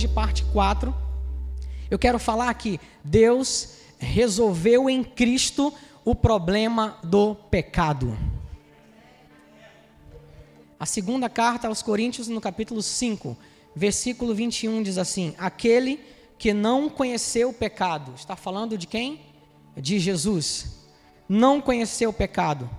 hoje 0.00 0.08
parte 0.08 0.44
4. 0.44 0.94
Eu 1.90 1.98
quero 1.98 2.18
falar 2.18 2.54
que 2.54 2.80
Deus 3.04 3.74
resolveu 3.98 4.88
em 4.88 5.04
Cristo 5.04 5.74
o 6.06 6.14
problema 6.14 6.98
do 7.04 7.34
pecado. 7.34 8.16
A 10.78 10.86
segunda 10.86 11.28
carta 11.28 11.68
aos 11.68 11.82
Coríntios, 11.82 12.28
no 12.28 12.40
capítulo 12.40 12.80
5, 12.80 13.36
versículo 13.76 14.34
21, 14.34 14.82
diz 14.82 14.96
assim: 14.96 15.34
Aquele 15.36 16.00
que 16.38 16.54
não 16.54 16.88
conheceu 16.88 17.50
o 17.50 17.54
pecado, 17.54 18.14
está 18.16 18.34
falando 18.34 18.78
de 18.78 18.86
quem? 18.86 19.20
De 19.76 19.98
Jesus. 19.98 20.78
Não 21.28 21.60
conheceu 21.60 22.08
o 22.08 22.14
pecado. 22.14 22.70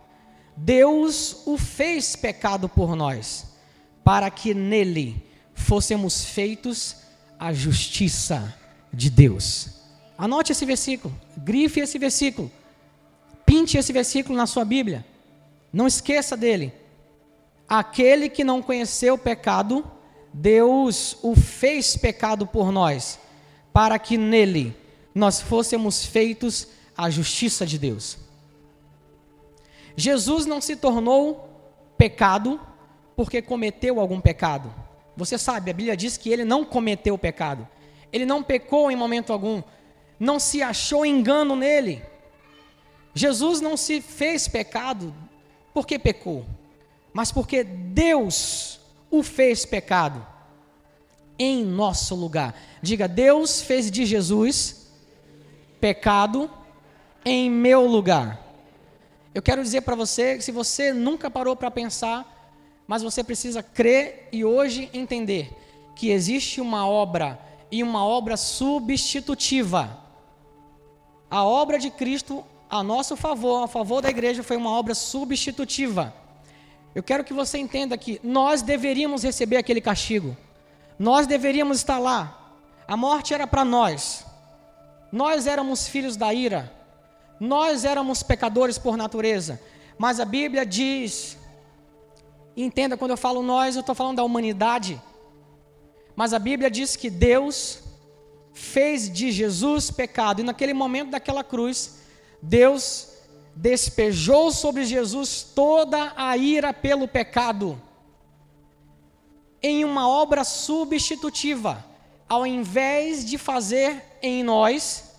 Deus 0.58 1.44
o 1.46 1.56
fez 1.56 2.16
pecado 2.16 2.68
por 2.68 2.96
nós, 2.96 3.46
para 4.04 4.32
que 4.32 4.56
nele 4.56 5.24
fôssemos 5.54 6.26
feitos 6.26 7.11
a 7.42 7.52
justiça 7.52 8.54
de 8.94 9.10
Deus. 9.10 9.70
Anote 10.16 10.52
esse 10.52 10.64
versículo, 10.64 11.12
grife 11.36 11.80
esse 11.80 11.98
versículo, 11.98 12.52
pinte 13.44 13.80
esse 13.80 13.92
versículo 13.92 14.38
na 14.38 14.46
sua 14.46 14.64
Bíblia. 14.64 15.04
Não 15.74 15.88
esqueça 15.88 16.38
dele. 16.38 16.72
Aquele 17.68 18.30
que 18.30 18.44
não 18.44 18.62
conheceu 18.62 19.16
o 19.16 19.18
pecado, 19.18 19.84
Deus 20.32 21.18
o 21.24 21.36
fez 21.36 21.98
pecado 21.98 22.46
por 22.46 22.72
nós, 22.72 23.18
para 23.74 23.98
que 23.98 24.18
nele 24.18 24.78
nós 25.16 25.42
fôssemos 25.42 26.06
feitos 26.06 26.68
a 26.96 27.10
justiça 27.10 27.66
de 27.66 27.80
Deus. 27.80 28.20
Jesus 29.96 30.46
não 30.46 30.62
se 30.62 30.76
tornou 30.76 31.50
pecado 31.98 32.62
porque 33.16 33.42
cometeu 33.42 34.00
algum 34.00 34.22
pecado. 34.22 34.72
Você 35.16 35.38
sabe, 35.38 35.72
a 35.72 35.74
Bíblia 35.74 35.98
diz 35.98 36.18
que 36.18 36.30
ele 36.30 36.46
não 36.46 36.64
cometeu 36.64 37.18
pecado. 37.18 37.68
Ele 38.12 38.26
não 38.26 38.44
pecou 38.44 38.92
em 38.92 38.96
momento 38.96 39.32
algum. 39.32 39.62
Não 40.20 40.40
se 40.40 40.62
achou 40.62 41.06
engano 41.06 41.56
nele. 41.56 42.04
Jesus 43.14 43.60
não 43.60 43.76
se 43.76 44.02
fez 44.02 44.48
pecado 44.48 45.14
porque 45.74 46.00
pecou, 46.00 46.46
mas 47.14 47.32
porque 47.32 47.64
Deus 47.64 48.80
o 49.10 49.22
fez 49.22 49.66
pecado 49.66 50.26
em 51.38 51.64
nosso 51.64 52.16
lugar. 52.16 52.56
Diga, 52.82 53.08
Deus 53.08 53.62
fez 53.62 53.92
de 53.92 54.06
Jesus 54.06 54.92
pecado 55.80 56.50
em 57.26 57.50
meu 57.50 57.86
lugar. 57.86 58.40
Eu 59.34 59.42
quero 59.42 59.64
dizer 59.64 59.82
para 59.82 59.96
você 59.96 60.38
que 60.38 60.44
se 60.44 60.52
você 60.52 60.94
nunca 60.94 61.30
parou 61.30 61.56
para 61.56 61.72
pensar, 61.72 62.41
mas 62.88 63.04
você 63.04 63.24
precisa 63.24 63.64
crer 63.64 64.28
e 64.32 64.44
hoje 64.44 64.90
entender 64.94 65.52
que 65.96 66.10
existe 66.10 66.60
uma 66.60 66.88
obra 66.88 67.40
e 67.72 67.82
uma 67.84 68.06
obra 68.06 68.36
substitutiva. 68.36 70.00
A 71.30 71.44
obra 71.44 71.80
de 71.80 71.90
Cristo 71.90 72.44
a 72.72 72.82
nosso 72.82 73.18
favor, 73.18 73.64
a 73.64 73.68
favor 73.68 74.02
da 74.02 74.10
igreja, 74.10 74.42
foi 74.44 74.56
uma 74.56 74.72
obra 74.72 74.96
substitutiva. 74.96 76.14
Eu 76.96 77.04
quero 77.04 77.22
que 77.22 77.34
você 77.34 77.58
entenda 77.58 77.98
que 77.98 78.18
nós 78.24 78.62
deveríamos 78.62 79.24
receber 79.24 79.58
aquele 79.58 79.82
castigo. 79.82 80.38
Nós 80.98 81.28
deveríamos 81.28 81.78
estar 81.78 82.00
lá. 82.00 82.56
A 82.88 82.96
morte 82.96 83.34
era 83.34 83.46
para 83.46 83.66
nós. 83.66 84.26
Nós 85.12 85.48
éramos 85.48 85.86
filhos 85.86 86.16
da 86.16 86.34
ira. 86.34 86.72
Nós 87.42 87.84
éramos 87.84 88.24
pecadores 88.24 88.78
por 88.78 88.96
natureza. 88.96 89.60
Mas 89.98 90.22
a 90.22 90.26
Bíblia 90.26 90.66
diz, 90.66 91.38
entenda 92.56 92.98
quando 92.98 93.12
eu 93.12 93.18
falo 93.18 93.42
nós, 93.42 93.76
eu 93.76 93.82
estou 93.82 93.96
falando 93.96 94.18
da 94.18 94.24
humanidade. 94.24 95.02
Mas 96.16 96.34
a 96.34 96.40
Bíblia 96.40 96.70
diz 96.70 96.96
que 96.96 97.10
Deus 97.10 97.80
fez 98.54 99.10
de 99.10 99.32
Jesus 99.32 99.90
pecado. 99.92 100.42
E 100.42 100.44
naquele 100.44 100.74
momento 100.74 101.12
daquela 101.12 101.44
cruz, 101.44 102.00
Deus 102.42 103.10
despejou 103.56 104.52
sobre 104.52 104.86
Jesus 104.86 105.44
toda 105.44 106.14
a 106.16 106.36
ira 106.38 106.74
pelo 106.74 107.08
pecado, 107.08 107.82
em 109.62 109.86
uma 109.86 110.10
obra 110.10 110.44
substitutiva, 110.44 111.86
ao 112.28 112.48
invés 112.48 113.26
de 113.26 113.38
fazer 113.38 114.04
em 114.22 114.44
nós, 114.44 115.16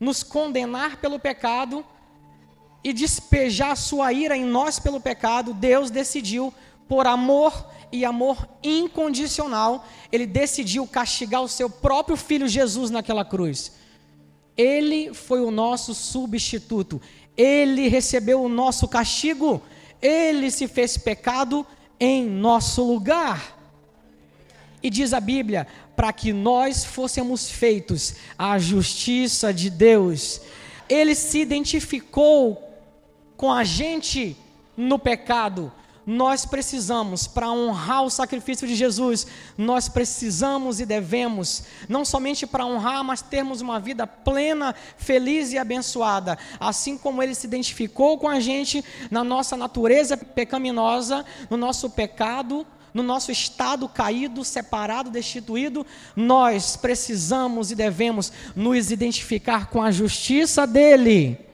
nos 0.00 0.22
condenar 0.22 0.96
pelo 0.96 1.18
pecado 1.18 1.84
e 2.82 2.92
despejar 2.92 3.76
sua 3.76 4.12
ira 4.12 4.36
em 4.36 4.44
nós 4.44 4.78
pelo 4.78 5.00
pecado, 5.00 5.54
Deus 5.54 5.90
decidiu, 5.90 6.52
por 6.92 7.06
amor 7.06 7.66
e 7.90 8.04
amor 8.04 8.46
incondicional, 8.62 9.88
ele 10.12 10.26
decidiu 10.26 10.86
castigar 10.86 11.40
o 11.40 11.48
seu 11.48 11.70
próprio 11.70 12.18
filho 12.18 12.46
Jesus 12.46 12.90
naquela 12.90 13.24
cruz. 13.24 13.72
Ele 14.58 15.14
foi 15.14 15.40
o 15.40 15.50
nosso 15.50 15.94
substituto. 15.94 17.00
Ele 17.34 17.88
recebeu 17.88 18.42
o 18.42 18.48
nosso 18.48 18.86
castigo, 18.86 19.62
ele 20.02 20.50
se 20.50 20.68
fez 20.68 20.98
pecado 20.98 21.66
em 21.98 22.28
nosso 22.28 22.86
lugar. 22.86 23.58
E 24.82 24.90
diz 24.90 25.14
a 25.14 25.20
Bíblia, 25.20 25.66
para 25.96 26.12
que 26.12 26.30
nós 26.30 26.84
fôssemos 26.84 27.50
feitos 27.50 28.16
a 28.36 28.58
justiça 28.58 29.50
de 29.50 29.70
Deus. 29.70 30.42
Ele 30.90 31.14
se 31.14 31.38
identificou 31.38 32.62
com 33.34 33.50
a 33.50 33.64
gente 33.64 34.36
no 34.76 34.98
pecado, 34.98 35.72
nós 36.04 36.44
precisamos, 36.44 37.26
para 37.26 37.50
honrar 37.50 38.02
o 38.02 38.10
sacrifício 38.10 38.66
de 38.66 38.74
Jesus, 38.74 39.26
nós 39.56 39.88
precisamos 39.88 40.80
e 40.80 40.86
devemos, 40.86 41.64
não 41.88 42.04
somente 42.04 42.46
para 42.46 42.66
honrar, 42.66 43.04
mas 43.04 43.22
termos 43.22 43.60
uma 43.60 43.78
vida 43.78 44.06
plena, 44.06 44.74
feliz 44.96 45.52
e 45.52 45.58
abençoada. 45.58 46.36
Assim 46.58 46.98
como 46.98 47.22
ele 47.22 47.34
se 47.34 47.46
identificou 47.46 48.18
com 48.18 48.28
a 48.28 48.40
gente 48.40 48.84
na 49.10 49.22
nossa 49.22 49.56
natureza 49.56 50.16
pecaminosa, 50.16 51.24
no 51.48 51.56
nosso 51.56 51.88
pecado, 51.90 52.66
no 52.92 53.02
nosso 53.02 53.32
estado 53.32 53.88
caído, 53.88 54.44
separado, 54.44 55.10
destituído, 55.10 55.86
nós 56.14 56.76
precisamos 56.76 57.70
e 57.70 57.74
devemos 57.74 58.32
nos 58.54 58.90
identificar 58.90 59.70
com 59.70 59.82
a 59.82 59.90
justiça 59.90 60.66
dele 60.66 61.51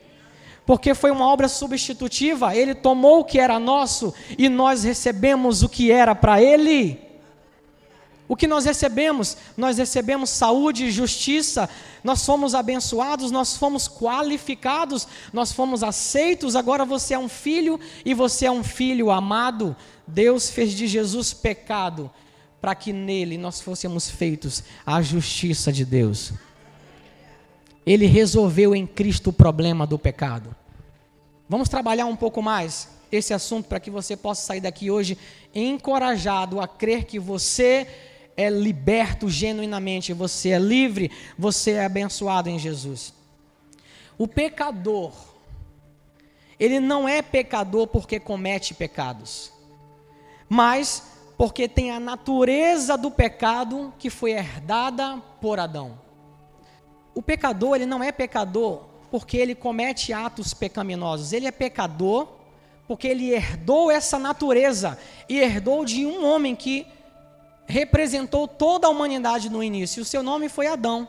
porque 0.68 0.94
foi 0.94 1.10
uma 1.10 1.26
obra 1.26 1.48
substitutiva, 1.48 2.54
ele 2.54 2.74
tomou 2.74 3.20
o 3.20 3.24
que 3.24 3.40
era 3.40 3.58
nosso 3.58 4.12
e 4.36 4.50
nós 4.50 4.84
recebemos 4.84 5.62
o 5.62 5.68
que 5.68 5.90
era 5.90 6.14
para 6.14 6.42
ele. 6.42 7.00
O 8.28 8.36
que 8.36 8.46
nós 8.46 8.66
recebemos? 8.66 9.38
Nós 9.56 9.78
recebemos 9.78 10.28
saúde 10.28 10.84
e 10.84 10.90
justiça, 10.90 11.70
nós 12.04 12.22
fomos 12.26 12.54
abençoados, 12.54 13.30
nós 13.30 13.56
fomos 13.56 13.88
qualificados, 13.88 15.08
nós 15.32 15.52
fomos 15.52 15.82
aceitos. 15.82 16.54
Agora 16.54 16.84
você 16.84 17.14
é 17.14 17.18
um 17.18 17.30
filho 17.30 17.80
e 18.04 18.12
você 18.12 18.44
é 18.44 18.50
um 18.50 18.62
filho 18.62 19.10
amado. 19.10 19.74
Deus 20.06 20.50
fez 20.50 20.74
de 20.74 20.86
Jesus 20.86 21.32
pecado 21.32 22.10
para 22.60 22.74
que 22.74 22.92
nele 22.92 23.38
nós 23.38 23.58
fôssemos 23.58 24.10
feitos 24.10 24.62
a 24.84 25.00
justiça 25.00 25.72
de 25.72 25.86
Deus. 25.86 26.34
Ele 27.88 28.04
resolveu 28.04 28.76
em 28.76 28.86
Cristo 28.86 29.30
o 29.30 29.32
problema 29.32 29.86
do 29.86 29.98
pecado. 29.98 30.54
Vamos 31.48 31.70
trabalhar 31.70 32.04
um 32.04 32.14
pouco 32.14 32.42
mais 32.42 32.86
esse 33.10 33.32
assunto 33.32 33.66
para 33.66 33.80
que 33.80 33.90
você 33.90 34.14
possa 34.14 34.42
sair 34.42 34.60
daqui 34.60 34.90
hoje 34.90 35.16
encorajado 35.54 36.60
a 36.60 36.68
crer 36.68 37.04
que 37.04 37.18
você 37.18 37.86
é 38.36 38.50
liberto 38.50 39.30
genuinamente, 39.30 40.12
você 40.12 40.50
é 40.50 40.58
livre, 40.58 41.10
você 41.38 41.70
é 41.70 41.86
abençoado 41.86 42.50
em 42.50 42.58
Jesus. 42.58 43.14
O 44.18 44.28
pecador, 44.28 45.12
ele 46.60 46.80
não 46.80 47.08
é 47.08 47.22
pecador 47.22 47.86
porque 47.86 48.20
comete 48.20 48.74
pecados, 48.74 49.50
mas 50.46 51.04
porque 51.38 51.66
tem 51.66 51.90
a 51.90 51.98
natureza 51.98 52.98
do 52.98 53.10
pecado 53.10 53.94
que 53.98 54.10
foi 54.10 54.32
herdada 54.32 55.16
por 55.40 55.58
Adão. 55.58 56.06
O 57.18 57.22
pecador, 57.22 57.74
ele 57.74 57.84
não 57.84 58.00
é 58.00 58.12
pecador 58.12 58.84
porque 59.10 59.36
ele 59.36 59.52
comete 59.52 60.12
atos 60.12 60.54
pecaminosos. 60.54 61.32
Ele 61.32 61.48
é 61.48 61.50
pecador 61.50 62.28
porque 62.86 63.08
ele 63.08 63.32
herdou 63.32 63.90
essa 63.90 64.20
natureza 64.20 64.96
e 65.28 65.40
herdou 65.40 65.84
de 65.84 66.06
um 66.06 66.24
homem 66.24 66.54
que 66.54 66.86
representou 67.66 68.46
toda 68.46 68.86
a 68.86 68.90
humanidade 68.90 69.50
no 69.50 69.64
início. 69.64 70.02
O 70.02 70.04
seu 70.04 70.22
nome 70.22 70.48
foi 70.48 70.68
Adão. 70.68 71.08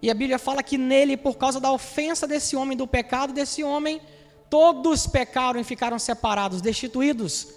E 0.00 0.08
a 0.12 0.14
Bíblia 0.14 0.38
fala 0.38 0.62
que 0.62 0.78
nele, 0.78 1.16
por 1.16 1.36
causa 1.36 1.58
da 1.58 1.72
ofensa 1.72 2.24
desse 2.24 2.54
homem, 2.54 2.78
do 2.78 2.86
pecado 2.86 3.32
desse 3.32 3.64
homem, 3.64 4.00
todos 4.48 5.08
pecaram 5.08 5.58
e 5.58 5.64
ficaram 5.64 5.98
separados, 5.98 6.60
destituídos. 6.60 7.48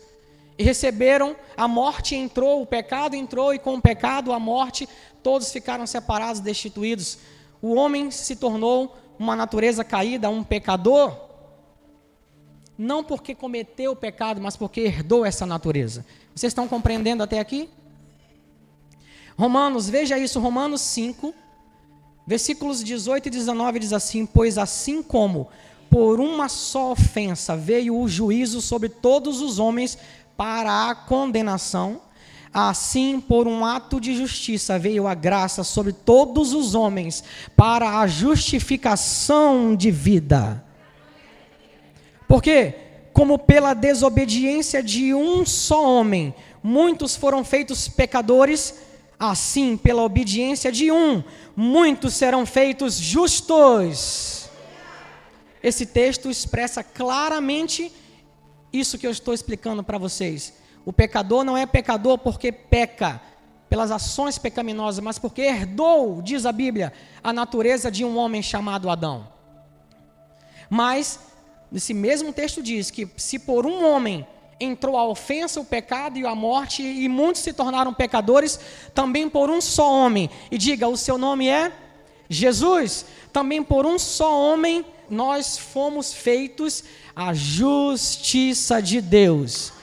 E 0.58 0.64
receberam, 0.64 1.36
a 1.56 1.68
morte 1.68 2.16
entrou, 2.16 2.62
o 2.62 2.66
pecado 2.66 3.16
entrou, 3.16 3.54
e 3.54 3.60
com 3.60 3.76
o 3.76 3.82
pecado, 3.82 4.34
a 4.34 4.40
morte, 4.40 4.90
todos 5.22 5.52
ficaram 5.52 5.86
separados, 5.86 6.42
destituídos. 6.42 7.20
O 7.62 7.76
homem 7.76 8.10
se 8.10 8.36
tornou 8.36 8.96
uma 9.20 9.36
natureza 9.36 9.84
caída, 9.84 10.30
um 10.30 10.44
pecador, 10.44 11.16
não 12.78 13.04
porque 13.04 13.34
cometeu 13.34 13.92
o 13.92 13.96
pecado, 13.96 14.40
mas 14.40 14.56
porque 14.56 14.82
herdou 14.82 15.26
essa 15.26 15.46
natureza. 15.46 16.06
Vocês 16.36 16.52
estão 16.52 16.68
compreendendo 16.68 17.24
até 17.24 17.40
aqui? 17.40 17.70
Romanos, 19.38 19.90
veja 19.90 20.18
isso, 20.18 20.40
Romanos 20.40 20.82
5, 20.82 21.34
versículos 22.26 22.84
18 22.84 23.28
e 23.28 23.30
19 23.32 23.80
diz 23.80 23.94
assim: 23.94 24.26
Pois 24.26 24.58
assim 24.58 25.02
como 25.02 25.48
por 25.90 26.20
uma 26.20 26.50
só 26.50 26.92
ofensa 26.92 27.56
veio 27.56 27.98
o 27.98 28.08
juízo 28.08 28.62
sobre 28.62 28.90
todos 28.90 29.42
os 29.42 29.58
homens 29.58 29.98
para 30.38 30.90
a 30.90 30.96
condenação, 30.96 32.00
assim 32.54 33.20
por 33.20 33.48
um 33.48 33.66
ato 33.66 34.00
de 34.00 34.16
justiça 34.16 34.80
veio 34.80 35.08
a 35.08 35.14
graça 35.14 35.64
sobre 35.64 35.92
todos 35.92 36.54
os 36.54 36.76
homens 36.76 37.24
para 37.56 38.00
a 38.00 38.08
justificação 38.08 39.76
de 39.76 39.92
vida. 39.92 40.64
Porque, 42.28 42.76
como 43.12 43.40
pela 43.40 43.74
desobediência 43.74 44.84
de 44.84 45.14
um 45.14 45.46
só 45.46 45.84
homem, 45.84 46.34
muitos 46.62 47.16
foram 47.16 47.44
feitos 47.44 47.88
pecadores, 47.88 48.76
assim 49.20 49.76
pela 49.76 50.04
obediência 50.04 50.72
de 50.72 50.92
um, 50.92 51.24
muitos 51.56 52.14
serão 52.14 52.46
feitos 52.46 52.96
justos. 52.96 54.50
Esse 55.64 55.86
texto 55.86 56.30
expressa 56.30 56.84
claramente 56.84 57.92
isso 58.72 58.98
que 58.98 59.08
eu 59.08 59.12
estou 59.12 59.34
explicando 59.34 59.84
para 59.84 59.98
vocês. 59.98 60.54
O 60.86 60.94
pecador 60.94 61.44
não 61.44 61.58
é 61.58 61.66
pecador 61.66 62.18
porque 62.18 62.52
peca 62.52 63.22
pelas 63.70 63.92
ações 63.92 64.38
pecaminosas, 64.38 65.04
mas 65.04 65.20
porque 65.20 65.42
herdou, 65.42 66.22
diz 66.22 66.46
a 66.46 66.52
Bíblia, 66.52 66.94
a 67.24 67.34
natureza 67.34 67.92
de 67.92 68.06
um 68.06 68.18
homem 68.18 68.42
chamado 68.42 68.90
Adão. 68.90 69.28
Mas, 70.70 71.20
esse 71.74 71.94
mesmo 71.94 72.32
texto 72.32 72.62
diz 72.62 72.90
que 72.90 73.10
se 73.18 73.40
por 73.40 73.66
um 73.66 73.86
homem 73.86 74.26
entrou 74.60 74.98
a 74.98 75.06
ofensa, 75.06 75.60
o 75.60 75.66
pecado 75.66 76.18
e 76.18 76.26
a 76.26 76.34
morte, 76.34 76.82
e 76.82 77.08
muitos 77.08 77.42
se 77.42 77.54
tornaram 77.54 77.94
pecadores, 77.94 78.60
também 78.94 79.30
por 79.30 79.50
um 79.50 79.62
só 79.62 79.92
homem. 79.92 80.30
E 80.50 80.58
diga: 80.58 80.88
o 80.88 80.98
seu 80.98 81.18
nome 81.18 81.48
é 81.48 81.72
Jesus. 82.30 83.06
Também 83.32 83.64
por 83.64 83.86
um 83.86 84.00
só 84.00 84.52
homem 84.52 84.86
nós 85.10 85.58
fomos 85.58 86.14
feitos 86.14 86.84
a 87.16 87.34
justiça 87.34 88.82
de 88.82 89.02
Deus. 89.02 89.74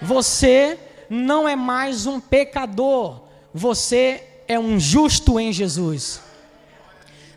Você 0.00 0.78
não 1.08 1.48
é 1.48 1.56
mais 1.56 2.06
um 2.06 2.20
pecador, 2.20 3.20
você 3.52 4.22
é 4.46 4.58
um 4.58 4.78
justo 4.78 5.40
em 5.40 5.52
Jesus. 5.52 6.20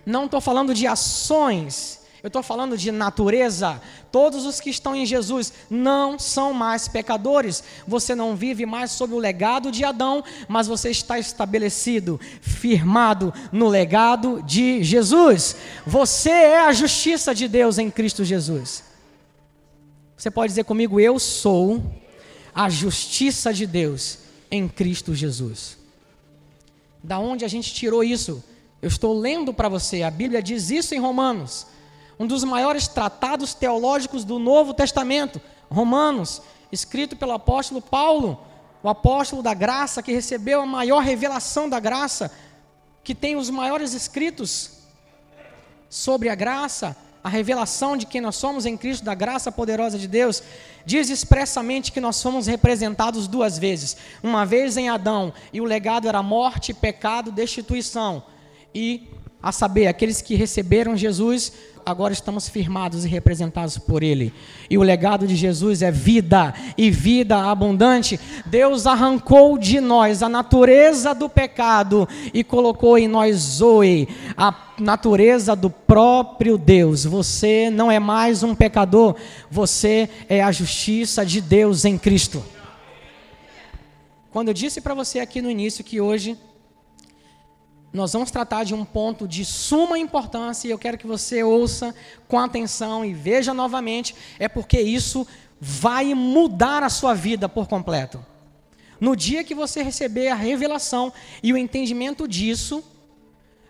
Não 0.06 0.26
estou 0.26 0.42
falando 0.42 0.74
de 0.74 0.88
ações, 0.88 1.99
eu 2.22 2.28
estou 2.28 2.44
falando 2.44 2.78
de 2.78 2.92
natureza. 2.92 3.82
Todos 4.12 4.46
os 4.46 4.60
que 4.60 4.70
estão 4.70 4.94
em 4.94 5.06
Jesus 5.06 5.54
não 5.70 6.20
são 6.20 6.54
mais 6.54 6.88
pecadores. 6.88 7.64
Você 7.88 8.14
não 8.14 8.36
vive 8.36 8.66
mais 8.66 8.92
sob 8.92 9.14
o 9.14 9.20
legado 9.20 9.72
de 9.72 9.86
Adão, 9.86 10.22
mas 10.48 10.68
você 10.68 10.90
está 10.90 11.18
estabelecido, 11.18 12.20
firmado 12.42 13.34
no 13.54 13.70
legado 13.70 14.44
de 14.44 14.84
Jesus. 14.84 15.56
Você 15.86 16.30
é 16.30 16.60
a 16.60 16.74
justiça 16.74 17.34
de 17.34 17.48
Deus 17.48 17.78
em 17.78 17.90
Cristo 17.90 18.26
Jesus. 18.26 18.84
Você 20.18 20.30
pode 20.30 20.52
dizer 20.52 20.66
comigo: 20.66 21.00
Eu 21.00 21.20
sou 21.20 21.82
a 22.54 22.70
justiça 22.70 23.54
de 23.54 23.66
Deus 23.66 24.20
em 24.52 24.68
Cristo 24.68 25.16
Jesus. 25.16 25.78
Da 27.02 27.18
onde 27.18 27.46
a 27.46 27.48
gente 27.48 27.74
tirou 27.74 28.04
isso? 28.04 28.44
Eu 28.82 28.90
estou 28.90 29.18
lendo 29.18 29.54
para 29.54 29.70
você, 29.70 30.04
a 30.04 30.12
Bíblia 30.12 30.44
diz 30.44 30.70
isso 30.70 30.94
em 30.94 31.00
Romanos 31.00 31.66
um 32.20 32.28
dos 32.28 32.44
maiores 32.44 32.88
tratados 32.88 33.54
teológicos 33.54 34.26
do 34.26 34.38
Novo 34.38 34.74
Testamento, 34.74 35.42
Romanos, 35.72 36.42
escrito 36.72 37.16
pelo 37.16 37.32
apóstolo 37.32 37.82
Paulo, 37.82 38.46
o 38.84 38.90
apóstolo 38.90 39.42
da 39.42 39.54
graça 39.54 40.04
que 40.04 40.12
recebeu 40.12 40.62
a 40.62 40.66
maior 40.66 41.02
revelação 41.02 41.70
da 41.70 41.80
graça, 41.80 42.32
que 43.04 43.16
tem 43.16 43.36
os 43.36 43.50
maiores 43.50 43.94
escritos 43.94 44.72
sobre 45.90 46.30
a 46.30 46.36
graça, 46.36 46.96
a 47.24 47.30
revelação 47.30 47.98
de 47.98 48.06
quem 48.06 48.22
nós 48.22 48.36
somos 48.36 48.66
em 48.66 48.78
Cristo, 48.78 49.04
da 49.04 49.14
graça 49.14 49.52
poderosa 49.52 49.98
de 49.98 50.08
Deus, 50.08 50.42
diz 50.86 51.10
expressamente 51.10 51.92
que 51.92 52.00
nós 52.00 52.16
somos 52.16 52.48
representados 52.48 53.28
duas 53.28 53.58
vezes. 53.58 53.98
Uma 54.24 54.46
vez 54.46 54.78
em 54.78 54.90
Adão, 54.90 55.34
e 55.52 55.60
o 55.60 55.66
legado 55.66 56.08
era 56.08 56.24
morte, 56.24 56.74
pecado, 56.74 57.32
destituição. 57.32 58.24
E, 58.74 59.10
a 59.42 59.52
saber, 59.52 59.88
aqueles 59.88 60.22
que 60.22 60.36
receberam 60.36 60.96
Jesus 60.96 61.52
agora 61.86 62.14
estamos 62.14 62.48
firmados 62.48 63.06
e 63.06 63.08
representados 63.08 63.78
por 63.78 64.04
Ele. 64.04 64.34
E 64.70 64.78
o 64.78 64.84
legado 64.84 65.28
de 65.28 65.36
Jesus 65.36 65.82
é 65.82 65.92
vida 65.92 66.54
e 66.78 66.92
vida 66.92 67.38
abundante. 67.38 68.20
Deus 68.46 68.88
arrancou 68.88 69.58
de 69.58 69.80
nós 69.80 70.24
a 70.24 70.30
natureza 70.30 71.14
do 71.14 71.30
pecado 71.30 72.08
e 72.34 72.44
colocou 72.44 72.98
em 72.98 73.08
nós 73.08 73.38
Zoe, 73.38 74.08
a 74.38 74.54
natureza 74.80 75.56
do 75.56 75.70
próprio 75.70 76.58
Deus. 76.58 77.06
Você 77.06 77.70
não 77.70 77.92
é 77.92 78.00
mais 78.00 78.44
um 78.44 78.56
pecador, 78.56 79.16
você 79.50 80.10
é 80.28 80.42
a 80.42 80.52
justiça 80.52 81.26
de 81.26 81.42
Deus 81.42 81.86
em 81.86 81.98
Cristo. 81.98 82.44
Quando 84.32 84.50
eu 84.50 84.54
disse 84.54 84.80
para 84.80 84.94
você 84.94 85.20
aqui 85.20 85.42
no 85.42 85.50
início 85.50 85.84
que 85.84 86.00
hoje 86.00 86.38
nós 87.92 88.14
vamos 88.14 88.30
tratar 88.30 88.64
de 88.64 88.74
um 88.74 88.86
ponto 88.86 89.28
de 89.28 89.44
suma 89.44 89.98
importância 89.98 90.68
e 90.68 90.72
eu 90.72 90.78
quero 90.78 90.98
que 90.98 91.08
você 91.08 91.44
ouça 91.44 91.94
com 92.28 92.38
atenção 92.38 93.04
e 93.04 93.14
veja 93.14 93.54
novamente, 93.54 94.16
é 94.38 94.48
porque 94.48 94.80
isso 94.80 95.26
vai 95.60 96.14
mudar 96.14 96.84
a 96.84 96.90
sua 96.90 97.14
vida 97.14 97.50
por 97.50 97.68
completo. 97.68 98.24
No 99.00 99.16
dia 99.16 99.44
que 99.44 99.56
você 99.56 99.82
receber 99.82 100.28
a 100.28 100.36
revelação 100.36 101.12
e 101.42 101.52
o 101.52 101.58
entendimento 101.58 102.28
disso, 102.28 102.84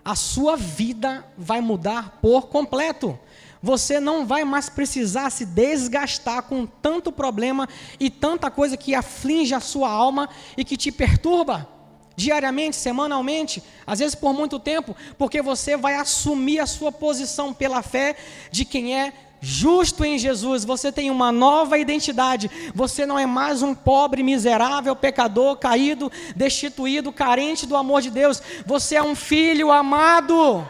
a 0.03 0.15
sua 0.15 0.57
vida 0.57 1.25
vai 1.37 1.61
mudar 1.61 2.19
por 2.21 2.47
completo. 2.47 3.17
Você 3.61 3.99
não 3.99 4.25
vai 4.25 4.43
mais 4.43 4.69
precisar 4.69 5.29
se 5.29 5.45
desgastar 5.45 6.43
com 6.43 6.65
tanto 6.65 7.11
problema 7.11 7.67
e 7.99 8.09
tanta 8.09 8.49
coisa 8.49 8.75
que 8.75 8.95
aflige 8.95 9.53
a 9.53 9.59
sua 9.59 9.89
alma 9.89 10.29
e 10.57 10.65
que 10.65 10.77
te 10.77 10.91
perturba 10.91 11.78
diariamente, 12.19 12.75
semanalmente, 12.75 13.63
às 13.87 13.99
vezes 13.99 14.13
por 14.13 14.33
muito 14.33 14.59
tempo, 14.59 14.95
porque 15.17 15.41
você 15.41 15.77
vai 15.77 15.95
assumir 15.95 16.59
a 16.59 16.65
sua 16.65 16.91
posição 16.91 17.53
pela 17.53 17.81
fé 17.81 18.17
de 18.51 18.65
quem 18.65 18.99
é 18.99 19.13
justo 19.41 20.03
em 20.03 20.19
Jesus, 20.19 20.65
você 20.65 20.91
tem 20.91 21.09
uma 21.09 21.31
nova 21.31 21.77
identidade. 21.77 22.51
Você 22.75 23.05
não 23.05 23.17
é 23.17 23.25
mais 23.25 23.61
um 23.61 23.73
pobre, 23.73 24.21
miserável, 24.21 24.93
pecador, 24.97 25.55
caído, 25.55 26.11
destituído, 26.35 27.13
carente 27.13 27.65
do 27.65 27.77
amor 27.77 28.01
de 28.01 28.11
Deus. 28.11 28.41
Você 28.65 28.95
é 28.95 29.01
um 29.01 29.15
filho 29.15 29.71
amado. 29.71 30.67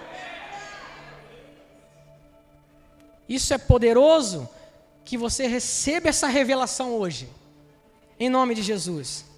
Isso 3.27 3.55
é 3.55 3.57
poderoso 3.57 4.47
que 5.03 5.17
você 5.17 5.47
receba 5.47 6.09
essa 6.09 6.27
revelação 6.27 6.93
hoje. 6.93 7.27
Em 8.19 8.29
nome 8.29 8.53
de 8.53 8.61
Jesus. 8.61 9.28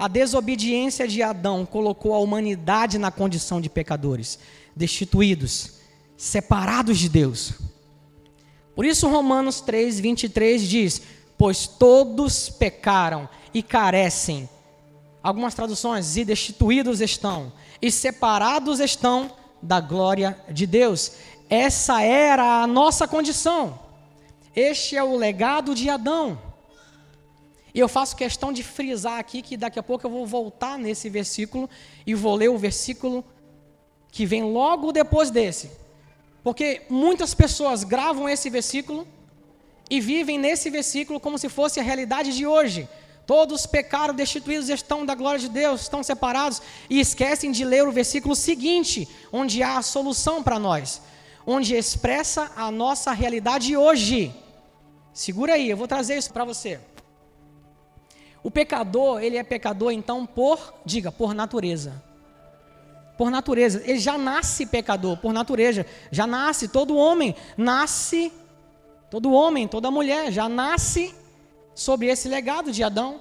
A 0.00 0.08
desobediência 0.08 1.06
de 1.06 1.22
Adão 1.22 1.66
colocou 1.66 2.14
a 2.14 2.18
humanidade 2.18 2.96
na 2.96 3.10
condição 3.10 3.60
de 3.60 3.68
pecadores, 3.68 4.38
destituídos, 4.74 5.72
separados 6.16 6.98
de 6.98 7.06
Deus. 7.06 7.52
Por 8.74 8.86
isso, 8.86 9.06
Romanos 9.10 9.60
3, 9.60 10.00
23 10.00 10.66
diz: 10.66 11.02
Pois 11.36 11.66
todos 11.66 12.48
pecaram 12.48 13.28
e 13.52 13.62
carecem. 13.62 14.48
Algumas 15.22 15.52
traduções, 15.52 16.16
e 16.16 16.24
destituídos 16.24 17.02
estão, 17.02 17.52
e 17.82 17.90
separados 17.90 18.80
estão 18.80 19.30
da 19.60 19.80
glória 19.80 20.34
de 20.50 20.66
Deus. 20.66 21.12
Essa 21.50 22.00
era 22.00 22.62
a 22.62 22.66
nossa 22.66 23.06
condição. 23.06 23.78
Este 24.56 24.96
é 24.96 25.04
o 25.04 25.14
legado 25.14 25.74
de 25.74 25.90
Adão. 25.90 26.49
E 27.74 27.78
eu 27.78 27.88
faço 27.88 28.16
questão 28.16 28.52
de 28.52 28.62
frisar 28.62 29.18
aqui 29.18 29.42
que 29.42 29.56
daqui 29.56 29.78
a 29.78 29.82
pouco 29.82 30.06
eu 30.06 30.10
vou 30.10 30.26
voltar 30.26 30.78
nesse 30.78 31.08
versículo 31.08 31.68
e 32.06 32.14
vou 32.14 32.34
ler 32.34 32.48
o 32.48 32.58
versículo 32.58 33.24
que 34.10 34.26
vem 34.26 34.42
logo 34.42 34.92
depois 34.92 35.30
desse. 35.30 35.70
Porque 36.42 36.82
muitas 36.88 37.34
pessoas 37.34 37.84
gravam 37.84 38.28
esse 38.28 38.50
versículo 38.50 39.06
e 39.88 40.00
vivem 40.00 40.38
nesse 40.38 40.70
versículo 40.70 41.20
como 41.20 41.38
se 41.38 41.48
fosse 41.48 41.78
a 41.78 41.82
realidade 41.82 42.34
de 42.34 42.46
hoje. 42.46 42.88
Todos 43.26 43.66
pecaram, 43.66 44.14
destituídos 44.14 44.68
estão 44.68 45.06
da 45.06 45.14
glória 45.14 45.38
de 45.38 45.48
Deus, 45.48 45.82
estão 45.82 46.02
separados 46.02 46.60
e 46.88 46.98
esquecem 46.98 47.52
de 47.52 47.64
ler 47.64 47.86
o 47.86 47.92
versículo 47.92 48.34
seguinte, 48.34 49.08
onde 49.32 49.62
há 49.62 49.78
a 49.78 49.82
solução 49.82 50.42
para 50.42 50.58
nós, 50.58 51.00
onde 51.46 51.76
expressa 51.76 52.50
a 52.56 52.70
nossa 52.70 53.12
realidade 53.12 53.76
hoje. 53.76 54.34
Segura 55.12 55.54
aí, 55.54 55.70
eu 55.70 55.76
vou 55.76 55.86
trazer 55.86 56.16
isso 56.16 56.32
para 56.32 56.44
você. 56.44 56.80
O 58.42 58.50
pecador, 58.50 59.22
ele 59.22 59.36
é 59.36 59.42
pecador 59.42 59.92
então 59.92 60.24
por, 60.24 60.74
diga, 60.84 61.12
por 61.12 61.34
natureza. 61.34 62.02
Por 63.18 63.30
natureza, 63.30 63.82
ele 63.84 63.98
já 63.98 64.16
nasce 64.16 64.64
pecador, 64.64 65.18
por 65.18 65.32
natureza, 65.32 65.84
já 66.10 66.26
nasce, 66.26 66.68
todo 66.68 66.96
homem 66.96 67.36
nasce, 67.56 68.32
todo 69.10 69.32
homem, 69.32 69.68
toda 69.68 69.90
mulher 69.90 70.32
já 70.32 70.48
nasce 70.48 71.14
sob 71.74 72.06
esse 72.06 72.28
legado 72.28 72.72
de 72.72 72.82
Adão. 72.82 73.20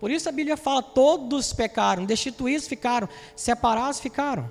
Por 0.00 0.10
isso 0.10 0.28
a 0.28 0.32
Bíblia 0.32 0.56
fala: 0.56 0.82
todos 0.82 1.52
pecaram, 1.52 2.06
destituídos 2.06 2.66
ficaram, 2.66 3.08
separados 3.34 4.00
ficaram. 4.00 4.50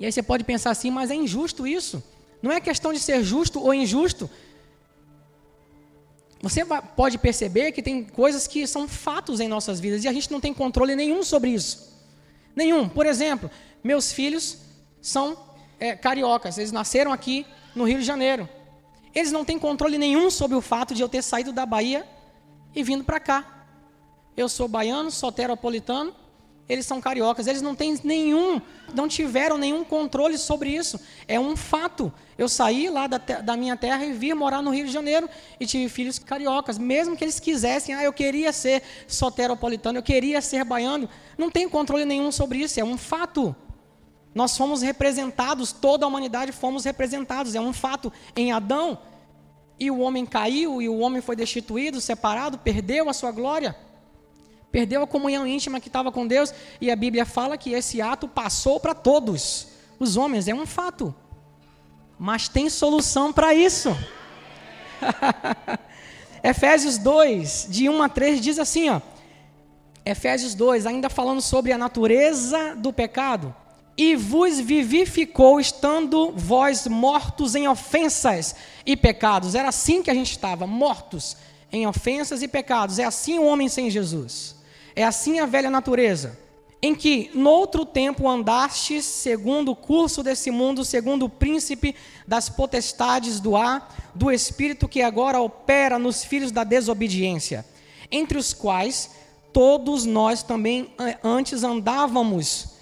E 0.00 0.06
aí 0.06 0.10
você 0.10 0.22
pode 0.22 0.42
pensar 0.42 0.70
assim, 0.70 0.90
mas 0.90 1.10
é 1.10 1.14
injusto 1.14 1.64
isso. 1.64 2.02
Não 2.42 2.50
é 2.50 2.60
questão 2.60 2.92
de 2.92 2.98
ser 2.98 3.22
justo 3.22 3.62
ou 3.62 3.72
injusto. 3.72 4.28
Você 6.42 6.64
pode 6.96 7.18
perceber 7.18 7.70
que 7.70 7.80
tem 7.80 8.02
coisas 8.02 8.48
que 8.48 8.66
são 8.66 8.88
fatos 8.88 9.38
em 9.38 9.46
nossas 9.46 9.78
vidas 9.78 10.02
e 10.02 10.08
a 10.08 10.12
gente 10.12 10.28
não 10.28 10.40
tem 10.40 10.52
controle 10.52 10.96
nenhum 10.96 11.22
sobre 11.22 11.50
isso. 11.50 11.96
Nenhum. 12.54 12.88
Por 12.88 13.06
exemplo, 13.06 13.48
meus 13.82 14.12
filhos 14.12 14.58
são 15.00 15.38
é, 15.78 15.94
cariocas, 15.94 16.58
eles 16.58 16.72
nasceram 16.72 17.12
aqui 17.12 17.46
no 17.76 17.84
Rio 17.84 18.00
de 18.00 18.04
Janeiro. 18.04 18.48
Eles 19.14 19.30
não 19.30 19.44
têm 19.44 19.56
controle 19.56 19.96
nenhum 19.96 20.30
sobre 20.30 20.56
o 20.56 20.60
fato 20.60 20.94
de 20.94 21.00
eu 21.02 21.08
ter 21.08 21.22
saído 21.22 21.52
da 21.52 21.64
Bahia 21.64 22.04
e 22.74 22.82
vindo 22.82 23.04
para 23.04 23.20
cá. 23.20 23.66
Eu 24.36 24.48
sou 24.48 24.66
baiano, 24.66 25.12
soteropolitano, 25.12 26.12
eles 26.68 26.86
são 26.86 27.00
cariocas, 27.00 27.46
eles 27.46 27.60
não 27.60 27.74
têm 27.74 27.98
nenhum, 28.04 28.60
não 28.94 29.08
tiveram 29.08 29.58
nenhum 29.58 29.84
controle 29.84 30.38
sobre 30.38 30.70
isso. 30.70 30.98
É 31.26 31.38
um 31.38 31.56
fato. 31.56 32.12
Eu 32.38 32.48
saí 32.48 32.88
lá 32.88 33.06
da, 33.06 33.18
da, 33.18 33.56
minha 33.56 33.76
terra 33.76 34.04
e 34.04 34.12
vim 34.12 34.32
morar 34.32 34.62
no 34.62 34.70
Rio 34.70 34.86
de 34.86 34.92
Janeiro 34.92 35.28
e 35.60 35.66
tive 35.66 35.88
filhos 35.88 36.18
cariocas, 36.18 36.78
mesmo 36.78 37.16
que 37.16 37.24
eles 37.24 37.38
quisessem, 37.38 37.94
ah, 37.94 38.02
eu 38.02 38.12
queria 38.12 38.52
ser 38.52 38.82
soteropolitano, 39.06 39.98
eu 39.98 40.02
queria 40.02 40.40
ser 40.40 40.64
baiano, 40.64 41.08
não 41.36 41.50
tem 41.50 41.68
controle 41.68 42.04
nenhum 42.04 42.32
sobre 42.32 42.58
isso, 42.58 42.80
é 42.80 42.84
um 42.84 42.96
fato. 42.96 43.54
Nós 44.34 44.56
fomos 44.56 44.80
representados, 44.80 45.72
toda 45.72 46.06
a 46.06 46.08
humanidade 46.08 46.52
fomos 46.52 46.84
representados, 46.84 47.54
é 47.54 47.60
um 47.60 47.72
fato. 47.72 48.10
Em 48.34 48.50
Adão, 48.50 48.98
e 49.78 49.90
o 49.90 49.98
homem 49.98 50.24
caiu, 50.24 50.80
e 50.80 50.88
o 50.88 50.98
homem 50.98 51.20
foi 51.20 51.36
destituído, 51.36 52.00
separado, 52.00 52.56
perdeu 52.58 53.10
a 53.10 53.12
sua 53.12 53.30
glória, 53.30 53.76
perdeu 54.72 55.02
a 55.02 55.06
comunhão 55.06 55.46
íntima 55.46 55.78
que 55.78 55.88
estava 55.88 56.10
com 56.10 56.26
Deus, 56.26 56.52
e 56.80 56.90
a 56.90 56.96
Bíblia 56.96 57.24
fala 57.24 57.58
que 57.58 57.72
esse 57.72 58.00
ato 58.00 58.26
passou 58.26 58.80
para 58.80 58.94
todos 58.94 59.68
os 59.98 60.16
homens, 60.16 60.48
é 60.48 60.54
um 60.54 60.66
fato. 60.66 61.14
Mas 62.18 62.48
tem 62.48 62.68
solução 62.68 63.32
para 63.32 63.54
isso. 63.54 63.96
Efésios 66.42 66.98
2, 66.98 67.68
de 67.68 67.88
1 67.88 68.02
a 68.02 68.08
3, 68.08 68.40
diz 68.40 68.58
assim: 68.58 68.88
ó, 68.88 69.00
Efésios 70.04 70.54
2, 70.54 70.86
ainda 70.86 71.08
falando 71.08 71.40
sobre 71.40 71.72
a 71.72 71.78
natureza 71.78 72.74
do 72.74 72.92
pecado 72.92 73.54
e 73.96 74.16
vos 74.16 74.58
vivificou, 74.58 75.60
estando 75.60 76.32
vós 76.34 76.86
mortos 76.86 77.54
em 77.54 77.68
ofensas 77.68 78.54
e 78.86 78.96
pecados. 78.96 79.54
Era 79.54 79.68
assim 79.68 80.02
que 80.02 80.10
a 80.10 80.14
gente 80.14 80.30
estava, 80.30 80.66
mortos 80.66 81.36
em 81.70 81.86
ofensas 81.86 82.42
e 82.42 82.48
pecados. 82.48 82.98
É 82.98 83.04
assim 83.04 83.38
o 83.38 83.44
homem 83.44 83.68
sem 83.68 83.90
Jesus. 83.90 84.56
É 84.94 85.04
assim 85.04 85.38
a 85.38 85.46
velha 85.46 85.70
natureza. 85.70 86.38
Em 86.84 86.96
que, 86.96 87.30
noutro 87.32 87.86
tempo, 87.86 88.28
andastes 88.28 89.04
segundo 89.04 89.70
o 89.70 89.76
curso 89.76 90.20
desse 90.20 90.50
mundo, 90.50 90.84
segundo 90.84 91.26
o 91.26 91.28
príncipe 91.28 91.94
das 92.26 92.48
potestades 92.48 93.38
do 93.38 93.56
ar, 93.56 94.12
do 94.14 94.32
espírito 94.32 94.88
que 94.88 95.00
agora 95.00 95.40
opera 95.40 95.96
nos 95.96 96.24
filhos 96.24 96.50
da 96.50 96.64
desobediência, 96.64 97.64
entre 98.10 98.36
os 98.36 98.52
quais 98.52 99.10
todos 99.52 100.04
nós 100.04 100.42
também 100.42 100.92
eh, 100.98 101.18
antes 101.22 101.62
andávamos 101.62 102.72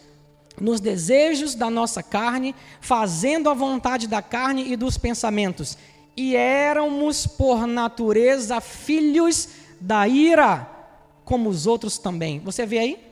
nos 0.58 0.80
desejos 0.80 1.54
da 1.54 1.68
nossa 1.68 2.02
carne, 2.02 2.54
fazendo 2.80 3.50
a 3.50 3.54
vontade 3.54 4.06
da 4.06 4.22
carne 4.22 4.72
e 4.72 4.76
dos 4.76 4.96
pensamentos. 4.96 5.76
E 6.16 6.36
éramos, 6.36 7.26
por 7.26 7.66
natureza, 7.66 8.60
filhos 8.60 9.48
da 9.80 10.06
ira, 10.06 10.69
como 11.30 11.48
os 11.48 11.64
outros 11.64 11.96
também. 11.96 12.40
Você 12.40 12.66
vê 12.66 12.78
aí? 12.80 13.06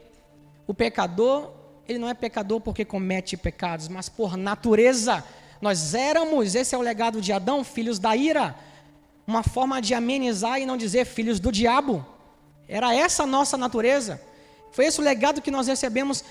O 0.67 0.75
pecador, 0.75 1.53
ele 1.87 2.01
não 2.01 2.09
é 2.09 2.15
pecador 2.15 2.61
porque 2.61 2.85
comete 2.85 3.37
pecados, 3.37 3.87
mas 3.87 4.09
por 4.09 4.37
natureza. 4.37 5.25
Nós 5.61 5.95
éramos, 5.95 6.57
esse 6.57 6.75
é 6.75 6.79
o 6.79 6.81
legado 6.81 7.21
de 7.21 7.33
Adão, 7.33 7.63
filhos 7.63 8.01
da 8.01 8.17
ira. 8.17 8.57
Uma 9.25 9.45
forma 9.45 9.81
de 9.81 9.95
amenizar 9.95 10.61
e 10.61 10.67
não 10.67 10.77
dizer 10.77 11.05
filhos 11.05 11.39
do 11.39 11.53
diabo. 11.53 12.05
Era 12.67 12.93
essa 12.93 13.23
a 13.23 13.27
nossa 13.27 13.57
natureza. 13.57 14.21
Foi 14.73 14.87
esse 14.87 15.01
o 15.01 15.05
legado 15.05 15.41
que 15.41 15.53
nós 15.53 15.69
recebemos 15.69 16.25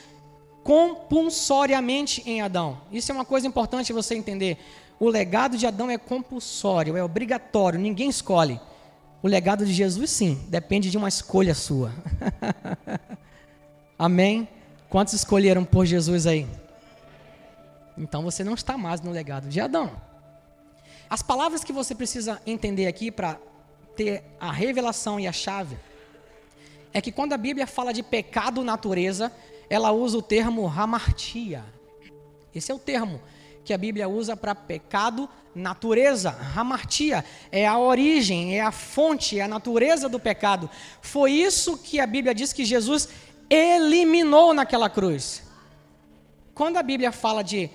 compulsoriamente 0.66 2.22
em 2.26 2.42
Adão. 2.42 2.82
Isso 2.92 3.14
é 3.14 3.16
uma 3.16 3.24
coisa 3.24 3.48
importante 3.48 3.94
você 3.94 4.14
entender. 4.14 4.58
O 5.00 5.08
legado 5.08 5.58
de 5.58 5.66
Adão 5.66 5.90
é 5.90 5.98
compulsório, 5.98 6.98
é 6.98 7.04
obrigatório, 7.04 7.80
ninguém 7.80 8.10
escolhe. 8.10 8.60
O 9.22 9.28
legado 9.28 9.66
de 9.66 9.74
Jesus, 9.74 10.10
sim, 10.12 10.46
depende 10.48 10.92
de 10.92 10.98
uma 10.98 11.10
escolha 11.10 11.56
sua. 11.56 11.92
Amém? 13.98 14.48
Quantos 14.90 15.14
escolheram 15.14 15.66
por 15.66 15.86
Jesus 15.86 16.28
aí? 16.28 16.48
Então 17.98 18.22
você 18.22 18.44
não 18.44 18.54
está 18.54 18.78
mais 18.78 19.02
no 19.02 19.12
legado 19.12 19.50
de 19.50 19.60
Adão. 19.60 19.92
As 21.10 21.24
palavras 21.24 21.64
que 21.64 21.74
você 21.74 21.96
precisa 21.96 22.40
entender 22.46 22.86
aqui 22.86 23.10
para 23.10 23.40
ter 23.96 24.24
a 24.40 24.52
revelação 24.52 25.20
e 25.20 25.28
a 25.28 25.32
chave 25.32 25.78
é 26.94 27.02
que 27.02 27.12
quando 27.12 27.34
a 27.34 27.38
Bíblia 27.38 27.66
fala 27.66 27.92
de 27.92 28.04
pecado 28.04 28.64
natureza, 28.64 29.32
ela 29.70 29.92
usa 29.92 30.18
o 30.18 30.22
termo 30.22 30.68
hamartia. 30.68 31.64
Esse 32.54 32.72
é 32.72 32.76
o 32.76 32.80
termo 32.80 33.20
que 33.64 33.74
a 33.74 33.78
Bíblia 33.78 34.08
usa 34.08 34.38
para 34.38 34.56
pecado, 34.56 35.28
natureza. 35.58 36.38
Hamartia 36.56 37.26
é 37.52 37.68
a 37.68 37.78
origem, 37.78 38.58
é 38.58 38.62
a 38.62 38.72
fonte, 38.72 39.40
é 39.40 39.44
a 39.44 39.48
natureza 39.48 40.08
do 40.08 40.20
pecado. 40.20 40.70
Foi 41.02 41.32
isso 41.32 41.78
que 41.78 42.00
a 42.00 42.08
Bíblia 42.08 42.34
diz 42.34 42.54
que 42.54 42.64
Jesus 42.64 43.10
eliminou 43.50 44.54
naquela 44.54 44.90
cruz. 44.90 45.44
Quando 46.54 46.78
a 46.78 46.84
Bíblia 46.84 47.12
fala 47.12 47.44
de 47.44 47.70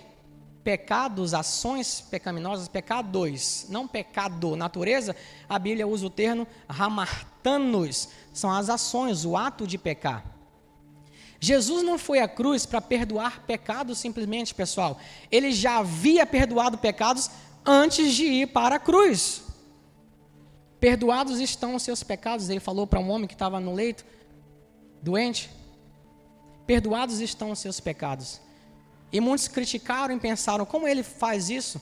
pecados, 0.63 1.35
ações 1.35 2.01
pecaminosas, 2.01 2.69
pecados, 2.69 3.67
não 3.69 3.87
pecado, 3.87 4.57
natureza, 4.57 5.15
a 5.49 5.59
Bíblia 5.59 5.87
usa 5.87 6.07
o 6.07 6.11
termo 6.11 6.47
hamartanos, 6.69 8.09
são 8.33 8.51
as 8.51 8.69
ações, 8.69 9.25
o 9.25 9.37
ato 9.37 9.67
de 9.67 9.77
pecar. 9.77 10.25
Jesus 11.41 11.83
não 11.83 11.99
foi 11.99 12.21
à 12.21 12.29
cruz 12.29 12.65
para 12.65 12.81
perdoar 12.81 13.41
pecados 13.41 13.99
simplesmente, 13.99 14.55
pessoal. 14.55 15.01
Ele 15.31 15.51
já 15.51 15.79
havia 15.79 16.25
perdoado 16.25 16.79
pecados 16.79 17.29
antes 17.65 18.15
de 18.15 18.25
ir 18.25 18.49
para 18.49 18.77
a 18.77 18.79
cruz. 18.79 19.43
Perdoados 20.81 21.41
estão 21.41 21.75
os 21.75 21.83
seus 21.83 22.03
pecados, 22.03 22.49
ele 22.49 22.61
falou 22.61 22.87
para 22.87 22.99
um 22.99 23.11
homem 23.11 23.29
que 23.29 23.35
estava 23.35 23.61
no 23.61 23.73
leito, 23.73 24.05
doente. 25.01 25.49
Perdoados 26.67 27.21
estão 27.21 27.51
os 27.51 27.59
seus 27.59 27.79
pecados. 27.79 28.41
E 29.13 29.21
muitos 29.21 29.47
criticaram 29.47 30.17
e 30.17 30.19
pensaram: 30.19 30.65
como 30.65 30.89
ele 30.89 31.03
faz 31.03 31.51
isso? 31.51 31.81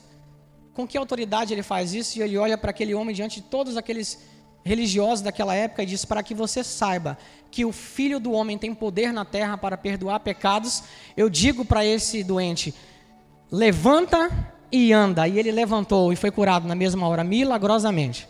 Com 0.73 0.87
que 0.87 0.97
autoridade 0.97 1.53
ele 1.53 1.63
faz 1.63 1.93
isso? 1.93 2.19
E 2.19 2.21
ele 2.21 2.37
olha 2.37 2.57
para 2.57 2.71
aquele 2.71 2.93
homem 2.93 3.15
diante 3.15 3.41
de 3.41 3.47
todos 3.47 3.77
aqueles 3.77 4.19
religiosos 4.63 5.21
daquela 5.21 5.55
época 5.55 5.83
e 5.83 5.85
diz: 5.85 6.05
Para 6.05 6.21
que 6.21 6.35
você 6.35 6.63
saiba 6.63 7.17
que 7.49 7.65
o 7.65 7.71
filho 7.71 8.19
do 8.19 8.31
homem 8.31 8.57
tem 8.57 8.73
poder 8.73 9.11
na 9.11 9.25
terra 9.25 9.57
para 9.57 9.77
perdoar 9.77 10.19
pecados, 10.19 10.83
eu 11.17 11.29
digo 11.29 11.65
para 11.65 11.85
esse 11.85 12.23
doente: 12.23 12.73
levanta 13.49 14.29
e 14.71 14.93
anda. 14.93 15.27
E 15.27 15.37
ele 15.37 15.51
levantou 15.51 16.11
e 16.13 16.15
foi 16.15 16.31
curado 16.31 16.67
na 16.67 16.75
mesma 16.75 17.07
hora, 17.07 17.23
milagrosamente. 17.23 18.27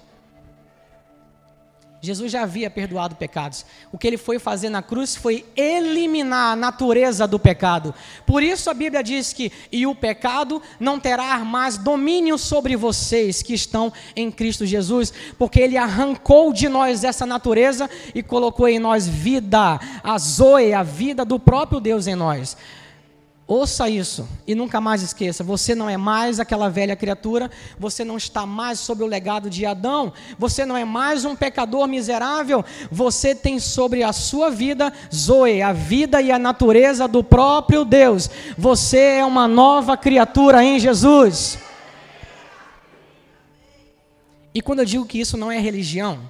Jesus 2.03 2.31
já 2.31 2.41
havia 2.41 2.67
perdoado 2.67 3.15
pecados. 3.15 3.63
O 3.91 3.97
que 3.97 4.07
ele 4.07 4.17
foi 4.17 4.39
fazer 4.39 4.69
na 4.69 4.81
cruz 4.81 5.15
foi 5.15 5.45
eliminar 5.55 6.53
a 6.53 6.55
natureza 6.55 7.27
do 7.27 7.37
pecado. 7.37 7.93
Por 8.25 8.41
isso 8.41 8.71
a 8.71 8.73
Bíblia 8.73 9.03
diz 9.03 9.31
que 9.31 9.51
e 9.71 9.85
o 9.85 9.93
pecado 9.93 10.59
não 10.79 10.99
terá 10.99 11.37
mais 11.39 11.77
domínio 11.77 12.39
sobre 12.39 12.75
vocês 12.75 13.43
que 13.43 13.53
estão 13.53 13.93
em 14.15 14.31
Cristo 14.31 14.65
Jesus, 14.65 15.13
porque 15.37 15.59
ele 15.59 15.77
arrancou 15.77 16.51
de 16.51 16.67
nós 16.67 17.03
essa 17.03 17.25
natureza 17.25 17.87
e 18.15 18.23
colocou 18.23 18.67
em 18.67 18.79
nós 18.79 19.07
vida, 19.07 19.79
a 20.03 20.17
zoe, 20.17 20.73
a 20.73 20.81
vida 20.81 21.23
do 21.23 21.39
próprio 21.39 21.79
Deus 21.79 22.07
em 22.07 22.15
nós. 22.15 22.57
Ouça 23.53 23.89
isso 23.89 24.25
e 24.47 24.55
nunca 24.55 24.79
mais 24.79 25.01
esqueça: 25.01 25.43
você 25.43 25.75
não 25.75 25.89
é 25.89 25.97
mais 25.97 26.39
aquela 26.39 26.69
velha 26.69 26.95
criatura, 26.95 27.51
você 27.77 28.01
não 28.05 28.15
está 28.15 28.45
mais 28.45 28.79
sob 28.79 29.03
o 29.03 29.05
legado 29.05 29.49
de 29.49 29.65
Adão, 29.65 30.13
você 30.39 30.65
não 30.65 30.77
é 30.77 30.85
mais 30.85 31.25
um 31.25 31.35
pecador 31.35 31.85
miserável, 31.85 32.63
você 32.89 33.35
tem 33.35 33.59
sobre 33.59 34.03
a 34.03 34.13
sua 34.13 34.49
vida 34.49 34.93
Zoe, 35.13 35.61
a 35.61 35.73
vida 35.73 36.21
e 36.21 36.31
a 36.31 36.39
natureza 36.39 37.09
do 37.09 37.21
próprio 37.21 37.83
Deus. 37.83 38.29
Você 38.57 39.17
é 39.17 39.25
uma 39.25 39.49
nova 39.49 39.97
criatura 39.97 40.63
em 40.63 40.79
Jesus. 40.79 41.59
E 44.53 44.61
quando 44.61 44.79
eu 44.79 44.85
digo 44.85 45.05
que 45.05 45.19
isso 45.19 45.35
não 45.35 45.51
é 45.51 45.59
religião, 45.59 46.21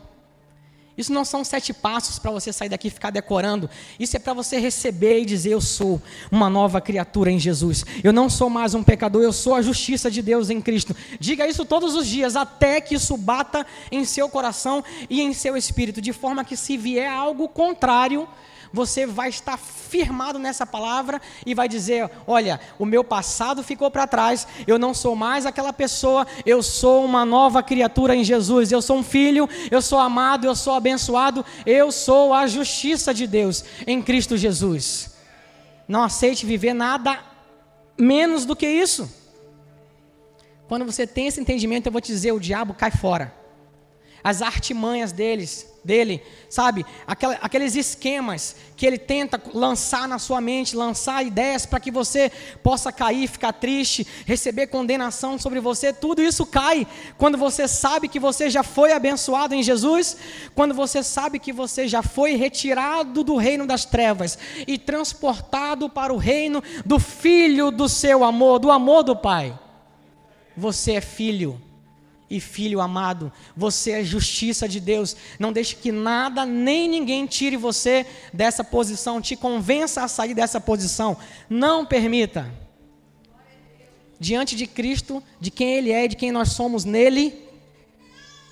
Isso 1.01 1.11
não 1.11 1.25
são 1.25 1.43
sete 1.43 1.73
passos 1.73 2.19
para 2.19 2.31
você 2.31 2.53
sair 2.53 2.69
daqui 2.69 2.87
e 2.87 2.91
ficar 2.91 3.09
decorando. 3.09 3.69
Isso 3.99 4.15
é 4.15 4.19
para 4.19 4.33
você 4.33 4.59
receber 4.59 5.19
e 5.19 5.25
dizer: 5.25 5.51
Eu 5.51 5.61
sou 5.61 6.01
uma 6.31 6.49
nova 6.49 6.79
criatura 6.79 7.31
em 7.31 7.39
Jesus. 7.39 7.83
Eu 8.03 8.13
não 8.13 8.29
sou 8.29 8.49
mais 8.49 8.73
um 8.73 8.83
pecador, 8.83 9.21
eu 9.21 9.33
sou 9.33 9.55
a 9.55 9.61
justiça 9.61 10.09
de 10.09 10.21
Deus 10.21 10.49
em 10.49 10.61
Cristo. 10.61 10.95
Diga 11.19 11.47
isso 11.47 11.65
todos 11.65 11.95
os 11.95 12.07
dias, 12.07 12.35
até 12.35 12.79
que 12.79 12.95
isso 12.95 13.17
bata 13.17 13.65
em 13.91 14.05
seu 14.05 14.29
coração 14.29 14.83
e 15.09 15.21
em 15.21 15.33
seu 15.33 15.57
espírito, 15.57 16.01
de 16.01 16.13
forma 16.13 16.45
que 16.45 16.55
se 16.55 16.77
vier 16.77 17.09
algo 17.09 17.49
contrário, 17.49 18.27
você 18.73 19.05
vai 19.05 19.29
estar 19.29 19.57
firmado 19.57 20.39
nessa 20.39 20.65
palavra 20.65 21.21
e 21.45 21.53
vai 21.53 21.67
dizer: 21.67 22.09
Olha, 22.25 22.59
o 22.79 22.85
meu 22.85 23.03
passado 23.03 23.63
ficou 23.63 23.91
para 23.91 24.07
trás, 24.07 24.47
eu 24.65 24.79
não 24.79 24.93
sou 24.93 25.15
mais 25.15 25.45
aquela 25.45 25.73
pessoa, 25.73 26.25
eu 26.45 26.63
sou 26.63 27.03
uma 27.03 27.25
nova 27.25 27.61
criatura 27.61 28.15
em 28.15 28.23
Jesus, 28.23 28.71
eu 28.71 28.81
sou 28.81 28.97
um 28.97 29.03
filho, 29.03 29.49
eu 29.69 29.81
sou 29.81 29.99
amado, 29.99 30.45
eu 30.45 30.55
sou 30.55 30.73
abençoado, 30.73 31.45
eu 31.65 31.91
sou 31.91 32.33
a 32.33 32.47
justiça 32.47 33.13
de 33.13 33.27
Deus 33.27 33.63
em 33.85 34.01
Cristo 34.01 34.37
Jesus. 34.37 35.11
Não 35.87 36.03
aceite 36.03 36.45
viver 36.45 36.73
nada 36.73 37.19
menos 37.97 38.45
do 38.45 38.55
que 38.55 38.67
isso. 38.67 39.09
Quando 40.67 40.85
você 40.85 41.05
tem 41.05 41.27
esse 41.27 41.41
entendimento, 41.41 41.87
eu 41.87 41.91
vou 41.91 41.99
te 41.99 42.07
dizer: 42.07 42.31
o 42.31 42.39
diabo 42.39 42.73
cai 42.73 42.91
fora. 42.91 43.35
As 44.23 44.41
artimanhas 44.41 45.11
deles 45.11 45.70
dele, 45.83 46.21
sabe? 46.49 46.85
Aquela, 47.07 47.33
aqueles 47.41 47.75
esquemas 47.75 48.55
que 48.75 48.85
ele 48.85 48.97
tenta 48.97 49.41
lançar 49.53 50.07
na 50.07 50.19
sua 50.19 50.39
mente, 50.39 50.75
lançar 50.75 51.25
ideias 51.25 51.65
para 51.65 51.79
que 51.79 51.89
você 51.89 52.31
possa 52.61 52.91
cair, 52.91 53.27
ficar 53.27 53.53
triste, 53.53 54.05
receber 54.25 54.67
condenação 54.67 55.39
sobre 55.39 55.59
você, 55.59 55.91
tudo 55.91 56.21
isso 56.21 56.45
cai 56.45 56.85
quando 57.17 57.37
você 57.37 57.67
sabe 57.67 58.07
que 58.07 58.19
você 58.19 58.49
já 58.49 58.63
foi 58.63 58.91
abençoado 58.93 59.55
em 59.55 59.63
Jesus, 59.63 60.17
quando 60.53 60.73
você 60.73 61.01
sabe 61.01 61.39
que 61.39 61.51
você 61.51 61.87
já 61.87 62.03
foi 62.03 62.35
retirado 62.35 63.23
do 63.23 63.35
reino 63.35 63.65
das 63.65 63.85
trevas 63.85 64.37
e 64.67 64.77
transportado 64.77 65.89
para 65.89 66.13
o 66.13 66.17
reino 66.17 66.61
do 66.85 66.99
Filho 66.99 67.71
do 67.71 67.89
seu 67.89 68.23
amor, 68.23 68.59
do 68.59 68.69
amor 68.69 69.03
do 69.03 69.15
Pai. 69.15 69.57
Você 70.55 70.93
é 70.93 71.01
filho 71.01 71.59
e 72.31 72.39
filho 72.39 72.79
amado, 72.79 73.31
você 73.55 73.91
é 73.91 74.03
justiça 74.03 74.67
de 74.67 74.79
Deus. 74.79 75.17
Não 75.37 75.51
deixe 75.51 75.75
que 75.75 75.91
nada 75.91 76.45
nem 76.45 76.87
ninguém 76.87 77.25
tire 77.25 77.57
você 77.57 78.05
dessa 78.33 78.63
posição, 78.63 79.21
te 79.21 79.35
convença 79.35 80.01
a 80.01 80.07
sair 80.07 80.33
dessa 80.33 80.61
posição. 80.61 81.17
Não 81.49 81.85
permita. 81.85 82.49
Diante 84.17 84.55
de 84.55 84.65
Cristo, 84.65 85.21
de 85.41 85.51
quem 85.51 85.73
Ele 85.73 85.91
é 85.91 86.05
e 86.05 86.07
de 86.07 86.15
quem 86.15 86.31
nós 86.31 86.53
somos 86.53 86.85
nele, 86.85 87.47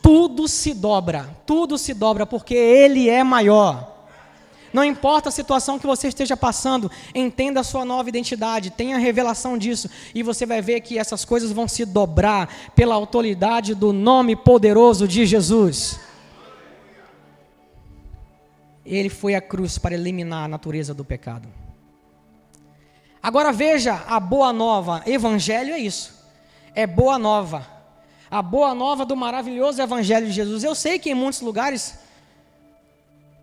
tudo 0.04 0.48
se 0.48 0.74
dobra, 0.74 1.30
tudo 1.46 1.78
se 1.78 1.94
dobra, 1.94 2.26
porque 2.26 2.56
Ele 2.56 3.08
é 3.08 3.24
maior. 3.24 3.89
Não 4.72 4.84
importa 4.84 5.30
a 5.30 5.32
situação 5.32 5.80
que 5.80 5.88
você 5.88 6.08
esteja 6.08 6.38
passando, 6.38 6.92
entenda 7.14 7.60
a 7.60 7.64
sua 7.64 7.84
nova 7.84 8.10
identidade, 8.10 8.70
tenha 8.70 8.98
revelação 8.98 9.58
disso, 9.58 9.90
e 10.14 10.22
você 10.22 10.46
vai 10.46 10.62
ver 10.62 10.82
que 10.82 10.98
essas 10.98 11.26
coisas 11.26 11.52
vão 11.52 11.68
se 11.68 11.86
dobrar 11.86 12.72
pela 12.76 12.96
autoridade 12.96 13.74
do 13.74 13.92
nome 13.92 14.36
poderoso 14.36 15.08
de 15.08 15.26
Jesus. 15.26 16.00
Ele 18.86 19.10
foi 19.10 19.36
à 19.36 19.42
cruz 19.42 19.78
para 19.78 19.94
eliminar 19.94 20.46
a 20.46 20.48
natureza 20.48 20.94
do 20.94 21.06
pecado. 21.06 21.48
Agora 23.22 23.52
veja 23.52 24.04
a 24.08 24.20
boa 24.20 24.54
nova, 24.54 25.04
evangelho 25.06 25.74
é 25.74 25.80
isso, 25.80 26.14
é 26.74 26.88
boa 26.88 27.20
nova. 27.20 27.80
A 28.32 28.44
boa 28.44 28.76
nova 28.76 29.06
do 29.06 29.16
maravilhoso 29.16 29.82
evangelho 29.82 30.28
de 30.28 30.32
Jesus. 30.32 30.64
Eu 30.64 30.76
sei 30.76 31.00
que 31.00 31.10
em 31.10 31.16
muitos 31.16 31.42
lugares 31.42 31.98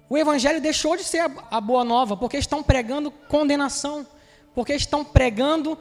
o 0.09 0.17
evangelho 0.17 0.61
deixou 0.61 0.97
de 0.97 1.03
ser 1.03 1.31
a, 1.51 1.61
boa 1.61 1.85
nova, 1.85 2.17
porque 2.17 2.37
estão 2.37 2.63
pregando 2.63 3.11
condenação, 3.11 4.07
porque 4.55 4.73
estão 4.75 5.05
pregando 5.05 5.77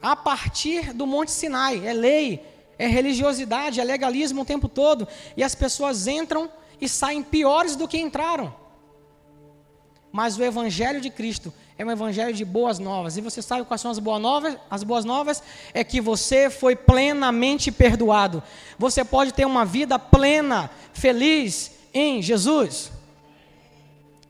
a 0.00 0.14
partir 0.14 0.92
do 0.92 1.06
Monte 1.06 1.32
Sinai. 1.32 1.84
É 1.84 1.92
lei, 1.92 2.44
é 2.78 2.86
religiosidade, 2.86 3.80
é 3.80 3.84
legalismo 3.84 4.42
o 4.42 4.44
tempo 4.44 4.68
todo. 4.68 5.08
E 5.36 5.42
as 5.42 5.54
pessoas 5.54 6.06
entram 6.06 6.48
e 6.80 6.88
saem 6.88 7.22
piores 7.22 7.74
do 7.74 7.88
que 7.88 7.98
entraram. 7.98 8.54
Mas 10.12 10.38
o 10.38 10.44
Evangelho 10.44 11.00
de 11.00 11.10
Cristo 11.10 11.52
é 11.76 11.84
um 11.84 11.90
Evangelho 11.90 12.32
de 12.32 12.44
boas 12.44 12.78
novas. 12.78 13.16
E 13.16 13.20
você 13.20 13.42
sabe 13.42 13.64
quais 13.64 13.80
são 13.80 13.90
as 13.90 13.98
boas 13.98 14.22
novas? 14.22 14.56
As 14.70 14.84
boas 14.84 15.04
novas 15.04 15.42
é 15.74 15.82
que 15.82 16.00
você 16.00 16.48
foi 16.48 16.76
plenamente 16.76 17.72
perdoado. 17.72 18.42
Você 18.78 19.04
pode 19.04 19.34
ter 19.34 19.44
uma 19.44 19.64
vida 19.64 19.98
plena, 19.98 20.70
feliz 20.92 21.72
em 21.92 22.22
Jesus. 22.22 22.95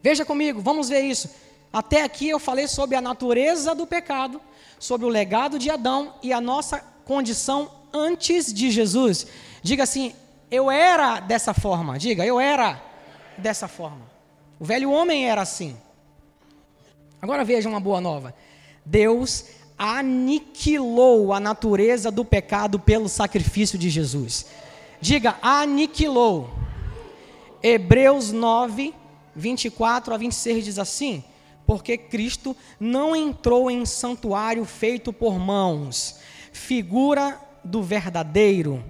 Veja 0.06 0.24
comigo, 0.24 0.60
vamos 0.60 0.88
ver 0.88 1.00
isso. 1.00 1.28
Até 1.72 2.04
aqui 2.04 2.28
eu 2.28 2.38
falei 2.38 2.68
sobre 2.68 2.94
a 2.94 3.00
natureza 3.00 3.74
do 3.74 3.88
pecado, 3.88 4.40
sobre 4.78 5.04
o 5.04 5.08
legado 5.08 5.58
de 5.58 5.68
Adão 5.68 6.14
e 6.22 6.32
a 6.32 6.40
nossa 6.40 6.78
condição 7.04 7.68
antes 7.92 8.54
de 8.54 8.70
Jesus. 8.70 9.26
Diga 9.64 9.82
assim: 9.82 10.14
eu 10.48 10.70
era 10.70 11.18
dessa 11.18 11.52
forma. 11.52 11.98
Diga, 11.98 12.24
eu 12.24 12.38
era 12.38 12.80
dessa 13.36 13.66
forma. 13.66 14.02
O 14.60 14.64
velho 14.64 14.92
homem 14.92 15.28
era 15.28 15.42
assim. 15.42 15.76
Agora 17.20 17.44
veja 17.44 17.68
uma 17.68 17.80
boa 17.80 18.00
nova. 18.00 18.32
Deus 18.84 19.46
aniquilou 19.76 21.32
a 21.32 21.40
natureza 21.40 22.12
do 22.12 22.24
pecado 22.24 22.78
pelo 22.78 23.08
sacrifício 23.08 23.76
de 23.76 23.90
Jesus. 23.90 24.46
Diga, 25.00 25.34
aniquilou. 25.42 26.48
Hebreus 27.60 28.30
9, 28.30 28.94
24 29.37 30.14
a 30.14 30.16
26 30.16 30.64
diz 30.64 30.79
assim: 30.79 31.22
Porque 31.66 31.99
Cristo 31.99 32.57
não 32.81 33.14
entrou 33.14 33.70
em 33.70 33.85
santuário 33.85 34.64
feito 34.64 35.12
por 35.12 35.38
mãos, 35.38 36.16
figura 36.51 37.38
do 37.62 37.83
verdadeiro, 37.83 38.83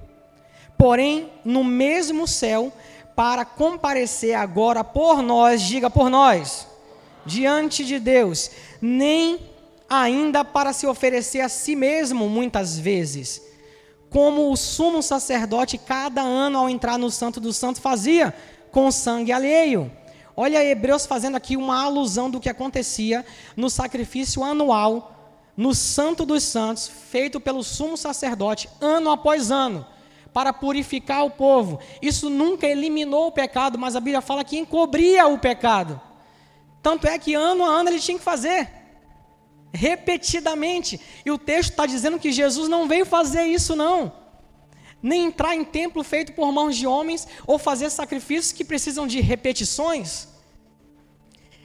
porém 0.78 1.30
no 1.44 1.64
mesmo 1.64 2.26
céu, 2.28 2.72
para 3.16 3.44
comparecer 3.44 4.34
agora 4.34 4.84
por 4.84 5.22
nós, 5.22 5.62
diga 5.62 5.90
por 5.90 6.08
nós, 6.10 6.66
diante 7.24 7.84
de 7.84 7.98
Deus, 7.98 8.50
nem 8.80 9.40
ainda 9.88 10.44
para 10.44 10.72
se 10.72 10.86
oferecer 10.86 11.40
a 11.40 11.48
si 11.48 11.74
mesmo 11.74 12.28
muitas 12.28 12.78
vezes, 12.78 13.40
como 14.10 14.52
o 14.52 14.56
sumo 14.56 15.02
sacerdote 15.02 15.78
cada 15.78 16.20
ano 16.20 16.58
ao 16.58 16.68
entrar 16.68 16.98
no 16.98 17.10
Santo 17.10 17.40
dos 17.40 17.56
Santos 17.56 17.80
fazia 17.80 18.34
com 18.70 18.90
sangue 18.92 19.32
alheio 19.32 19.90
Olha 20.36 20.62
Hebreus 20.62 21.06
fazendo 21.06 21.36
aqui 21.36 21.56
uma 21.56 21.82
alusão 21.82 22.28
do 22.28 22.38
que 22.38 22.48
acontecia 22.48 23.24
no 23.56 23.70
sacrifício 23.70 24.44
anual, 24.44 25.40
no 25.56 25.74
Santo 25.74 26.26
dos 26.26 26.42
Santos, 26.42 26.86
feito 26.86 27.40
pelo 27.40 27.64
sumo 27.64 27.96
sacerdote, 27.96 28.68
ano 28.78 29.10
após 29.10 29.50
ano, 29.50 29.86
para 30.34 30.52
purificar 30.52 31.24
o 31.24 31.30
povo. 31.30 31.80
Isso 32.02 32.28
nunca 32.28 32.66
eliminou 32.66 33.28
o 33.28 33.32
pecado, 33.32 33.78
mas 33.78 33.96
a 33.96 34.00
Bíblia 34.00 34.20
fala 34.20 34.44
que 34.44 34.58
encobria 34.58 35.26
o 35.26 35.38
pecado. 35.38 35.98
Tanto 36.82 37.06
é 37.06 37.18
que 37.18 37.32
ano 37.32 37.64
a 37.64 37.68
ano 37.68 37.88
ele 37.88 37.98
tinha 37.98 38.18
que 38.18 38.22
fazer, 38.22 38.68
repetidamente. 39.72 41.00
E 41.24 41.30
o 41.30 41.38
texto 41.38 41.70
está 41.70 41.86
dizendo 41.86 42.18
que 42.18 42.30
Jesus 42.30 42.68
não 42.68 42.86
veio 42.86 43.06
fazer 43.06 43.44
isso, 43.44 43.74
não 43.74 44.25
nem 45.02 45.26
entrar 45.26 45.54
em 45.54 45.64
templo 45.64 46.02
feito 46.02 46.32
por 46.32 46.50
mãos 46.52 46.76
de 46.76 46.86
homens, 46.86 47.26
ou 47.46 47.58
fazer 47.58 47.90
sacrifícios 47.90 48.52
que 48.52 48.64
precisam 48.64 49.06
de 49.06 49.20
repetições. 49.20 50.28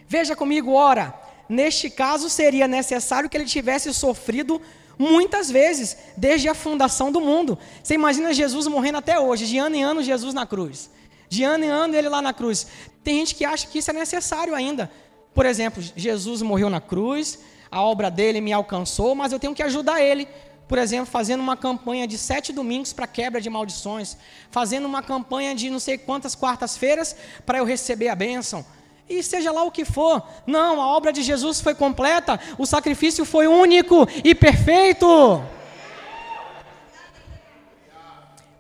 Veja 0.08 0.36
comigo, 0.36 0.74
ora, 0.74 1.14
neste 1.48 1.90
caso 1.90 2.30
seria 2.30 2.68
necessário 2.68 3.30
que 3.30 3.38
ele 3.38 3.46
tivesse 3.46 3.94
sofrido 3.94 4.62
muitas 5.00 5.50
vezes, 5.50 5.98
desde 6.16 6.48
a 6.48 6.54
fundação 6.54 7.12
do 7.12 7.20
mundo. 7.20 7.58
Você 7.82 7.96
imagina 7.96 8.34
Jesus 8.34 8.68
morrendo 8.68 9.00
até 9.00 9.20
hoje, 9.20 9.48
de 9.48 9.58
ano 9.58 9.76
em 9.76 9.84
ano 9.84 10.04
Jesus 10.04 10.34
na 10.34 10.46
cruz, 10.46 10.92
de 11.28 11.44
ano 11.44 11.66
em 11.66 11.70
ano 11.70 11.96
ele 11.96 12.08
lá 12.08 12.22
na 12.22 12.34
cruz. 12.34 12.68
Tem 13.04 13.18
gente 13.18 13.34
que 13.34 13.44
acha 13.44 13.68
que 13.68 13.80
isso 13.80 13.90
é 13.90 13.94
necessário 13.94 14.54
ainda. 14.54 14.92
Por 15.34 15.46
exemplo, 15.46 15.82
Jesus 15.96 16.42
morreu 16.42 16.70
na 16.70 16.80
cruz, 16.80 17.40
a 17.72 17.82
obra 17.82 18.12
dele 18.12 18.42
me 18.42 18.54
alcançou, 18.54 19.16
mas 19.16 19.32
eu 19.32 19.40
tenho 19.40 19.56
que 19.56 19.64
ajudar 19.64 20.02
ele 20.02 20.28
por 20.72 20.78
exemplo, 20.78 21.08
fazendo 21.08 21.42
uma 21.42 21.58
campanha 21.58 22.08
de 22.08 22.18
sete 22.18 22.54
domingos 22.54 22.94
para 22.94 23.06
quebra 23.06 23.42
de 23.42 23.50
maldições, 23.50 24.16
fazendo 24.50 24.86
uma 24.86 25.04
campanha 25.04 25.54
de 25.54 25.70
não 25.70 25.80
sei 25.80 25.98
quantas 25.98 26.34
quartas-feiras 26.34 27.14
para 27.46 27.58
eu 27.58 27.66
receber 27.66 28.08
a 28.08 28.16
bênção. 28.16 28.66
E 29.10 29.22
seja 29.22 29.52
lá 29.52 29.64
o 29.66 29.70
que 29.70 29.84
for, 29.84 30.26
não, 30.48 30.82
a 30.82 30.88
obra 30.96 31.12
de 31.12 31.24
Jesus 31.24 31.60
foi 31.60 31.76
completa, 31.76 32.40
o 32.58 32.66
sacrifício 32.66 33.26
foi 33.26 33.48
único 33.48 34.08
e 34.24 34.34
perfeito. 34.34 35.44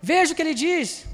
Veja 0.01 0.33
o 0.33 0.35
que 0.35 0.41
ele 0.41 0.53
diz. 0.53 1.05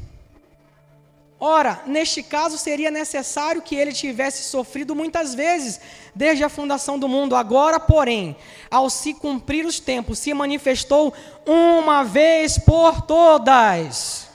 Ora, 1.39 1.83
neste 1.85 2.23
caso 2.23 2.57
seria 2.57 2.89
necessário 2.89 3.61
que 3.61 3.75
ele 3.75 3.93
tivesse 3.93 4.43
sofrido 4.43 4.95
muitas 4.95 5.35
vezes, 5.35 5.79
desde 6.15 6.43
a 6.43 6.49
fundação 6.49 6.97
do 6.97 7.07
mundo. 7.07 7.35
Agora, 7.35 7.79
porém, 7.79 8.35
ao 8.71 8.89
se 8.89 9.13
cumprir 9.13 9.63
os 9.63 9.79
tempos, 9.79 10.17
se 10.17 10.33
manifestou 10.33 11.13
uma 11.45 12.03
vez 12.03 12.57
por 12.57 13.03
todas, 13.03 14.27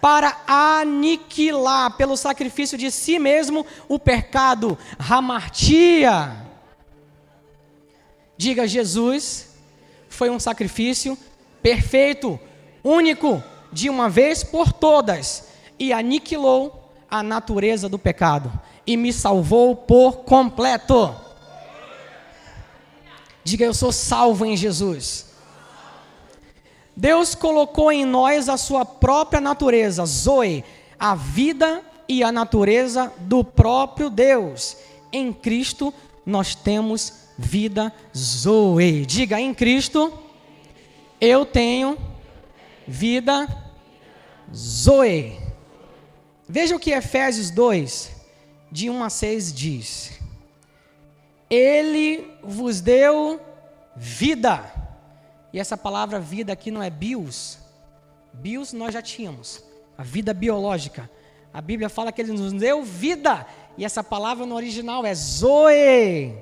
para 0.00 0.38
aniquilar 0.46 1.94
pelo 1.98 2.16
sacrifício 2.16 2.78
de 2.78 2.90
si 2.90 3.18
mesmo 3.18 3.66
o 3.86 3.98
pecado, 3.98 4.78
hamartia. 4.98 6.46
Diga, 8.38 8.66
Jesus 8.66 9.50
foi 10.08 10.30
um 10.30 10.40
sacrifício 10.40 11.18
perfeito, 11.62 12.40
único, 12.82 13.44
de 13.70 13.90
uma 13.90 14.08
vez 14.08 14.42
por 14.42 14.72
todas, 14.72 15.49
e 15.80 15.94
aniquilou 15.94 16.92
a 17.10 17.22
natureza 17.22 17.88
do 17.88 17.98
pecado 17.98 18.52
e 18.86 18.98
me 18.98 19.12
salvou 19.12 19.74
por 19.74 20.18
completo. 20.18 21.16
Diga, 23.42 23.64
eu 23.64 23.72
sou 23.72 23.90
salvo 23.90 24.44
em 24.44 24.54
Jesus. 24.56 25.30
Deus 26.94 27.34
colocou 27.34 27.90
em 27.90 28.04
nós 28.04 28.50
a 28.50 28.58
sua 28.58 28.84
própria 28.84 29.40
natureza, 29.40 30.04
Zoe, 30.04 30.62
a 30.98 31.14
vida 31.14 31.82
e 32.06 32.22
a 32.22 32.30
natureza 32.30 33.10
do 33.20 33.42
próprio 33.42 34.10
Deus. 34.10 34.76
Em 35.10 35.32
Cristo 35.32 35.94
nós 36.26 36.54
temos 36.54 37.14
vida 37.38 37.90
Zoe. 38.14 39.06
Diga, 39.06 39.40
em 39.40 39.54
Cristo 39.54 40.12
eu 41.18 41.46
tenho 41.46 41.96
vida 42.86 43.48
Zoe. 44.54 45.49
Veja 46.52 46.74
o 46.74 46.80
que 46.80 46.90
Efésios 46.90 47.48
2, 47.52 48.10
de 48.72 48.90
1 48.90 49.04
a 49.04 49.08
6 49.08 49.52
diz: 49.52 50.18
Ele 51.48 52.28
vos 52.42 52.80
deu 52.80 53.40
vida 53.94 54.68
e 55.52 55.60
essa 55.60 55.76
palavra 55.76 56.18
vida 56.18 56.52
aqui 56.52 56.72
não 56.72 56.82
é 56.82 56.90
bios. 56.90 57.56
Bios 58.32 58.72
nós 58.72 58.92
já 58.92 59.00
tínhamos. 59.00 59.62
A 59.96 60.02
vida 60.02 60.34
biológica. 60.34 61.08
A 61.54 61.60
Bíblia 61.60 61.88
fala 61.88 62.10
que 62.10 62.20
ele 62.20 62.32
nos 62.32 62.52
deu 62.52 62.82
vida. 62.82 63.46
E 63.78 63.84
essa 63.84 64.02
palavra 64.02 64.44
no 64.44 64.56
original 64.56 65.06
é 65.06 65.14
zoe. 65.14 66.34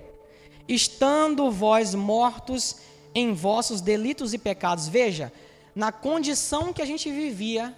Estando 0.67 1.51
vós 1.51 1.95
mortos 1.95 2.77
em 3.15 3.35
vossos 3.35 3.83
delitos 3.83 4.33
e 4.33 4.39
pecados. 4.39 4.89
Veja, 4.89 5.31
na 5.75 5.93
condição 5.93 6.73
que 6.73 6.81
a 6.81 6.87
gente 6.87 7.11
vivia, 7.11 7.77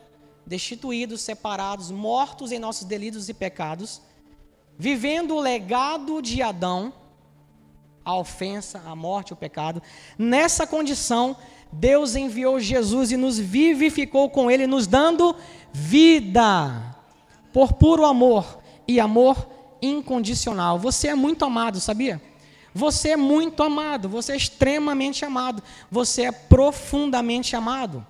destituídos, 0.50 1.20
separados, 1.20 1.92
mortos 1.92 2.50
em 2.50 2.58
nossos 2.58 2.82
delitos 2.82 3.28
e 3.28 3.32
pecados, 3.32 4.02
vivendo 4.76 5.36
o 5.36 5.40
legado 5.40 6.20
de 6.20 6.42
Adão, 6.42 6.92
a 8.04 8.16
ofensa, 8.16 8.82
a 8.84 8.96
morte, 8.96 9.32
o 9.32 9.36
pecado. 9.36 9.80
Nessa 10.18 10.66
condição, 10.66 11.36
Deus 11.70 12.16
enviou 12.16 12.58
Jesus 12.58 13.12
e 13.12 13.16
nos 13.16 13.38
vivificou 13.38 14.28
com 14.28 14.50
Ele, 14.50 14.66
nos 14.66 14.88
dando 14.88 15.36
vida, 15.72 16.96
por 17.52 17.74
puro 17.74 18.04
amor 18.04 18.58
e 18.88 18.98
amor 18.98 19.48
incondicional. 19.80 20.80
Você 20.80 21.06
é 21.06 21.14
muito 21.14 21.44
amado, 21.44 21.78
sabia? 21.78 22.20
Você 22.74 23.10
é 23.10 23.16
muito 23.16 23.62
amado, 23.62 24.08
você 24.08 24.32
é 24.32 24.36
extremamente 24.36 25.24
amado, 25.24 25.62
você 25.88 26.22
é 26.22 26.32
profundamente 26.32 27.54
amado. 27.54 28.04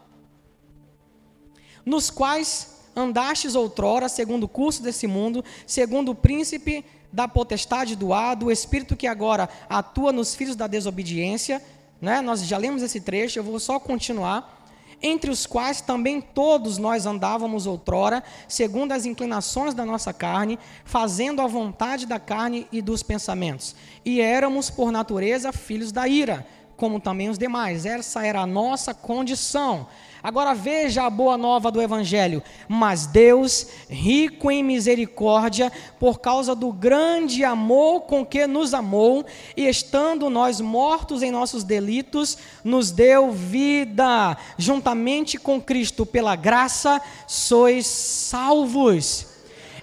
Nos 1.84 2.10
quais 2.10 2.80
andastes 2.94 3.54
outrora, 3.54 4.08
segundo 4.08 4.44
o 4.44 4.48
curso 4.48 4.82
desse 4.82 5.06
mundo, 5.06 5.44
segundo 5.66 6.12
o 6.12 6.14
príncipe 6.14 6.84
da 7.12 7.26
potestade 7.26 7.96
do 7.96 8.12
ar, 8.12 8.36
do 8.36 8.50
espírito 8.50 8.96
que 8.96 9.06
agora 9.06 9.48
atua 9.68 10.12
nos 10.12 10.34
filhos 10.34 10.56
da 10.56 10.66
desobediência, 10.66 11.62
né? 12.00 12.20
Nós 12.20 12.46
já 12.46 12.56
lemos 12.56 12.82
esse 12.82 13.00
trecho, 13.00 13.38
eu 13.38 13.44
vou 13.44 13.58
só 13.58 13.78
continuar. 13.78 14.58
Entre 15.02 15.30
os 15.30 15.46
quais 15.46 15.80
também 15.80 16.20
todos 16.20 16.76
nós 16.76 17.06
andávamos 17.06 17.66
outrora, 17.66 18.22
segundo 18.46 18.92
as 18.92 19.06
inclinações 19.06 19.72
da 19.72 19.84
nossa 19.84 20.12
carne, 20.12 20.58
fazendo 20.84 21.40
a 21.40 21.46
vontade 21.46 22.04
da 22.04 22.18
carne 22.18 22.66
e 22.70 22.82
dos 22.82 23.02
pensamentos. 23.02 23.74
E 24.04 24.20
éramos, 24.20 24.68
por 24.68 24.92
natureza, 24.92 25.52
filhos 25.52 25.90
da 25.90 26.06
ira, 26.06 26.46
como 26.80 26.98
também 26.98 27.28
os 27.28 27.36
demais. 27.36 27.84
Essa 27.84 28.24
era 28.24 28.40
a 28.40 28.46
nossa 28.46 28.94
condição. 28.94 29.86
Agora 30.22 30.54
veja 30.54 31.04
a 31.04 31.10
boa 31.10 31.36
nova 31.36 31.70
do 31.70 31.80
Evangelho. 31.80 32.42
Mas 32.66 33.04
Deus, 33.04 33.66
rico 33.90 34.50
em 34.50 34.64
misericórdia, 34.64 35.70
por 35.98 36.20
causa 36.20 36.54
do 36.54 36.72
grande 36.72 37.44
amor 37.44 38.02
com 38.02 38.24
que 38.24 38.46
nos 38.46 38.72
amou, 38.72 39.26
e 39.54 39.68
estando 39.68 40.30
nós 40.30 40.58
mortos 40.58 41.22
em 41.22 41.30
nossos 41.30 41.64
delitos, 41.64 42.38
nos 42.64 42.90
deu 42.90 43.30
vida. 43.30 44.38
Juntamente 44.56 45.36
com 45.36 45.60
Cristo, 45.60 46.06
pela 46.06 46.34
graça, 46.34 46.98
sois 47.26 47.86
salvos. 47.86 49.29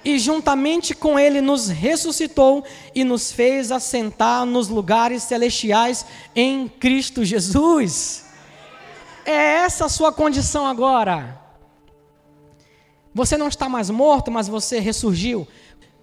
E 0.07 0.17
juntamente 0.19 0.95
com 0.95 1.19
Ele 1.19 1.41
nos 1.41 1.67
ressuscitou 1.67 2.63
e 2.95 3.03
nos 3.03 3.29
fez 3.29 3.73
assentar 3.73 4.45
nos 4.45 4.69
lugares 4.69 5.21
celestiais 5.23 6.05
em 6.33 6.69
Cristo 6.69 7.25
Jesus. 7.25 8.23
É 9.25 9.33
essa 9.33 9.83
a 9.83 9.89
sua 9.89 10.13
condição 10.13 10.65
agora. 10.65 11.41
Você 13.13 13.35
não 13.35 13.49
está 13.49 13.67
mais 13.67 13.89
morto, 13.89 14.31
mas 14.31 14.47
você 14.47 14.79
ressurgiu. 14.79 15.45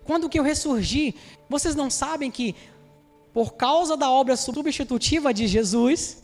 Quando 0.05 0.29
que 0.29 0.39
eu 0.39 0.43
ressurgi? 0.43 1.15
Vocês 1.49 1.75
não 1.75 1.89
sabem 1.89 2.31
que 2.31 2.55
por 3.33 3.55
causa 3.55 3.97
da 3.97 4.11
obra 4.11 4.37
substitutiva 4.37 5.33
de 5.33 5.47
Jesus, 5.47 6.23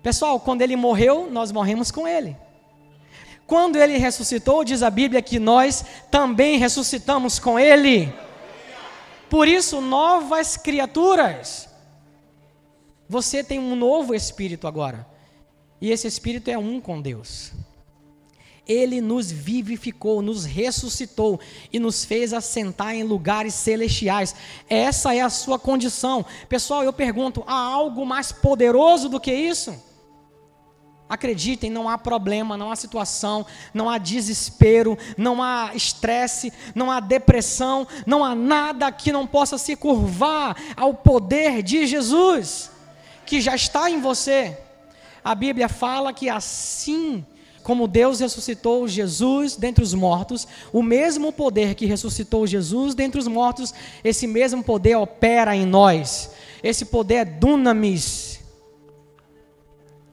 pessoal, 0.00 0.38
quando 0.38 0.62
ele 0.62 0.76
morreu, 0.76 1.28
nós 1.28 1.50
morremos 1.50 1.90
com 1.90 2.06
ele. 2.06 2.36
Quando 3.50 3.74
ele 3.74 3.98
ressuscitou, 3.98 4.62
diz 4.62 4.80
a 4.80 4.88
Bíblia 4.88 5.20
que 5.20 5.40
nós 5.40 5.84
também 6.08 6.56
ressuscitamos 6.56 7.40
com 7.40 7.58
ele. 7.58 8.14
Por 9.28 9.48
isso, 9.48 9.80
novas 9.80 10.56
criaturas. 10.56 11.68
Você 13.08 13.42
tem 13.42 13.58
um 13.58 13.74
novo 13.74 14.14
espírito 14.14 14.68
agora. 14.68 15.04
E 15.80 15.90
esse 15.90 16.06
Espírito 16.06 16.48
é 16.48 16.56
um 16.56 16.80
com 16.80 17.02
Deus. 17.02 17.50
Ele 18.68 19.00
nos 19.00 19.32
vivificou, 19.32 20.22
nos 20.22 20.44
ressuscitou 20.44 21.40
e 21.72 21.80
nos 21.80 22.04
fez 22.04 22.32
assentar 22.32 22.94
em 22.94 23.02
lugares 23.02 23.54
celestiais. 23.54 24.32
Essa 24.68 25.12
é 25.12 25.22
a 25.22 25.28
sua 25.28 25.58
condição. 25.58 26.24
Pessoal, 26.48 26.84
eu 26.84 26.92
pergunto: 26.92 27.42
há 27.48 27.58
algo 27.58 28.06
mais 28.06 28.30
poderoso 28.30 29.08
do 29.08 29.18
que 29.18 29.34
isso? 29.34 29.89
Acreditem, 31.10 31.68
não 31.68 31.88
há 31.88 31.98
problema, 31.98 32.56
não 32.56 32.70
há 32.70 32.76
situação, 32.76 33.44
não 33.74 33.90
há 33.90 33.98
desespero, 33.98 34.96
não 35.18 35.42
há 35.42 35.72
estresse, 35.74 36.50
não 36.74 36.90
há 36.90 37.00
depressão, 37.00 37.86
não 38.06 38.24
há 38.24 38.34
nada 38.34 38.90
que 38.90 39.12
não 39.12 39.26
possa 39.26 39.58
se 39.58 39.76
curvar 39.76 40.56
ao 40.74 40.94
poder 40.94 41.62
de 41.62 41.86
Jesus, 41.86 42.70
que 43.26 43.40
já 43.40 43.54
está 43.54 43.90
em 43.90 44.00
você 44.00 44.56
a 45.24 45.34
Bíblia 45.34 45.68
fala 45.68 46.12
que 46.12 46.28
assim 46.28 47.24
como 47.62 47.86
Deus 47.86 48.20
ressuscitou 48.20 48.88
Jesus 48.88 49.54
dentre 49.54 49.84
os 49.84 49.92
mortos, 49.92 50.48
o 50.72 50.82
mesmo 50.82 51.30
poder 51.30 51.74
que 51.74 51.84
ressuscitou 51.84 52.46
Jesus 52.46 52.94
dentre 52.94 53.20
os 53.20 53.28
mortos, 53.28 53.74
esse 54.02 54.26
mesmo 54.26 54.64
poder 54.64 54.96
opera 54.96 55.54
em 55.54 55.66
nós. 55.66 56.30
Esse 56.62 56.86
poder 56.86 57.14
é 57.14 57.24
dunamis. 57.24 58.29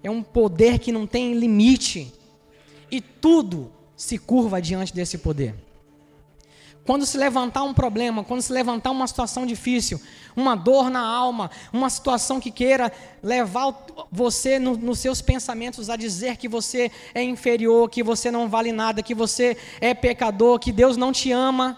É 0.07 0.09
um 0.09 0.23
poder 0.23 0.79
que 0.79 0.89
não 0.89 1.05
tem 1.05 1.33
limite. 1.33 2.13
E 2.89 3.01
tudo 3.01 3.69
se 3.93 4.17
curva 4.17 4.61
diante 4.61 4.93
desse 4.93 5.17
poder. 5.17 5.53
Quando 6.85 7.05
se 7.05 7.17
levantar 7.17 7.63
um 7.63 7.73
problema, 7.73 8.23
quando 8.23 8.41
se 8.41 8.53
levantar 8.53 8.91
uma 8.91 9.05
situação 9.05 9.45
difícil, 9.45 9.99
uma 10.33 10.55
dor 10.55 10.89
na 10.89 11.01
alma, 11.05 11.51
uma 11.73 11.89
situação 11.89 12.39
que 12.39 12.49
queira 12.49 12.89
levar 13.21 13.85
você 14.09 14.57
no, 14.57 14.77
nos 14.77 14.99
seus 14.99 15.21
pensamentos 15.21 15.89
a 15.89 15.97
dizer 15.97 16.37
que 16.37 16.47
você 16.47 16.89
é 17.13 17.21
inferior, 17.21 17.89
que 17.89 18.01
você 18.01 18.31
não 18.31 18.47
vale 18.47 18.71
nada, 18.71 19.03
que 19.03 19.13
você 19.13 19.57
é 19.81 19.93
pecador, 19.93 20.57
que 20.57 20.71
Deus 20.71 20.95
não 20.95 21.11
te 21.11 21.33
ama, 21.33 21.77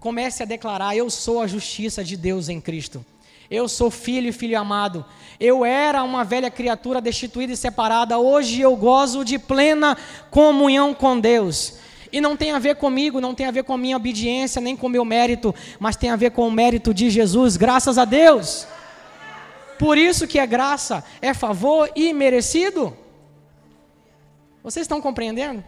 comece 0.00 0.42
a 0.42 0.46
declarar: 0.46 0.96
Eu 0.96 1.10
sou 1.10 1.42
a 1.42 1.46
justiça 1.46 2.02
de 2.02 2.16
Deus 2.16 2.48
em 2.48 2.58
Cristo. 2.58 3.04
Eu 3.50 3.68
sou 3.68 3.90
filho 3.90 4.28
e 4.28 4.32
filho 4.32 4.58
amado. 4.58 5.04
Eu 5.38 5.64
era 5.64 6.02
uma 6.02 6.24
velha 6.24 6.50
criatura 6.50 7.00
destituída 7.00 7.52
e 7.52 7.56
separada. 7.56 8.18
Hoje 8.18 8.60
eu 8.60 8.74
gozo 8.74 9.24
de 9.24 9.38
plena 9.38 9.96
comunhão 10.30 10.92
com 10.92 11.18
Deus. 11.18 11.74
E 12.12 12.20
não 12.20 12.36
tem 12.36 12.52
a 12.52 12.58
ver 12.58 12.76
comigo, 12.76 13.20
não 13.20 13.34
tem 13.34 13.46
a 13.46 13.50
ver 13.50 13.64
com 13.64 13.74
a 13.74 13.78
minha 13.78 13.96
obediência, 13.96 14.60
nem 14.60 14.76
com 14.76 14.86
o 14.86 14.90
meu 14.90 15.04
mérito, 15.04 15.54
mas 15.78 15.96
tem 15.96 16.10
a 16.10 16.16
ver 16.16 16.30
com 16.30 16.46
o 16.46 16.50
mérito 16.50 16.94
de 16.94 17.10
Jesus, 17.10 17.56
graças 17.56 17.98
a 17.98 18.04
Deus. 18.04 18.66
Por 19.78 19.98
isso 19.98 20.26
que 20.26 20.38
é 20.38 20.46
graça, 20.46 21.04
é 21.20 21.34
favor 21.34 21.90
imerecido. 21.94 22.96
Vocês 24.62 24.84
estão 24.84 25.00
compreendendo? 25.00 25.62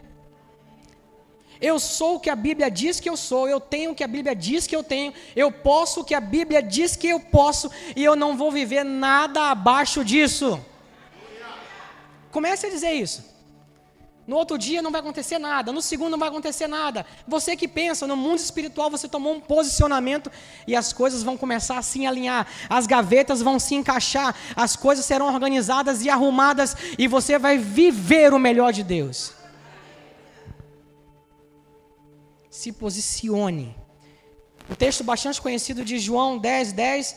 Eu 1.61 1.77
sou 1.77 2.15
o 2.15 2.19
que 2.19 2.29
a 2.29 2.35
Bíblia 2.35 2.71
diz 2.71 2.99
que 2.99 3.09
eu 3.09 3.17
sou, 3.17 3.47
eu 3.47 3.59
tenho 3.59 3.91
o 3.91 3.95
que 3.95 4.03
a 4.03 4.07
Bíblia 4.07 4.33
diz 4.33 4.65
que 4.65 4.75
eu 4.75 4.83
tenho, 4.83 5.13
eu 5.35 5.51
posso 5.51 6.01
o 6.01 6.03
que 6.05 6.15
a 6.15 6.21
Bíblia 6.21 6.63
diz 6.63 6.95
que 6.95 7.07
eu 7.07 7.19
posso, 7.19 7.69
e 7.95 8.03
eu 8.03 8.15
não 8.15 8.37
vou 8.37 8.49
viver 8.51 8.85
nada 8.85 9.51
abaixo 9.51 10.03
disso. 10.05 10.63
Comece 12.31 12.67
a 12.67 12.69
dizer 12.69 12.93
isso. 12.93 13.27
No 14.25 14.35
outro 14.35 14.59
dia 14.59 14.79
não 14.79 14.91
vai 14.91 15.01
acontecer 15.01 15.39
nada, 15.39 15.71
no 15.71 15.81
segundo 15.81 16.11
não 16.11 16.19
vai 16.19 16.29
acontecer 16.29 16.67
nada. 16.67 17.03
Você 17.27 17.55
que 17.55 17.67
pensa, 17.67 18.05
no 18.05 18.15
mundo 18.15 18.37
espiritual 18.37 18.87
você 18.87 19.07
tomou 19.07 19.33
um 19.33 19.39
posicionamento 19.39 20.31
e 20.67 20.75
as 20.75 20.93
coisas 20.93 21.23
vão 21.23 21.35
começar 21.35 21.79
a 21.79 21.81
se 21.81 22.05
alinhar, 22.05 22.45
as 22.69 22.85
gavetas 22.85 23.41
vão 23.41 23.59
se 23.59 23.73
encaixar, 23.73 24.35
as 24.55 24.75
coisas 24.75 25.03
serão 25.03 25.33
organizadas 25.33 26.05
e 26.05 26.11
arrumadas 26.11 26.77
e 26.95 27.07
você 27.07 27.39
vai 27.39 27.57
viver 27.57 28.31
o 28.31 28.37
melhor 28.37 28.71
de 28.71 28.83
Deus. 28.83 29.38
Se 32.49 32.71
posicione. 32.71 33.75
O 34.69 34.75
texto 34.75 35.03
bastante 35.03 35.41
conhecido 35.41 35.83
de 35.83 35.99
João 35.99 36.37
10, 36.37 36.73
10 36.73 37.15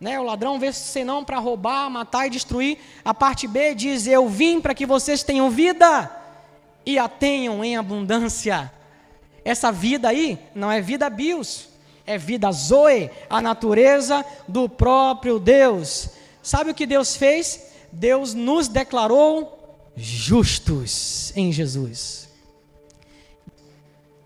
né? 0.00 0.18
O 0.18 0.22
ladrão 0.22 0.58
veio 0.58 0.72
senão 0.72 1.24
para 1.24 1.38
roubar, 1.38 1.90
matar 1.90 2.26
e 2.26 2.30
destruir. 2.30 2.78
A 3.04 3.12
parte 3.12 3.46
B 3.46 3.74
diz: 3.74 4.06
Eu 4.06 4.28
vim 4.28 4.60
para 4.60 4.74
que 4.74 4.86
vocês 4.86 5.22
tenham 5.22 5.50
vida 5.50 6.10
e 6.86 6.98
a 6.98 7.08
tenham 7.08 7.64
em 7.64 7.76
abundância. 7.76 8.72
Essa 9.44 9.72
vida 9.72 10.08
aí 10.08 10.38
não 10.54 10.70
é 10.70 10.80
vida 10.80 11.08
bios, 11.08 11.68
é 12.06 12.18
vida 12.18 12.50
zoe, 12.52 13.10
a 13.28 13.40
natureza 13.40 14.24
do 14.46 14.68
próprio 14.68 15.38
Deus. 15.38 16.10
Sabe 16.42 16.70
o 16.70 16.74
que 16.74 16.86
Deus 16.86 17.16
fez? 17.16 17.66
Deus 17.90 18.34
nos 18.34 18.68
declarou 18.68 19.90
justos 19.96 21.32
em 21.34 21.50
Jesus. 21.50 22.27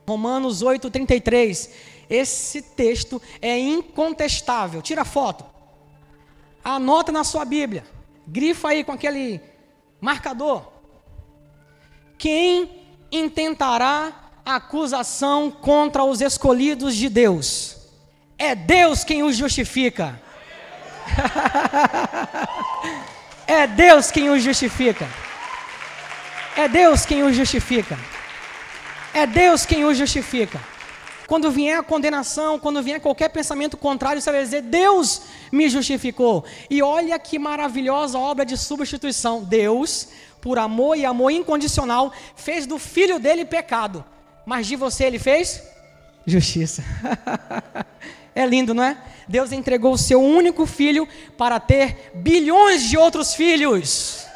Romanos 0.06 0.62
8:33. 0.62 1.70
Esse 2.08 2.62
texto 2.62 3.20
é 3.40 3.58
incontestável. 3.58 4.82
Tira 4.82 5.02
a 5.02 5.04
foto. 5.04 5.44
Anota 6.62 7.10
na 7.10 7.24
sua 7.24 7.44
Bíblia. 7.44 7.84
Grifa 8.26 8.68
aí 8.68 8.84
com 8.84 8.92
aquele 8.92 9.40
marcador. 10.00 10.68
Quem 12.18 12.70
intentará 13.10 14.30
acusação 14.44 15.50
contra 15.50 16.04
os 16.04 16.20
escolhidos 16.20 16.94
de 16.94 17.08
Deus? 17.08 17.78
É 18.38 18.54
Deus 18.54 19.04
quem 19.04 19.22
os 19.22 19.36
justifica. 19.36 20.20
é 23.46 23.66
Deus 23.66 24.10
quem 24.10 24.30
os 24.30 24.42
justifica. 24.42 25.08
É 26.56 26.68
Deus 26.68 27.06
quem 27.06 27.22
os 27.22 27.34
justifica. 27.34 27.98
É 29.14 29.27
Deus 29.27 29.66
quem 29.66 29.85
os 29.85 29.96
justifica. 29.96 30.61
Quando 31.27 31.51
vier 31.51 31.79
a 31.79 31.83
condenação, 31.83 32.59
quando 32.59 32.83
vier 32.83 33.01
qualquer 33.01 33.29
pensamento 33.29 33.77
contrário, 33.77 34.20
você 34.20 34.31
vai 34.31 34.42
dizer: 34.42 34.62
Deus 34.62 35.22
me 35.51 35.68
justificou. 35.68 36.44
E 36.68 36.83
olha 36.83 37.18
que 37.18 37.38
maravilhosa 37.38 38.18
obra 38.18 38.44
de 38.44 38.57
substituição. 38.57 39.42
Deus 39.42 40.09
por 40.42 40.59
amor 40.59 40.98
e 40.98 41.07
amor 41.07 41.31
incondicional, 41.31 42.12
fez 42.35 42.66
do 42.66 42.77
filho 42.77 43.20
dele 43.20 43.44
pecado, 43.44 44.05
mas 44.44 44.66
de 44.66 44.75
você 44.75 45.05
ele 45.05 45.18
fez 45.18 45.62
justiça. 46.27 46.85
é 48.35 48.44
lindo, 48.44 48.75
não 48.75 48.83
é? 48.83 48.98
Deus 49.29 49.53
entregou 49.53 49.92
o 49.92 49.98
seu 49.98 50.20
único 50.20 50.66
filho 50.66 51.09
para 51.38 51.61
ter 51.61 52.11
bilhões 52.14 52.83
de 52.83 52.98
outros 52.98 53.35
filhos 53.35 54.27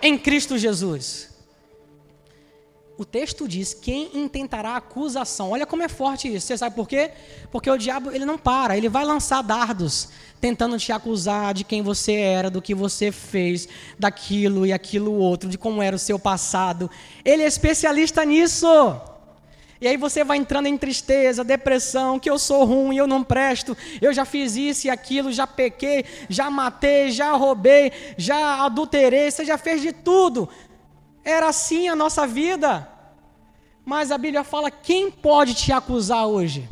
em 0.00 0.18
Cristo 0.18 0.56
Jesus. 0.56 1.33
O 2.96 3.04
texto 3.04 3.48
diz: 3.48 3.74
quem 3.74 4.10
intentará 4.14 4.76
acusação? 4.76 5.50
Olha 5.50 5.66
como 5.66 5.82
é 5.82 5.88
forte 5.88 6.32
isso. 6.32 6.46
Você 6.46 6.58
sabe 6.58 6.76
por 6.76 6.88
quê? 6.88 7.10
Porque 7.50 7.68
o 7.68 7.76
diabo 7.76 8.10
ele 8.10 8.24
não 8.24 8.38
para, 8.38 8.76
ele 8.76 8.88
vai 8.88 9.04
lançar 9.04 9.42
dardos 9.42 10.08
tentando 10.40 10.78
te 10.78 10.92
acusar 10.92 11.54
de 11.54 11.64
quem 11.64 11.80
você 11.80 12.12
era, 12.12 12.50
do 12.50 12.60
que 12.60 12.74
você 12.74 13.10
fez, 13.10 13.66
daquilo 13.98 14.66
e 14.66 14.74
aquilo 14.74 15.14
outro, 15.14 15.48
de 15.48 15.56
como 15.56 15.80
era 15.80 15.96
o 15.96 15.98
seu 15.98 16.18
passado. 16.18 16.90
Ele 17.24 17.42
é 17.42 17.46
especialista 17.46 18.22
nisso. 18.26 18.66
E 19.80 19.88
aí 19.88 19.96
você 19.96 20.22
vai 20.22 20.36
entrando 20.36 20.66
em 20.66 20.78
tristeza, 20.78 21.42
depressão, 21.42 22.18
que 22.18 22.30
eu 22.30 22.38
sou 22.38 22.64
ruim, 22.64 22.96
eu 22.96 23.06
não 23.06 23.24
presto, 23.24 23.76
eu 24.00 24.12
já 24.12 24.24
fiz 24.24 24.54
isso 24.56 24.86
e 24.86 24.90
aquilo, 24.90 25.32
já 25.32 25.46
pequei, 25.46 26.04
já 26.28 26.48
matei, 26.48 27.10
já 27.10 27.32
roubei, 27.32 27.92
já 28.16 28.64
adulterei, 28.64 29.30
você 29.30 29.44
já 29.44 29.58
fez 29.58 29.82
de 29.82 29.92
tudo. 29.92 30.48
Era 31.24 31.48
assim 31.48 31.88
a 31.88 31.96
nossa 31.96 32.26
vida. 32.26 32.88
Mas 33.84 34.10
a 34.10 34.18
Bíblia 34.18 34.44
fala: 34.44 34.70
quem 34.70 35.10
pode 35.10 35.54
te 35.54 35.72
acusar 35.72 36.26
hoje? 36.26 36.68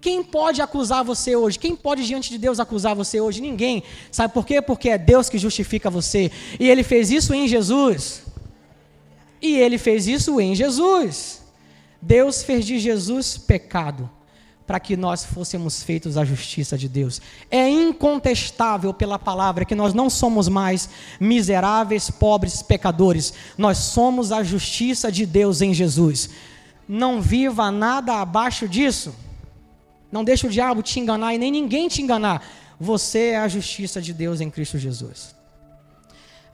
Quem 0.00 0.22
pode 0.22 0.62
acusar 0.62 1.02
você 1.02 1.34
hoje? 1.34 1.58
Quem 1.58 1.74
pode 1.74 2.06
diante 2.06 2.30
de 2.30 2.38
Deus 2.38 2.60
acusar 2.60 2.94
você 2.94 3.20
hoje? 3.20 3.40
Ninguém. 3.40 3.82
Sabe 4.12 4.32
por 4.32 4.46
quê? 4.46 4.62
Porque 4.62 4.90
é 4.90 4.98
Deus 4.98 5.28
que 5.28 5.38
justifica 5.38 5.90
você. 5.90 6.30
E 6.58 6.68
Ele 6.68 6.82
fez 6.82 7.10
isso 7.10 7.34
em 7.34 7.48
Jesus. 7.48 8.22
E 9.42 9.56
Ele 9.56 9.76
fez 9.76 10.06
isso 10.06 10.40
em 10.40 10.54
Jesus. 10.54 11.42
Deus 12.00 12.44
fez 12.44 12.64
de 12.64 12.78
Jesus 12.78 13.36
pecado 13.36 14.08
para 14.68 14.78
que 14.78 14.98
nós 14.98 15.24
fôssemos 15.24 15.82
feitos 15.82 16.18
a 16.18 16.26
justiça 16.26 16.76
de 16.76 16.90
Deus. 16.90 17.22
É 17.50 17.66
incontestável 17.66 18.92
pela 18.92 19.18
palavra 19.18 19.64
que 19.64 19.74
nós 19.74 19.94
não 19.94 20.10
somos 20.10 20.46
mais 20.46 20.90
miseráveis, 21.18 22.10
pobres, 22.10 22.60
pecadores. 22.60 23.32
Nós 23.56 23.78
somos 23.78 24.30
a 24.30 24.42
justiça 24.42 25.10
de 25.10 25.24
Deus 25.24 25.62
em 25.62 25.72
Jesus. 25.72 26.28
Não 26.86 27.22
viva 27.22 27.70
nada 27.70 28.20
abaixo 28.20 28.68
disso. 28.68 29.14
Não 30.12 30.22
deixe 30.22 30.46
o 30.46 30.50
diabo 30.50 30.82
te 30.82 31.00
enganar 31.00 31.34
e 31.34 31.38
nem 31.38 31.50
ninguém 31.50 31.88
te 31.88 32.02
enganar. 32.02 32.46
Você 32.78 33.30
é 33.30 33.38
a 33.38 33.48
justiça 33.48 34.02
de 34.02 34.12
Deus 34.12 34.38
em 34.38 34.50
Cristo 34.50 34.76
Jesus. 34.76 35.34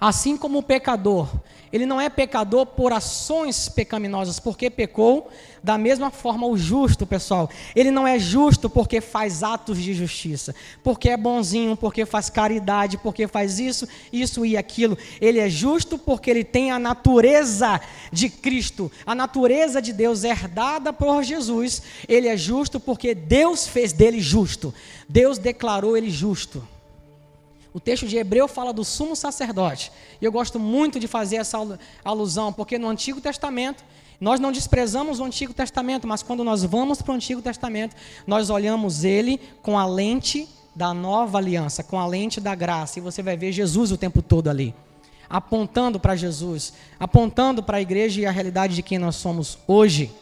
Assim 0.05 0.37
como 0.37 0.59
o 0.59 0.63
pecador, 0.63 1.31
ele 1.73 1.87
não 1.87 1.99
é 1.99 2.11
pecador 2.11 2.67
por 2.67 2.93
ações 2.93 3.71
pecaminosas, 3.71 4.39
porque 4.39 4.69
pecou, 4.69 5.31
da 5.63 5.79
mesma 5.79 6.11
forma 6.11 6.47
o 6.47 6.59
justo, 6.59 7.07
pessoal, 7.07 7.49
ele 7.75 7.91
não 7.91 8.07
é 8.07 8.19
justo 8.19 8.69
porque 8.69 9.01
faz 9.01 9.43
atos 9.43 9.79
de 9.79 9.95
justiça, 9.95 10.55
porque 10.83 11.09
é 11.09 11.17
bonzinho, 11.17 11.75
porque 11.75 12.05
faz 12.05 12.29
caridade, 12.29 12.99
porque 12.99 13.27
faz 13.27 13.59
isso, 13.59 13.89
isso 14.13 14.45
e 14.45 14.59
aquilo. 14.59 14.99
Ele 15.23 15.39
é 15.39 15.49
justo 15.49 15.97
porque 15.97 16.29
ele 16.29 16.45
tem 16.45 16.71
a 16.71 16.79
natureza 16.79 17.81
de 18.13 18.29
Cristo, 18.29 18.93
a 19.07 19.15
natureza 19.15 19.81
de 19.81 19.95
Deus 19.95 20.23
herdada 20.23 20.93
por 20.93 21.23
Jesus. 21.23 21.81
Ele 22.07 22.29
é 22.29 22.37
justo 22.37 22.79
porque 22.79 23.15
Deus 23.15 23.67
fez 23.67 23.91
dele 23.95 24.21
justo. 24.21 24.75
Deus 25.09 25.39
declarou 25.39 25.97
ele 25.97 26.11
justo. 26.11 26.74
O 27.75 27.81
texto 27.81 28.07
de 28.07 28.17
Hebreu 28.17 28.47
fala 28.47 28.73
do 28.73 28.85
sumo 28.85 29.17
sacerdote. 29.17 29.91
E 30.23 30.25
eu 30.25 30.31
gosto 30.31 30.61
muito 30.61 31.01
de 31.01 31.09
fazer 31.09 31.37
essa 31.37 31.59
alusão, 32.05 32.53
porque 32.53 32.79
no 32.79 32.89
Antigo 32.89 33.21
Testamento, 33.21 33.85
nós 34.21 34.39
não 34.39 34.53
desprezamos 34.53 35.19
o 35.19 35.25
Antigo 35.25 35.53
Testamento, 35.53 36.07
mas 36.07 36.23
quando 36.23 36.45
nós 36.45 36.63
vamos 36.63 37.03
para 37.03 37.11
o 37.11 37.17
Antigo 37.17 37.43
Testamento, 37.43 37.97
nós 38.29 38.49
olhamos 38.49 39.03
ele 39.03 39.41
com 39.61 39.77
a 39.77 39.85
lente 39.85 40.49
da 40.73 40.95
nova 40.95 41.39
aliança, 41.39 41.83
com 41.83 41.99
a 41.99 42.07
lente 42.07 42.41
da 42.41 42.55
graça, 42.55 43.01
e 43.01 43.03
você 43.03 43.25
vai 43.25 43.37
ver 43.37 43.51
Jesus 43.51 43.91
o 43.91 43.97
tempo 43.97 44.23
todo 44.23 44.49
ali, 44.49 44.73
apontando 45.29 45.99
para 45.99 46.15
Jesus, 46.15 46.75
apontando 46.99 47.61
para 47.61 47.79
a 47.79 47.83
igreja 47.83 48.21
e 48.21 48.27
a 48.27 48.31
realidade 48.31 48.77
de 48.77 48.83
quem 48.85 49.01
nós 49.01 49.17
somos 49.17 49.59
hoje. 49.67 50.13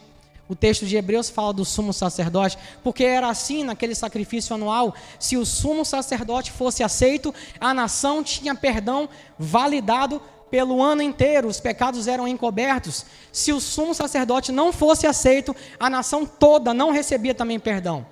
O 0.47 0.55
texto 0.55 0.85
de 0.85 0.97
Hebreus 0.97 1.29
fala 1.29 1.53
do 1.53 1.63
sumo 1.63 1.93
sacerdote, 1.93 2.57
porque 2.83 3.03
era 3.03 3.29
assim 3.29 3.63
naquele 3.63 3.95
sacrifício 3.95 4.53
anual: 4.53 4.93
se 5.17 5.37
o 5.37 5.45
sumo 5.45 5.85
sacerdote 5.85 6.51
fosse 6.51 6.83
aceito, 6.83 7.33
a 7.59 7.73
nação 7.73 8.23
tinha 8.23 8.53
perdão 8.53 9.07
validado 9.39 10.21
pelo 10.51 10.83
ano 10.83 11.01
inteiro, 11.01 11.47
os 11.47 11.59
pecados 11.59 12.07
eram 12.07 12.27
encobertos. 12.27 13.05
Se 13.31 13.51
o 13.51 13.59
sumo 13.59 13.93
sacerdote 13.93 14.51
não 14.51 14.71
fosse 14.71 15.07
aceito, 15.07 15.55
a 15.79 15.89
nação 15.89 16.25
toda 16.25 16.73
não 16.73 16.91
recebia 16.91 17.33
também 17.33 17.59
perdão. 17.59 18.05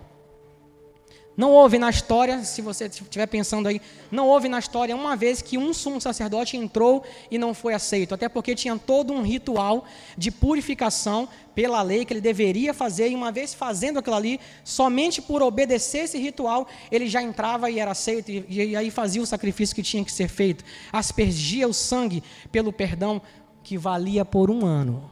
Não 1.41 1.53
houve 1.53 1.79
na 1.79 1.89
história, 1.89 2.43
se 2.43 2.61
você 2.61 2.85
estiver 2.85 3.25
pensando 3.25 3.67
aí, 3.67 3.81
não 4.11 4.27
houve 4.27 4.47
na 4.47 4.59
história 4.59 4.95
uma 4.95 5.15
vez 5.15 5.41
que 5.41 5.57
um 5.57 5.73
sumo 5.73 5.99
sacerdote 5.99 6.55
entrou 6.55 7.03
e 7.31 7.39
não 7.39 7.51
foi 7.51 7.73
aceito, 7.73 8.13
até 8.13 8.29
porque 8.29 8.53
tinha 8.53 8.77
todo 8.77 9.11
um 9.11 9.23
ritual 9.23 9.83
de 10.15 10.29
purificação 10.29 11.27
pela 11.55 11.81
lei 11.81 12.05
que 12.05 12.13
ele 12.13 12.21
deveria 12.21 12.75
fazer, 12.75 13.09
e 13.09 13.15
uma 13.15 13.31
vez 13.31 13.55
fazendo 13.55 13.97
aquilo 13.97 14.17
ali, 14.17 14.39
somente 14.63 15.19
por 15.19 15.41
obedecer 15.41 16.03
esse 16.03 16.19
ritual, 16.19 16.67
ele 16.91 17.07
já 17.07 17.23
entrava 17.23 17.71
e 17.71 17.79
era 17.79 17.89
aceito, 17.89 18.29
e, 18.29 18.45
e 18.47 18.75
aí 18.75 18.91
fazia 18.91 19.19
o 19.19 19.25
sacrifício 19.25 19.75
que 19.75 19.81
tinha 19.81 20.05
que 20.05 20.11
ser 20.11 20.27
feito, 20.27 20.63
aspergia 20.93 21.67
o 21.67 21.73
sangue 21.73 22.21
pelo 22.51 22.71
perdão 22.71 23.19
que 23.63 23.79
valia 23.79 24.23
por 24.23 24.51
um 24.51 24.63
ano. 24.63 25.09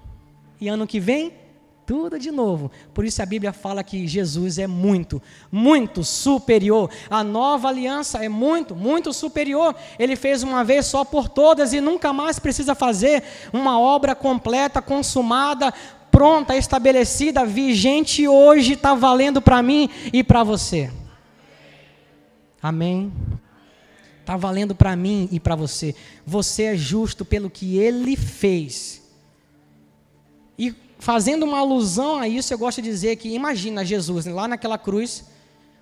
E 0.62 0.68
ano 0.68 0.86
que 0.86 1.00
vem, 1.00 1.34
tudo 1.90 2.20
de 2.20 2.30
novo. 2.30 2.70
Por 2.94 3.04
isso 3.04 3.20
a 3.20 3.26
Bíblia 3.26 3.52
fala 3.52 3.84
que 3.84 4.08
Jesus 4.08 4.60
é 4.60 4.68
muito, 4.68 5.20
muito 5.52 6.04
superior. 6.04 6.88
A 7.10 7.24
nova 7.24 7.68
aliança 7.68 8.24
é 8.24 8.30
muito, 8.30 8.76
muito 8.76 9.12
superior. 9.12 9.76
Ele 9.98 10.16
fez 10.16 10.44
uma 10.44 10.64
vez 10.64 10.86
só 10.86 11.04
por 11.04 11.28
todas 11.28 11.74
e 11.74 11.82
nunca 11.82 12.14
mais 12.14 12.38
precisa 12.38 12.76
fazer 12.76 13.24
uma 13.52 13.80
obra 13.80 14.14
completa, 14.14 14.84
consumada, 14.84 15.74
pronta, 16.12 16.56
estabelecida, 16.56 17.44
vigente 17.44 18.28
hoje, 18.28 18.74
está 18.74 18.94
valendo 18.94 19.42
para 19.42 19.64
mim 19.64 19.90
e 20.14 20.24
para 20.24 20.44
você. 20.44 20.92
Amém? 22.62 23.12
Está 24.20 24.38
valendo 24.38 24.76
para 24.76 24.96
mim 24.96 25.28
e 25.32 25.40
para 25.40 25.56
você. 25.56 25.96
Você 26.24 26.66
é 26.66 26.78
justo 26.78 27.26
pelo 27.26 27.50
que 27.50 27.80
ele 27.80 28.16
fez 28.16 29.02
E 30.56 30.89
fazendo 31.00 31.44
uma 31.44 31.60
alusão 31.60 32.20
a 32.20 32.28
isso, 32.28 32.54
eu 32.54 32.58
gosto 32.58 32.82
de 32.82 32.90
dizer 32.90 33.16
que 33.16 33.34
imagina 33.34 33.84
Jesus 33.86 34.26
lá 34.26 34.48
naquela 34.48 34.78
cruz. 34.78 35.24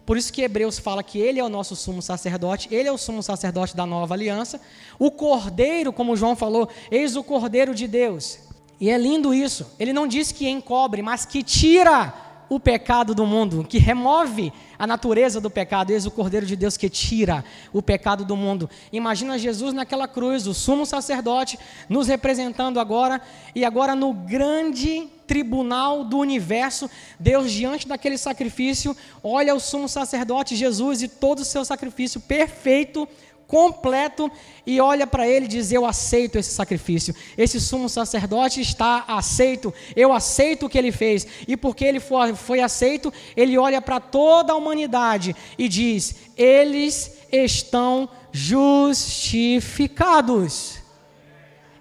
Por 0.05 0.15
isso 0.15 0.31
que 0.31 0.41
Hebreus 0.41 0.79
fala 0.79 1.03
que 1.03 1.19
ele 1.19 1.39
é 1.39 1.43
o 1.43 1.49
nosso 1.49 1.75
sumo 1.75 2.01
sacerdote, 2.01 2.69
ele 2.71 2.87
é 2.87 2.91
o 2.91 2.97
sumo 2.97 3.21
sacerdote 3.21 3.75
da 3.75 3.85
nova 3.85 4.13
aliança. 4.13 4.61
O 4.97 5.11
cordeiro, 5.11 5.91
como 5.91 6.15
João 6.15 6.35
falou, 6.35 6.69
eis 6.89 7.17
o 7.17 7.23
cordeiro 7.23 7.75
de 7.75 7.87
Deus. 7.87 8.39
E 8.79 8.89
é 8.89 8.97
lindo 8.97 9.33
isso. 9.33 9.65
Ele 9.79 9.91
não 9.91 10.07
diz 10.07 10.31
que 10.31 10.47
encobre, 10.47 11.01
mas 11.01 11.25
que 11.25 11.43
tira 11.43 12.13
o 12.49 12.59
pecado 12.59 13.13
do 13.13 13.25
mundo, 13.25 13.65
que 13.67 13.77
remove 13.77 14.53
a 14.79 14.87
natureza 14.87 15.41
do 15.41 15.49
pecado, 15.49 15.91
eis 15.91 16.05
o 16.05 16.11
Cordeiro 16.11 16.45
de 16.45 16.55
Deus 16.55 16.77
que 16.77 16.89
tira 16.89 17.43
o 17.73 17.81
pecado 17.81 18.23
do 18.23 18.35
mundo. 18.35 18.69
Imagina 18.91 19.37
Jesus 19.37 19.73
naquela 19.73 20.07
cruz, 20.07 20.47
o 20.47 20.53
sumo 20.53 20.85
sacerdote, 20.85 21.57
nos 21.89 22.07
representando 22.07 22.79
agora, 22.79 23.21
e 23.53 23.65
agora 23.65 23.95
no 23.95 24.13
grande 24.13 25.07
tribunal 25.25 26.05
do 26.05 26.17
universo, 26.17 26.89
Deus, 27.19 27.51
diante 27.51 27.87
daquele 27.87 28.17
sacrifício, 28.17 28.95
olha 29.21 29.53
o 29.53 29.59
sumo 29.59 29.89
sacerdote 29.89 30.55
Jesus 30.55 31.01
e 31.01 31.07
todo 31.07 31.39
o 31.39 31.45
seu 31.45 31.65
sacrifício 31.65 32.21
perfeito 32.21 33.07
completo 33.47 34.29
e 34.65 34.81
olha 34.81 35.05
para 35.07 35.27
ele 35.27 35.45
e 35.45 35.49
diz: 35.49 35.71
Eu 35.71 35.85
aceito 35.85 36.37
esse 36.37 36.51
sacrifício. 36.51 37.15
Esse 37.37 37.61
sumo 37.61 37.87
sacerdote 37.87 38.59
está 38.61 39.05
aceito. 39.07 39.71
Eu 39.95 40.11
aceito 40.11 40.65
o 40.65 40.69
que 40.69 40.77
ele 40.77 40.91
fez. 40.91 41.25
E 41.47 41.55
porque 41.55 41.85
ele 41.85 41.99
foi, 41.99 42.33
foi 42.35 42.59
aceito, 42.59 43.13
ele 43.35 43.55
olha 43.57 43.81
para 43.81 43.99
toda 43.99 44.53
a 44.53 44.55
humanidade 44.55 45.35
e 45.57 45.67
diz: 45.69 46.15
Eles 46.35 47.17
estão 47.31 48.09
justificados. 48.31 50.77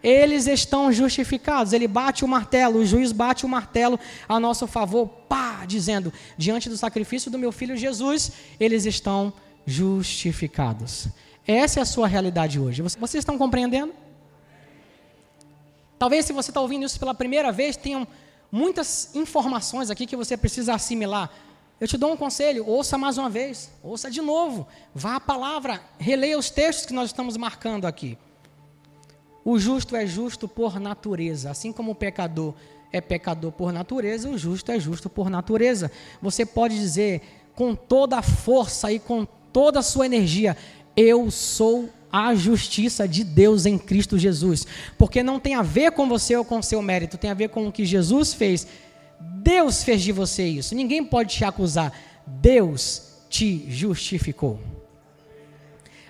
Eles 0.03 0.47
estão 0.47 0.93
justificados. 0.93 1.73
Ele 1.73 1.89
bate 1.89 2.23
o 2.25 2.29
martelo, 2.29 2.79
o 2.79 2.87
juiz 2.87 3.11
bate 3.11 3.45
o 3.45 3.49
martelo 3.49 3.99
a 4.29 4.39
nosso 4.39 4.69
favor, 4.69 5.09
pá, 5.29 5.65
dizendo: 5.67 6.13
diante 6.39 6.69
do 6.69 6.77
sacrifício 6.77 7.29
do 7.29 7.39
meu 7.39 7.51
filho 7.51 7.77
Jesus, 7.77 8.31
eles 8.61 8.87
estão 8.87 9.33
justificados. 9.67 11.09
Essa 11.47 11.81
é 11.81 11.83
a 11.83 11.87
sua 11.87 12.09
realidade 12.09 12.59
hoje. 12.59 12.83
Vocês 12.83 13.15
estão 13.23 13.39
compreendendo? 13.39 13.93
Talvez 15.99 16.27
se 16.27 16.33
você 16.33 16.51
está 16.51 16.61
ouvindo 16.61 16.85
isso 16.85 16.99
pela 16.99 17.15
primeira 17.15 17.53
vez, 17.53 17.77
tenham 17.77 18.07
muitas 18.51 19.15
informações 19.15 19.91
aqui 19.91 20.07
que 20.07 20.17
você 20.17 20.37
precisa 20.37 20.75
assimilar. 20.75 21.31
Eu 21.81 21.87
te 21.87 21.97
dou 21.97 22.13
um 22.13 22.17
conselho, 22.17 22.67
ouça 22.67 22.99
mais 22.99 23.17
uma 23.17 23.31
vez, 23.31 23.71
ouça 23.83 24.11
de 24.11 24.21
novo, 24.21 24.67
vá 24.95 25.17
à 25.17 25.21
palavra, 25.21 25.81
releia 25.99 26.39
os 26.39 26.51
textos 26.51 26.87
que 26.87 26.93
nós 26.93 27.11
estamos 27.11 27.37
marcando 27.37 27.87
aqui. 27.87 28.19
O 29.45 29.59
justo 29.59 29.95
é 29.95 30.07
justo 30.07 30.49
por 30.49 30.81
natureza, 30.81 31.51
assim 31.51 31.73
como 31.73 31.93
o 31.93 31.95
pecador 31.95 32.55
é 32.93 33.01
pecador 33.01 33.53
por 33.53 33.73
natureza, 33.73 34.29
o 34.29 34.39
justo 34.39 34.73
é 34.73 34.81
justo 34.81 35.09
por 35.09 35.29
natureza. 35.29 35.91
Você 36.21 36.47
pode 36.47 36.77
dizer 36.77 37.23
com 37.55 37.75
toda 37.75 38.19
a 38.19 38.23
força 38.23 38.91
e 38.91 38.99
com 38.99 39.27
toda 39.53 39.81
a 39.81 39.83
sua 39.83 40.07
energia: 40.07 40.57
eu 40.97 41.31
sou 41.31 41.91
a 42.11 42.35
justiça 42.35 43.07
de 43.07 43.23
Deus 43.23 43.67
em 43.67 43.77
Cristo 43.77 44.19
Jesus. 44.19 44.67
Porque 44.97 45.23
não 45.23 45.39
tem 45.39 45.55
a 45.55 45.63
ver 45.63 45.93
com 45.93 46.09
você 46.09 46.35
ou 46.35 46.45
com 46.45 46.63
seu 46.63 46.81
mérito, 46.81 47.19
tem 47.19 47.31
a 47.31 47.35
ver 47.35 47.51
com 47.51 47.69
o 47.69 47.73
que 47.73 47.85
Jesus 47.85 48.33
fez. 48.33 48.67
Deus 49.21 49.83
fez 49.83 50.03
de 50.03 50.13
você 50.13 50.45
isso. 50.45 50.75
Ninguém 50.75 51.05
pode 51.05 51.35
te 51.35 51.45
acusar. 51.45 51.93
Deus 52.27 53.03
te 53.29 53.67
justificou. 53.69 54.59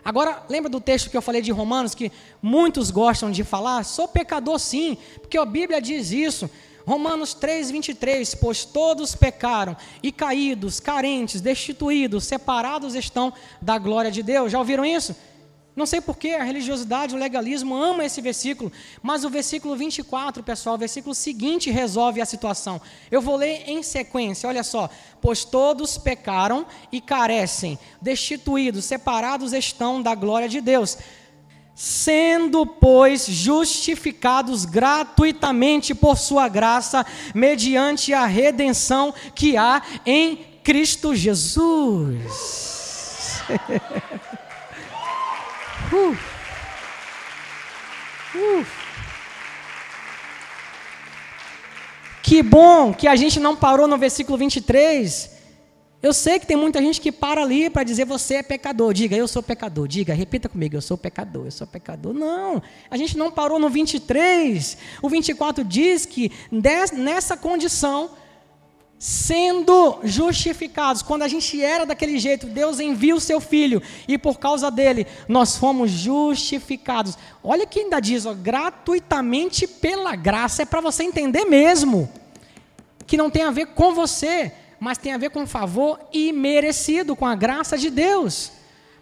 Agora, 0.05 0.45
lembra 0.49 0.71
do 0.71 0.81
texto 0.81 1.11
que 1.11 1.17
eu 1.17 1.23
falei 1.23 1.43
de 1.43 1.51
Romanos, 1.51 1.93
que 1.93 2.13
muitos 2.41 2.93
gostam 2.93 3.29
de 3.29 3.43
falar? 3.43 3.83
Sou 3.83 4.07
pecador 4.07 4.61
sim, 4.61 4.97
porque 5.21 5.37
a 5.37 5.45
Bíblia 5.45 5.81
diz 5.81 6.13
isso. 6.13 6.49
Romanos 6.87 7.35
3, 7.35 7.73
23, 7.73 8.37
pois 8.37 8.65
todos 8.65 9.17
pecaram 9.17 9.77
e 10.01 10.13
caídos, 10.13 10.79
carentes, 10.79 11.41
destituídos, 11.41 12.25
separados 12.25 12.95
estão 12.95 13.33
da 13.61 13.77
glória 13.77 14.11
de 14.11 14.23
Deus. 14.23 14.53
Já 14.53 14.61
ouviram 14.61 14.85
isso? 14.85 15.15
Não 15.75 15.85
sei 15.85 16.01
porquê, 16.01 16.31
a 16.31 16.45
religiosidade, 16.45 17.15
o 17.15 17.19
legalismo 17.19 17.75
ama 17.75 18.05
esse 18.05 18.23
versículo, 18.23 18.73
mas 19.03 19.25
o 19.25 19.29
versículo 19.29 19.77
24, 19.77 20.43
pessoal, 20.43 20.77
o 20.77 20.79
versículo 20.79 21.15
seguinte 21.15 21.71
resolve 21.71 22.21
a 22.21 22.25
situação. 22.25 22.81
Eu 23.11 23.21
vou 23.21 23.37
ler 23.37 23.65
em 23.67 23.83
sequência, 23.83 24.49
olha 24.49 24.63
só. 24.63 24.89
Pois 25.21 25.45
todos 25.45 25.99
pecaram 25.99 26.65
e 26.91 27.01
carecem, 27.01 27.79
destituídos, 28.01 28.87
separados 28.87 29.53
estão 29.53 30.01
da 30.01 30.15
glória 30.15 30.49
de 30.49 30.63
Deus 30.63 30.97
sendo, 31.79 32.65
pois, 32.65 33.27
justificados 33.27 34.65
gratuitamente 34.65 35.95
por 35.95 36.17
Sua 36.17 36.49
graça, 36.49 37.05
mediante 37.35 38.15
a 38.15 38.25
redenção 38.25 39.13
que 39.35 39.59
há 39.59 39.83
em 40.07 40.39
Cristo 40.65 41.15
Jesus. 41.15 42.17
uh. 45.93 46.17
Uh. 48.35 48.67
Que 52.23 52.43
bom 52.43 52.95
que 52.95 53.07
a 53.07 53.15
gente 53.15 53.39
não 53.39 53.55
parou 53.55 53.87
no 53.87 53.99
versículo 53.99 54.39
23 54.39 55.36
eu 56.03 56.13
sei 56.13 56.39
que 56.39 56.47
tem 56.47 56.57
muita 56.57 56.81
gente 56.81 57.01
que 57.01 57.11
para 57.11 57.43
ali 57.43 57.71
para 57.71 57.83
dizer 57.83 58.05
você 58.05 58.37
é 58.37 58.43
pecador. 58.43 58.93
Diga, 58.93 59.17
eu 59.17 59.27
sou 59.27 59.43
pecador. 59.43 59.89
Diga, 59.89 60.15
repita 60.15 60.49
comigo, 60.49 60.77
eu 60.77 60.83
sou 60.83 60.97
pecador, 60.97 61.47
eu 61.47 61.51
sou 61.51 61.67
pecador. 61.67 62.13
Não, 62.13 62.63
a 62.91 62.97
gente 62.97 63.17
não 63.17 63.31
parou 63.31 63.59
no 63.59 63.69
23. 63.71 64.77
O 65.03 65.09
24 65.09 65.65
diz 65.65 66.05
que 66.05 66.31
nessa 66.93 67.37
condição, 67.37 68.11
sendo 68.99 69.99
justificados, 70.05 71.03
quando 71.03 71.23
a 71.23 71.29
gente 71.29 71.63
era 71.63 71.87
daquele 71.87 72.19
jeito, 72.19 72.47
Deus 72.47 72.79
envia 72.79 73.15
o 73.15 73.21
seu 73.21 73.41
filho 73.41 73.83
e 74.07 74.19
por 74.19 74.39
causa 74.39 74.71
dele 74.71 75.07
nós 75.27 75.57
fomos 75.57 75.91
justificados. 75.91 77.17
Olha 77.43 77.67
que 77.67 77.81
ainda 77.81 78.01
diz, 78.01 78.27
ó, 78.27 78.35
gratuitamente 78.35 79.67
pela 79.67 80.15
graça, 80.15 80.63
é 80.63 80.67
para 80.67 80.83
você 80.83 81.03
entender 81.03 81.47
mesmo 81.47 82.09
que 83.07 83.17
não 83.17 83.31
tem 83.31 83.45
a 83.45 83.51
ver 83.51 83.69
com 83.69 83.95
você 83.95 84.53
mas 84.79 84.99
tem 84.99 85.13
a 85.13 85.19
ver 85.19 85.31
com 85.31 85.47
favor 85.47 85.99
imerecido, 86.13 87.17
com 87.17 87.27
a 87.27 87.35
graça 87.35 87.79
de 87.79 87.91
Deus. 87.91 88.53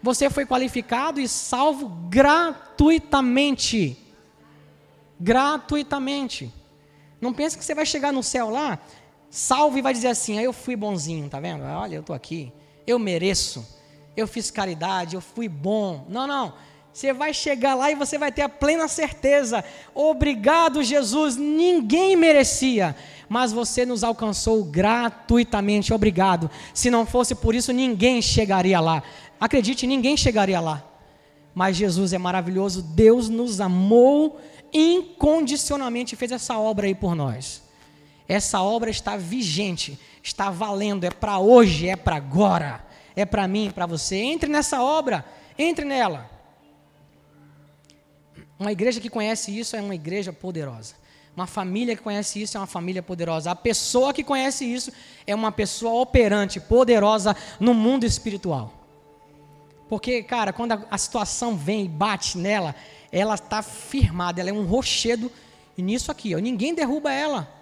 Você 0.01 0.29
foi 0.29 0.45
qualificado 0.45 1.19
e 1.19 1.27
salvo 1.27 1.87
gratuitamente. 2.09 3.97
Gratuitamente. 5.19 6.53
Não 7.19 7.33
pense 7.33 7.57
que 7.57 7.65
você 7.65 7.73
vai 7.73 7.85
chegar 7.85 8.13
no 8.13 8.21
céu 8.21 8.49
lá, 8.49 8.77
salvo 9.29 9.77
e 9.77 9.81
vai 9.81 9.93
dizer 9.93 10.09
assim: 10.09 10.37
ah, 10.37 10.43
eu 10.43 10.53
fui 10.53 10.75
bonzinho, 10.75 11.27
tá 11.29 11.39
vendo? 11.39 11.63
Olha, 11.63 11.95
eu 11.95 12.01
estou 12.01 12.15
aqui, 12.15 12.51
eu 12.85 12.99
mereço, 12.99 13.65
eu 14.15 14.27
fiz 14.27 14.51
caridade, 14.51 15.15
eu 15.15 15.21
fui 15.21 15.49
bom. 15.49 16.05
Não, 16.07 16.27
não. 16.27 16.53
Você 16.95 17.11
vai 17.11 17.33
chegar 17.33 17.75
lá 17.75 17.91
e 17.91 17.95
você 17.95 18.17
vai 18.17 18.31
ter 18.31 18.43
a 18.43 18.47
plena 18.47 18.87
certeza. 18.87 19.65
Obrigado, 19.93 20.81
Jesus. 20.81 21.35
Ninguém 21.35 22.15
merecia 22.15 22.95
mas 23.27 23.51
você 23.51 23.85
nos 23.85 24.03
alcançou 24.03 24.63
gratuitamente, 24.63 25.91
obrigado. 25.91 26.49
Se 26.73 26.89
não 26.89 27.07
fosse 27.07 27.33
por 27.33 27.55
isso, 27.55 27.73
ninguém 27.73 28.21
chegaria 28.21 28.79
lá. 28.79 29.01
Acredite, 29.39 29.87
ninguém 29.87 30.15
chegaria 30.15 30.59
lá. 30.59 30.83
Mas 31.53 31.75
Jesus 31.75 32.13
é 32.13 32.17
maravilhoso, 32.17 32.81
Deus 32.81 33.27
nos 33.27 33.59
amou 33.59 34.39
incondicionalmente 34.73 36.13
e 36.13 36.17
fez 36.17 36.31
essa 36.31 36.57
obra 36.59 36.85
aí 36.85 36.93
por 36.93 37.15
nós. 37.15 37.63
Essa 38.27 38.61
obra 38.61 38.89
está 38.89 39.15
vigente, 39.15 39.99
está 40.21 40.49
valendo, 40.49 41.03
é 41.03 41.09
para 41.09 41.39
hoje, 41.39 41.87
é 41.87 41.95
para 41.95 42.17
agora, 42.17 42.85
é 43.15 43.25
para 43.25 43.47
mim, 43.47 43.71
para 43.73 43.85
você. 43.85 44.17
Entre 44.17 44.49
nessa 44.49 44.83
obra, 44.83 45.25
entre 45.57 45.83
nela. 45.85 46.34
Uma 48.57 48.71
igreja 48.71 49.01
que 49.01 49.09
conhece 49.09 49.57
isso 49.57 49.75
é 49.75 49.81
uma 49.81 49.95
igreja 49.95 50.31
poderosa. 50.31 50.95
Uma 51.35 51.45
família 51.45 51.95
que 51.95 52.01
conhece 52.01 52.41
isso 52.41 52.55
é 52.55 52.59
uma 52.59 52.67
família 52.67 53.03
poderosa. 53.03 53.51
A 53.51 53.55
pessoa 53.55 54.13
que 54.13 54.23
conhece 54.23 54.63
isso 54.63 54.91
é 55.27 55.35
uma 55.35 55.51
pessoa 55.51 56.01
operante, 56.01 56.61
poderosa 56.61 57.35
no 57.59 57.73
mundo 57.73 58.05
espiritual. 58.05 58.71
Porque, 59.89 60.23
cara, 60.23 60.53
quando 60.53 60.71
a, 60.71 60.85
a 60.89 60.97
situação 60.97 61.55
vem 61.57 61.85
e 61.85 61.89
bate 61.89 62.37
nela, 62.37 62.73
ela 63.11 63.35
está 63.35 63.61
firmada, 63.61 64.39
ela 64.39 64.49
é 64.49 64.53
um 64.53 64.65
rochedo. 64.65 65.29
Nisso 65.77 66.09
aqui, 66.09 66.33
ó, 66.33 66.39
ninguém 66.39 66.73
derruba 66.73 67.11
ela. 67.11 67.53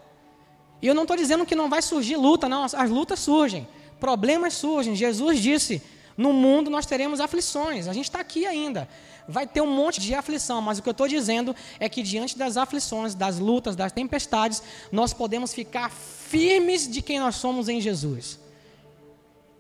E 0.80 0.86
eu 0.86 0.94
não 0.94 1.02
estou 1.02 1.18
dizendo 1.18 1.46
que 1.46 1.56
não 1.56 1.68
vai 1.68 1.82
surgir 1.82 2.16
luta, 2.16 2.48
não. 2.48 2.64
As, 2.64 2.76
as 2.76 2.92
lutas 2.92 3.20
surgem, 3.20 3.68
problemas 4.00 4.54
surgem. 4.54 4.96
Jesus 4.96 5.40
disse: 5.40 5.82
no 6.16 6.32
mundo 6.32 6.70
nós 6.70 6.86
teremos 6.86 7.20
aflições. 7.20 7.88
A 7.88 7.94
gente 7.94 8.06
está 8.06 8.20
aqui 8.20 8.46
ainda 8.46 8.88
vai 9.28 9.48
ter 9.48 9.62
um 9.62 9.72
monte 9.72 10.00
de 10.00 10.14
aflição, 10.14 10.62
mas 10.62 10.80
o 10.80 10.82
que 10.82 10.90
eu 10.90 10.92
estou 10.92 11.08
dizendo 11.08 11.56
é 11.80 11.88
que 11.88 12.04
diante 12.04 12.38
das 12.38 12.58
aflições, 12.58 13.16
das 13.16 13.40
lutas, 13.40 13.76
das 13.76 13.92
tempestades, 13.92 14.62
nós 14.92 15.14
podemos 15.14 15.54
ficar 15.54 15.90
firmes 15.92 16.90
de 16.90 17.02
quem 17.02 17.20
nós 17.20 17.36
somos 17.36 17.70
em 17.70 17.80
Jesus. 17.80 18.40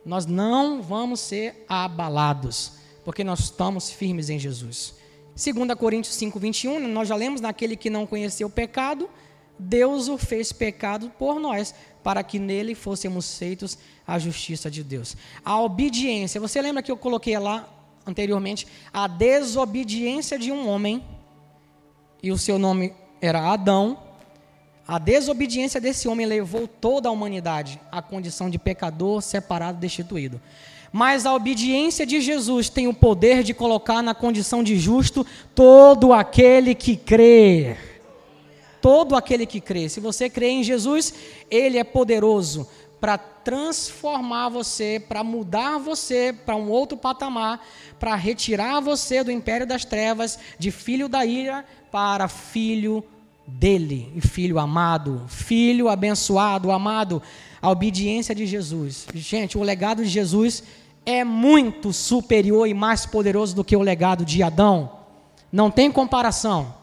Nós 0.06 0.26
não 0.26 0.82
vamos 0.82 1.20
ser 1.20 1.66
abalados, 1.68 2.74
porque 3.06 3.24
nós 3.24 3.40
estamos 3.40 3.90
firmes 3.90 4.30
em 4.30 4.38
Jesus. 4.38 4.96
2 5.36 5.74
Coríntios 5.80 6.16
5, 6.16 6.40
21, 6.40 6.88
nós 6.88 7.08
já 7.08 7.16
lemos 7.16 7.42
naquele 7.42 7.76
que 7.76 7.90
não 7.90 8.06
conheceu 8.06 8.48
o 8.48 8.52
pecado, 8.52 9.10
Deus 9.58 10.08
o 10.08 10.18
fez 10.18 10.52
pecado 10.52 11.12
por 11.18 11.40
nós, 11.40 11.74
para 12.04 12.22
que 12.24 12.38
nele 12.38 12.76
fôssemos 12.76 13.38
feitos 13.38 13.78
a 14.06 14.20
justiça 14.20 14.70
de 14.70 14.84
Deus. 14.84 15.16
A 15.44 15.60
obediência, 15.60 16.40
você 16.40 16.62
lembra 16.62 16.84
que 16.84 16.92
eu 16.92 16.98
coloquei 16.98 17.38
lá 17.40 17.68
anteriormente 18.06 18.68
a 18.94 19.08
desobediência 19.08 20.38
de 20.38 20.52
um 20.52 20.68
homem, 20.68 21.04
e 22.22 22.32
o 22.32 22.38
seu 22.38 22.58
nome 22.58 22.94
era 23.22 23.52
Adão. 23.52 23.98
A 24.88 24.98
desobediência 24.98 25.80
desse 25.80 26.08
homem 26.08 26.26
levou 26.26 26.68
toda 26.68 27.10
a 27.10 27.12
humanidade 27.12 27.80
à 27.92 28.02
condição 28.02 28.50
de 28.50 28.58
pecador, 28.58 29.22
separado, 29.22 29.78
destituído. 29.78 30.42
Mas 30.92 31.26
a 31.26 31.34
obediência 31.34 32.06
de 32.06 32.22
Jesus 32.22 32.70
tem 32.70 32.88
o 32.88 32.94
poder 32.94 33.44
de 33.44 33.54
colocar 33.54 34.04
na 34.04 34.14
condição 34.14 34.64
de 34.64 34.78
justo 34.78 35.26
todo 35.56 36.14
aquele 36.14 36.76
que 36.76 36.96
crê. 36.96 37.76
Todo 38.80 39.16
aquele 39.16 39.46
que 39.46 39.60
crê. 39.60 39.90
Se 39.90 40.00
você 40.00 40.30
crê 40.30 40.50
em 40.50 40.64
Jesus, 40.64 41.14
ele 41.50 41.78
é 41.78 41.84
poderoso 41.84 42.68
para 43.04 43.18
transformar 43.18 44.48
você, 44.48 44.98
para 44.98 45.26
mudar 45.26 45.78
você 45.78 46.34
para 46.46 46.56
um 46.56 46.70
outro 46.70 46.98
patamar, 46.98 47.62
para 48.00 48.16
retirar 48.16 48.80
você 48.80 49.22
do 49.26 49.30
império 49.30 49.68
das 49.68 49.84
trevas, 49.84 50.40
de 50.58 50.72
filho 50.72 51.10
da 51.10 51.26
ira, 51.26 51.66
para 51.92 52.30
filho 52.30 53.04
dele, 53.46 54.10
e 54.16 54.22
filho 54.22 54.58
amado, 54.58 55.26
filho 55.28 55.90
abençoado, 55.90 56.72
amado, 56.72 57.22
a 57.62 57.70
obediência 57.70 58.34
de 58.34 58.46
Jesus. 58.46 59.06
Gente, 59.14 59.58
o 59.58 59.64
legado 59.64 60.02
de 60.02 60.10
Jesus 60.10 60.64
é 61.06 61.26
muito 61.26 61.92
superior 61.92 62.70
e 62.70 62.74
mais 62.74 63.06
poderoso 63.06 63.54
do 63.54 63.66
que 63.66 63.76
o 63.76 63.82
legado 63.82 64.24
de 64.24 64.42
Adão. 64.42 64.90
Não 65.52 65.70
tem 65.70 65.92
comparação. 65.92 66.74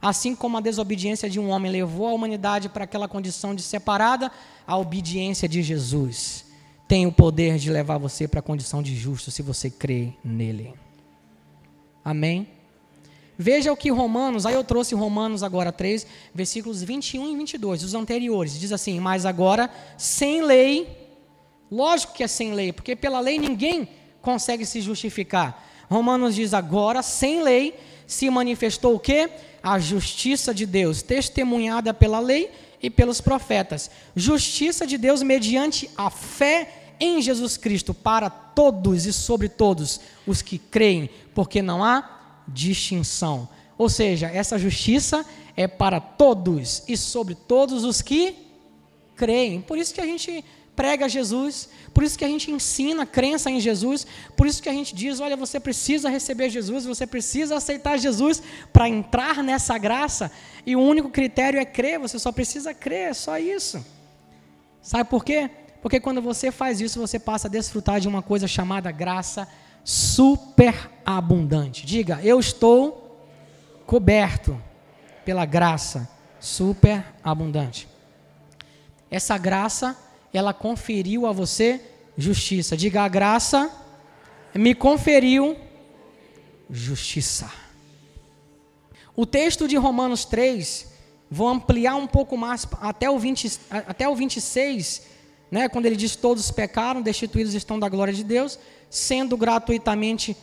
Assim 0.00 0.34
como 0.34 0.56
a 0.56 0.60
desobediência 0.60 1.28
de 1.28 1.40
um 1.40 1.50
homem 1.50 1.70
levou 1.70 2.06
a 2.06 2.12
humanidade 2.12 2.68
para 2.68 2.84
aquela 2.84 3.08
condição 3.08 3.54
de 3.54 3.62
separada, 3.62 4.30
a 4.66 4.76
obediência 4.76 5.48
de 5.48 5.62
Jesus 5.62 6.46
tem 6.88 7.06
o 7.06 7.12
poder 7.12 7.58
de 7.58 7.70
levar 7.70 7.98
você 7.98 8.26
para 8.26 8.40
a 8.40 8.42
condição 8.42 8.82
de 8.82 8.96
justo 8.96 9.30
se 9.30 9.42
você 9.42 9.68
crê 9.68 10.14
nele. 10.24 10.72
Amém? 12.02 12.48
Veja 13.36 13.70
o 13.70 13.76
que 13.76 13.90
Romanos, 13.90 14.46
aí 14.46 14.54
eu 14.54 14.64
trouxe 14.64 14.94
Romanos 14.94 15.42
agora 15.42 15.70
3, 15.70 16.06
versículos 16.34 16.82
21 16.82 17.34
e 17.34 17.36
22, 17.36 17.84
os 17.84 17.94
anteriores. 17.94 18.58
Diz 18.58 18.72
assim: 18.72 18.98
Mas 18.98 19.26
agora, 19.26 19.70
sem 19.96 20.42
lei, 20.42 20.88
lógico 21.70 22.14
que 22.14 22.24
é 22.24 22.26
sem 22.26 22.54
lei, 22.54 22.72
porque 22.72 22.96
pela 22.96 23.20
lei 23.20 23.38
ninguém 23.38 23.88
consegue 24.22 24.64
se 24.64 24.80
justificar. 24.80 25.64
Romanos 25.88 26.34
diz 26.34 26.52
agora, 26.52 27.02
sem 27.02 27.42
lei, 27.42 27.74
se 28.08 28.28
manifestou 28.30 28.96
o 28.96 28.98
quê? 28.98 29.30
A 29.62 29.78
justiça 29.78 30.54
de 30.54 30.64
Deus, 30.64 31.02
testemunhada 31.02 31.92
pela 31.92 32.18
lei 32.18 32.50
e 32.82 32.88
pelos 32.88 33.20
profetas. 33.20 33.90
Justiça 34.16 34.86
de 34.86 34.96
Deus 34.96 35.22
mediante 35.22 35.90
a 35.94 36.08
fé 36.08 36.94
em 36.98 37.20
Jesus 37.20 37.58
Cristo 37.58 37.92
para 37.92 38.30
todos 38.30 39.04
e 39.04 39.12
sobre 39.12 39.48
todos 39.48 40.00
os 40.26 40.40
que 40.40 40.58
creem, 40.58 41.10
porque 41.34 41.60
não 41.60 41.84
há 41.84 42.42
distinção. 42.48 43.46
Ou 43.76 43.90
seja, 43.90 44.26
essa 44.26 44.58
justiça 44.58 45.24
é 45.54 45.68
para 45.68 46.00
todos 46.00 46.82
e 46.88 46.96
sobre 46.96 47.34
todos 47.34 47.84
os 47.84 48.00
que 48.00 48.34
creem. 49.14 49.60
Por 49.60 49.76
isso 49.76 49.92
que 49.92 50.00
a 50.00 50.06
gente 50.06 50.44
prega 50.78 51.08
Jesus, 51.08 51.68
por 51.92 52.04
isso 52.04 52.16
que 52.16 52.24
a 52.24 52.28
gente 52.28 52.52
ensina 52.52 53.02
a 53.02 53.06
crença 53.06 53.50
em 53.50 53.58
Jesus, 53.58 54.06
por 54.36 54.46
isso 54.46 54.62
que 54.62 54.68
a 54.68 54.72
gente 54.72 54.94
diz: 54.94 55.18
olha, 55.18 55.36
você 55.36 55.58
precisa 55.58 56.08
receber 56.08 56.50
Jesus, 56.50 56.84
você 56.84 57.04
precisa 57.04 57.56
aceitar 57.56 57.98
Jesus 57.98 58.40
para 58.72 58.88
entrar 58.88 59.42
nessa 59.42 59.76
graça, 59.76 60.30
e 60.64 60.76
o 60.76 60.80
único 60.80 61.10
critério 61.10 61.58
é 61.58 61.64
crer, 61.64 61.98
você 61.98 62.16
só 62.16 62.30
precisa 62.30 62.72
crer, 62.72 63.10
é 63.10 63.12
só 63.12 63.36
isso. 63.36 63.84
Sabe 64.80 65.10
por 65.10 65.24
quê? 65.24 65.50
Porque 65.82 65.98
quando 65.98 66.22
você 66.22 66.52
faz 66.52 66.80
isso, 66.80 67.00
você 67.00 67.18
passa 67.18 67.48
a 67.48 67.50
desfrutar 67.50 67.98
de 67.98 68.06
uma 68.06 68.22
coisa 68.22 68.46
chamada 68.46 68.92
graça 68.92 69.48
superabundante. 69.82 71.84
Diga, 71.84 72.20
eu 72.22 72.38
estou 72.38 73.20
coberto 73.84 74.56
pela 75.24 75.44
graça 75.44 76.08
superabundante. 76.38 77.88
Essa 79.10 79.36
graça 79.36 79.96
ela 80.32 80.52
conferiu 80.52 81.26
a 81.26 81.32
você 81.32 81.80
justiça. 82.16 82.76
Diga, 82.76 83.02
a 83.02 83.08
graça 83.08 83.70
me 84.54 84.74
conferiu 84.74 85.56
justiça. 86.70 87.50
O 89.16 89.26
texto 89.26 89.66
de 89.66 89.76
Romanos 89.76 90.24
3, 90.24 90.86
vou 91.30 91.48
ampliar 91.48 91.96
um 91.96 92.06
pouco 92.06 92.36
mais 92.36 92.66
até 92.80 93.10
o, 93.10 93.18
20, 93.18 93.60
até 93.70 94.08
o 94.08 94.14
26, 94.14 95.02
né, 95.50 95.68
quando 95.68 95.86
ele 95.86 95.96
diz: 95.96 96.14
Todos 96.14 96.50
pecaram, 96.50 97.02
destituídos 97.02 97.54
estão 97.54 97.78
da 97.78 97.88
glória 97.88 98.12
de 98.12 98.22
Deus, 98.22 98.58
sendo 98.90 99.36
gratuitamente 99.36 100.36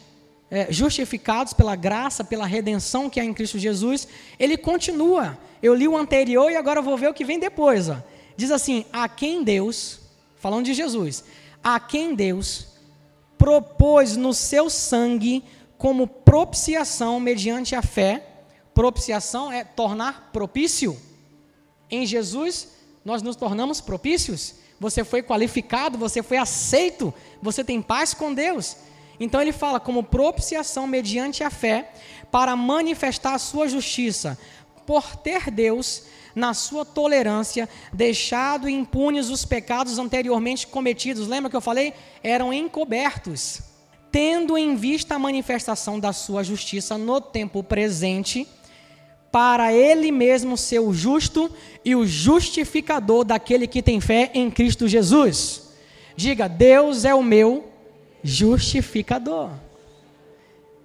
é, 0.49 0.71
justificados 0.71 1.53
pela 1.53 1.75
graça, 1.75 2.23
pela 2.23 2.45
redenção 2.45 3.09
que 3.09 3.19
há 3.19 3.23
em 3.23 3.33
Cristo 3.33 3.57
Jesus. 3.57 4.07
Ele 4.39 4.57
continua. 4.57 5.37
Eu 5.61 5.73
li 5.73 5.87
o 5.87 5.97
anterior 5.97 6.51
e 6.51 6.55
agora 6.55 6.81
vou 6.81 6.97
ver 6.97 7.09
o 7.09 7.13
que 7.13 7.25
vem 7.25 7.39
depois. 7.39 7.89
Ó. 7.89 7.97
Diz 8.37 8.51
assim: 8.51 8.85
a 8.91 9.07
quem 9.07 9.43
Deus, 9.43 9.99
falando 10.37 10.65
de 10.65 10.73
Jesus, 10.73 11.23
a 11.63 11.79
quem 11.79 12.13
Deus 12.13 12.67
propôs 13.37 14.15
no 14.15 14.33
seu 14.33 14.69
sangue 14.69 15.43
como 15.77 16.07
propiciação 16.07 17.19
mediante 17.19 17.75
a 17.75 17.81
fé. 17.81 18.25
Propiciação 18.73 19.51
é 19.51 19.63
tornar 19.63 20.29
propício. 20.33 20.99
Em 21.89 22.05
Jesus, 22.05 22.69
nós 23.03 23.21
nos 23.21 23.35
tornamos 23.35 23.79
propícios. 23.79 24.55
Você 24.79 25.03
foi 25.03 25.23
qualificado, 25.23 25.97
você 25.97 26.21
foi 26.21 26.37
aceito, 26.37 27.13
você 27.41 27.63
tem 27.63 27.81
paz 27.81 28.13
com 28.13 28.33
Deus. 28.33 28.75
Então 29.19 29.41
ele 29.41 29.53
fala 29.53 29.79
como 29.79 30.03
propiciação 30.03 30.85
mediante 30.85 31.43
a 31.43 31.49
fé 31.49 31.93
para 32.31 32.55
manifestar 32.55 33.35
a 33.35 33.39
sua 33.39 33.67
justiça, 33.69 34.37
por 34.85 35.15
ter 35.15 35.49
Deus 35.49 36.03
na 36.35 36.53
sua 36.53 36.83
tolerância, 36.83 37.67
deixado 37.93 38.67
impunes 38.67 39.29
os 39.29 39.45
pecados 39.45 39.97
anteriormente 39.97 40.67
cometidos. 40.67 41.27
Lembra 41.27 41.49
que 41.49 41.55
eu 41.55 41.61
falei? 41.61 41.93
Eram 42.21 42.53
encobertos. 42.53 43.61
Tendo 44.11 44.57
em 44.57 44.75
vista 44.75 45.15
a 45.15 45.19
manifestação 45.19 45.99
da 45.99 46.11
sua 46.11 46.43
justiça 46.43 46.97
no 46.97 47.21
tempo 47.21 47.63
presente, 47.63 48.47
para 49.31 49.73
ele 49.73 50.11
mesmo 50.11 50.55
ser 50.55 50.79
o 50.79 50.93
justo 50.93 51.51
e 51.83 51.95
o 51.95 52.05
justificador 52.05 53.25
daquele 53.25 53.67
que 53.67 53.81
tem 53.81 53.99
fé 53.99 54.31
em 54.33 54.49
Cristo 54.49 54.87
Jesus. 54.87 55.63
Diga, 56.15 56.47
Deus 56.47 57.03
é 57.03 57.13
o 57.13 57.21
meu 57.21 57.69
justificador. 58.23 59.49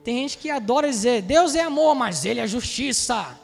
Tem 0.03 0.16
gente 0.16 0.38
que 0.38 0.51
adora 0.51 0.88
dizer, 0.88 1.22
Deus 1.22 1.55
é 1.55 1.61
amor, 1.61 1.94
mas 1.94 2.24
ele 2.24 2.40
é 2.40 2.46
justiça. 2.46 3.38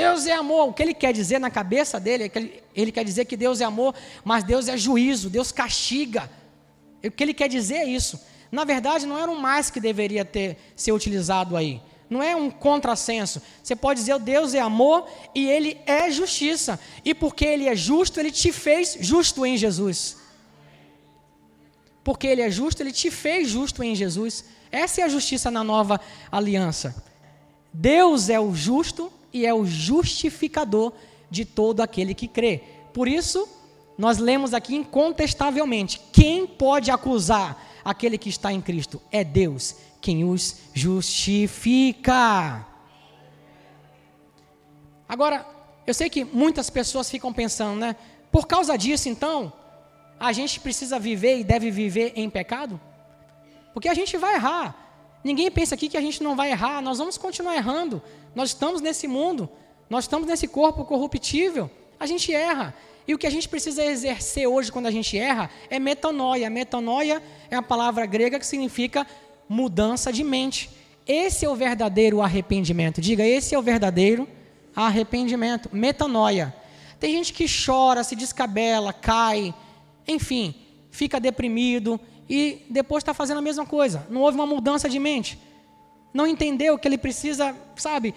Deus 0.00 0.26
é 0.26 0.32
amor. 0.32 0.68
O 0.68 0.72
que 0.72 0.82
ele 0.82 0.94
quer 0.94 1.12
dizer 1.12 1.38
na 1.38 1.50
cabeça 1.50 1.98
dele 1.98 2.24
é 2.24 2.28
que 2.28 2.38
ele, 2.38 2.62
ele 2.74 2.92
quer 2.92 3.04
dizer 3.04 3.24
que 3.24 3.36
Deus 3.36 3.60
é 3.60 3.64
amor, 3.64 3.94
mas 4.24 4.44
Deus 4.44 4.68
é 4.68 4.76
juízo, 4.76 5.28
Deus 5.28 5.52
castiga. 5.52 6.30
O 7.04 7.10
que 7.10 7.22
ele 7.22 7.34
quer 7.34 7.48
dizer 7.48 7.76
é 7.76 7.84
isso. 7.84 8.20
Na 8.50 8.64
verdade, 8.64 9.06
não 9.06 9.18
era 9.18 9.30
um 9.30 9.38
mais 9.38 9.70
que 9.70 9.80
deveria 9.80 10.24
ter 10.24 10.56
ser 10.74 10.92
utilizado 10.92 11.56
aí. 11.56 11.82
Não 12.08 12.22
é 12.22 12.34
um 12.34 12.50
contrassenso. 12.50 13.42
Você 13.62 13.76
pode 13.76 14.00
dizer, 14.00 14.18
Deus 14.18 14.54
é 14.54 14.60
amor 14.60 15.06
e 15.34 15.46
Ele 15.46 15.78
é 15.84 16.10
justiça. 16.10 16.80
E 17.04 17.14
porque 17.14 17.44
Ele 17.44 17.68
é 17.68 17.76
justo, 17.76 18.18
Ele 18.18 18.30
te 18.30 18.50
fez 18.50 18.96
justo 19.00 19.44
em 19.44 19.56
Jesus. 19.56 20.16
Porque 22.02 22.26
Ele 22.26 22.40
é 22.40 22.50
justo, 22.50 22.82
Ele 22.82 22.92
te 22.92 23.10
fez 23.10 23.48
justo 23.50 23.82
em 23.82 23.94
Jesus. 23.94 24.46
Essa 24.72 25.02
é 25.02 25.04
a 25.04 25.08
justiça 25.08 25.50
na 25.50 25.62
nova 25.62 26.00
aliança. 26.32 26.94
Deus 27.72 28.30
é 28.30 28.40
o 28.40 28.54
justo 28.54 29.12
e 29.32 29.46
é 29.46 29.52
o 29.52 29.64
justificador 29.64 30.92
de 31.30 31.44
todo 31.44 31.80
aquele 31.80 32.14
que 32.14 32.28
crê. 32.28 32.62
Por 32.92 33.06
isso, 33.06 33.48
nós 33.96 34.18
lemos 34.18 34.54
aqui 34.54 34.74
incontestavelmente: 34.74 36.00
quem 36.12 36.46
pode 36.46 36.90
acusar 36.90 37.62
aquele 37.84 38.16
que 38.18 38.28
está 38.28 38.52
em 38.52 38.60
Cristo? 38.60 39.00
É 39.10 39.24
Deus 39.24 39.76
quem 40.00 40.24
os 40.24 40.56
justifica. 40.72 42.64
Agora, 45.08 45.46
eu 45.86 45.94
sei 45.94 46.08
que 46.08 46.24
muitas 46.24 46.70
pessoas 46.70 47.10
ficam 47.10 47.32
pensando, 47.32 47.80
né? 47.80 47.96
Por 48.30 48.46
causa 48.46 48.76
disso, 48.76 49.08
então, 49.08 49.52
a 50.20 50.32
gente 50.32 50.60
precisa 50.60 50.98
viver 50.98 51.38
e 51.38 51.44
deve 51.44 51.70
viver 51.70 52.12
em 52.14 52.28
pecado? 52.28 52.80
Porque 53.72 53.88
a 53.88 53.94
gente 53.94 54.16
vai 54.16 54.34
errar. 54.34 54.87
Ninguém 55.28 55.50
pensa 55.50 55.74
aqui 55.74 55.90
que 55.90 55.96
a 55.98 56.00
gente 56.00 56.22
não 56.22 56.34
vai 56.34 56.52
errar, 56.52 56.80
nós 56.80 56.96
vamos 56.96 57.18
continuar 57.18 57.54
errando. 57.54 58.02
Nós 58.34 58.48
estamos 58.48 58.80
nesse 58.80 59.06
mundo, 59.06 59.46
nós 59.90 60.04
estamos 60.04 60.26
nesse 60.26 60.48
corpo 60.48 60.86
corruptível, 60.86 61.70
a 62.00 62.06
gente 62.06 62.32
erra. 62.32 62.74
E 63.06 63.12
o 63.12 63.18
que 63.18 63.26
a 63.26 63.30
gente 63.30 63.46
precisa 63.46 63.84
exercer 63.84 64.46
hoje 64.46 64.72
quando 64.72 64.86
a 64.86 64.90
gente 64.90 65.18
erra 65.18 65.50
é 65.68 65.78
metanoia. 65.78 66.48
Metanoia 66.48 67.22
é 67.50 67.56
a 67.56 67.60
palavra 67.60 68.06
grega 68.06 68.38
que 68.38 68.46
significa 68.46 69.06
mudança 69.46 70.10
de 70.10 70.24
mente. 70.24 70.70
Esse 71.06 71.44
é 71.44 71.48
o 71.50 71.54
verdadeiro 71.54 72.22
arrependimento. 72.22 72.98
Diga, 72.98 73.22
esse 73.22 73.54
é 73.54 73.58
o 73.58 73.62
verdadeiro 73.62 74.26
arrependimento, 74.74 75.68
metanoia. 75.70 76.54
Tem 76.98 77.12
gente 77.12 77.34
que 77.34 77.44
chora, 77.44 78.02
se 78.02 78.16
descabela, 78.16 78.94
cai, 78.94 79.54
enfim, 80.06 80.54
fica 80.90 81.20
deprimido 81.20 82.00
e 82.28 82.66
depois 82.68 83.02
está 83.02 83.14
fazendo 83.14 83.38
a 83.38 83.42
mesma 83.42 83.64
coisa. 83.64 84.06
Não 84.10 84.20
houve 84.20 84.36
uma 84.36 84.46
mudança 84.46 84.88
de 84.88 84.98
mente. 84.98 85.38
Não 86.12 86.26
entendeu 86.26 86.78
que 86.78 86.86
ele 86.86 86.98
precisa, 86.98 87.54
sabe, 87.76 88.14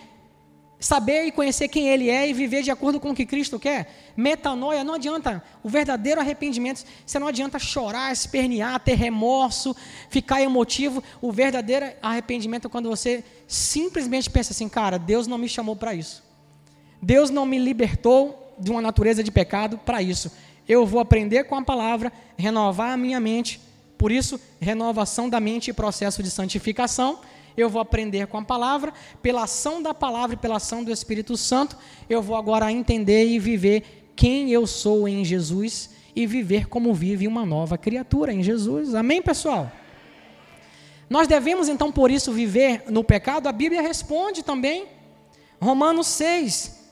saber 0.82 1.26
e 1.26 1.32
conhecer 1.32 1.68
quem 1.68 1.88
ele 1.88 2.10
é 2.10 2.28
e 2.28 2.34
viver 2.34 2.64
de 2.64 2.72
acordo 2.72 3.00
com 3.00 3.12
o 3.12 3.16
que 3.16 3.26
Cristo 3.26 3.60
quer. 3.60 4.14
Metanoia, 4.18 4.84
não 4.84 4.96
adianta. 4.96 5.44
O 5.64 5.70
verdadeiro 5.70 6.20
arrependimento, 6.20 6.84
você 7.06 7.20
não 7.20 7.28
adianta 7.28 7.60
chorar, 7.60 8.12
espernear, 8.12 8.80
ter 8.80 8.96
remorso, 8.96 9.76
ficar 10.10 10.42
emotivo. 10.42 11.04
O 11.22 11.32
verdadeiro 11.32 11.86
arrependimento 12.02 12.68
é 12.68 12.70
quando 12.70 12.90
você 12.90 13.24
simplesmente 13.48 14.30
pensa 14.30 14.54
assim, 14.54 14.68
cara, 14.68 14.98
Deus 14.98 15.28
não 15.28 15.38
me 15.38 15.48
chamou 15.48 15.76
para 15.76 15.94
isso. 15.94 16.24
Deus 17.00 17.30
não 17.30 17.46
me 17.46 17.60
libertou 17.60 18.56
de 18.58 18.72
uma 18.72 18.82
natureza 18.82 19.24
de 19.24 19.32
pecado 19.32 19.78
para 19.78 20.02
isso. 20.02 20.32
Eu 20.68 20.86
vou 20.86 21.00
aprender 21.00 21.44
com 21.44 21.56
a 21.56 21.62
palavra, 21.62 22.12
renovar 22.38 22.92
a 22.92 22.98
minha 22.98 23.20
mente. 23.20 23.62
Por 24.02 24.12
isso, 24.12 24.42
renovação 24.60 25.30
da 25.30 25.40
mente 25.40 25.70
e 25.70 25.74
processo 25.74 26.24
de 26.24 26.32
santificação 26.32 27.20
eu 27.56 27.70
vou 27.70 27.80
aprender 27.80 28.26
com 28.26 28.40
a 28.40 28.44
palavra, 28.44 28.92
pela 29.22 29.44
ação 29.44 29.80
da 29.80 29.94
palavra 29.94 30.34
e 30.34 30.40
pela 30.40 30.56
ação 30.56 30.84
do 30.84 30.92
Espírito 30.92 31.38
Santo, 31.38 31.78
eu 32.10 32.20
vou 32.20 32.36
agora 32.36 32.72
entender 32.72 33.28
e 33.28 33.38
viver 33.38 34.12
quem 34.16 34.50
eu 34.50 34.66
sou 34.66 35.08
em 35.08 35.24
Jesus 35.24 35.92
e 36.16 36.26
viver 36.26 36.68
como 36.68 36.96
vive 36.96 37.28
uma 37.28 37.46
nova 37.46 37.78
criatura 37.78 38.34
em 38.34 38.42
Jesus. 38.42 38.96
Amém, 38.96 39.22
pessoal? 39.22 39.72
Nós 41.08 41.28
devemos 41.28 41.70
então 41.70 41.92
por 41.92 42.10
isso 42.10 42.32
viver 42.32 42.86
no 42.90 43.04
pecado? 43.04 43.46
A 43.46 43.52
Bíblia 43.52 43.84
responde 43.84 44.42
também. 44.42 44.88
Romanos 45.62 46.08
6, 46.08 46.90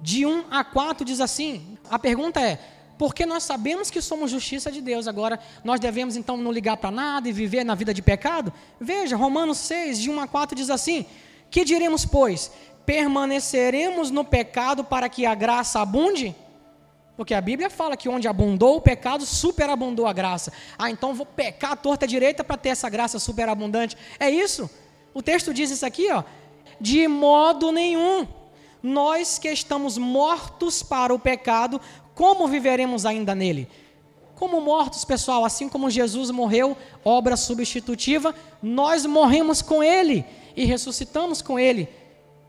de 0.00 0.24
1 0.24 0.44
a 0.50 0.64
4 0.64 1.04
diz 1.04 1.20
assim: 1.20 1.76
a 1.90 1.98
pergunta 1.98 2.40
é: 2.40 2.58
porque 2.98 3.24
nós 3.24 3.44
sabemos 3.44 3.90
que 3.90 4.02
somos 4.02 4.30
justiça 4.30 4.70
de 4.72 4.80
Deus. 4.80 5.06
Agora, 5.06 5.38
nós 5.62 5.78
devemos 5.78 6.16
então 6.16 6.36
não 6.36 6.50
ligar 6.50 6.76
para 6.76 6.90
nada 6.90 7.28
e 7.28 7.32
viver 7.32 7.64
na 7.64 7.76
vida 7.76 7.94
de 7.94 8.02
pecado? 8.02 8.52
Veja, 8.80 9.16
Romanos 9.16 9.58
6, 9.58 10.00
de 10.00 10.10
1 10.10 10.20
a 10.20 10.26
4 10.26 10.56
diz 10.56 10.68
assim: 10.68 11.06
Que 11.48 11.64
diremos, 11.64 12.04
pois? 12.04 12.50
Permaneceremos 12.84 14.10
no 14.10 14.24
pecado 14.24 14.82
para 14.82 15.08
que 15.08 15.24
a 15.24 15.34
graça 15.34 15.80
abunde? 15.80 16.34
Porque 17.16 17.34
a 17.34 17.40
Bíblia 17.40 17.68
fala 17.68 17.96
que 17.96 18.08
onde 18.08 18.28
abundou 18.28 18.76
o 18.76 18.80
pecado, 18.80 19.26
superabundou 19.26 20.06
a 20.06 20.12
graça. 20.12 20.52
Ah, 20.78 20.90
então 20.90 21.14
vou 21.14 21.26
pecar 21.26 21.72
a 21.72 21.76
torta 21.76 22.06
direita 22.06 22.44
para 22.44 22.56
ter 22.56 22.68
essa 22.70 22.88
graça 22.88 23.18
superabundante. 23.18 23.96
É 24.20 24.30
isso? 24.30 24.70
O 25.12 25.20
texto 25.22 25.52
diz 25.52 25.70
isso 25.70 25.84
aqui, 25.84 26.10
ó. 26.12 26.22
De 26.80 27.08
modo 27.08 27.72
nenhum. 27.72 28.26
Nós 28.80 29.36
que 29.36 29.48
estamos 29.48 29.98
mortos 29.98 30.82
para 30.82 31.12
o 31.12 31.18
pecado, 31.18 31.80
como 32.18 32.48
viveremos 32.48 33.06
ainda 33.06 33.32
nele? 33.32 33.68
Como 34.34 34.60
mortos, 34.60 35.04
pessoal, 35.04 35.44
assim 35.44 35.68
como 35.68 35.88
Jesus 35.88 36.32
morreu, 36.32 36.76
obra 37.04 37.36
substitutiva, 37.36 38.34
nós 38.60 39.06
morremos 39.06 39.62
com 39.62 39.84
ele 39.84 40.24
e 40.56 40.64
ressuscitamos 40.64 41.40
com 41.40 41.60
ele. 41.60 41.88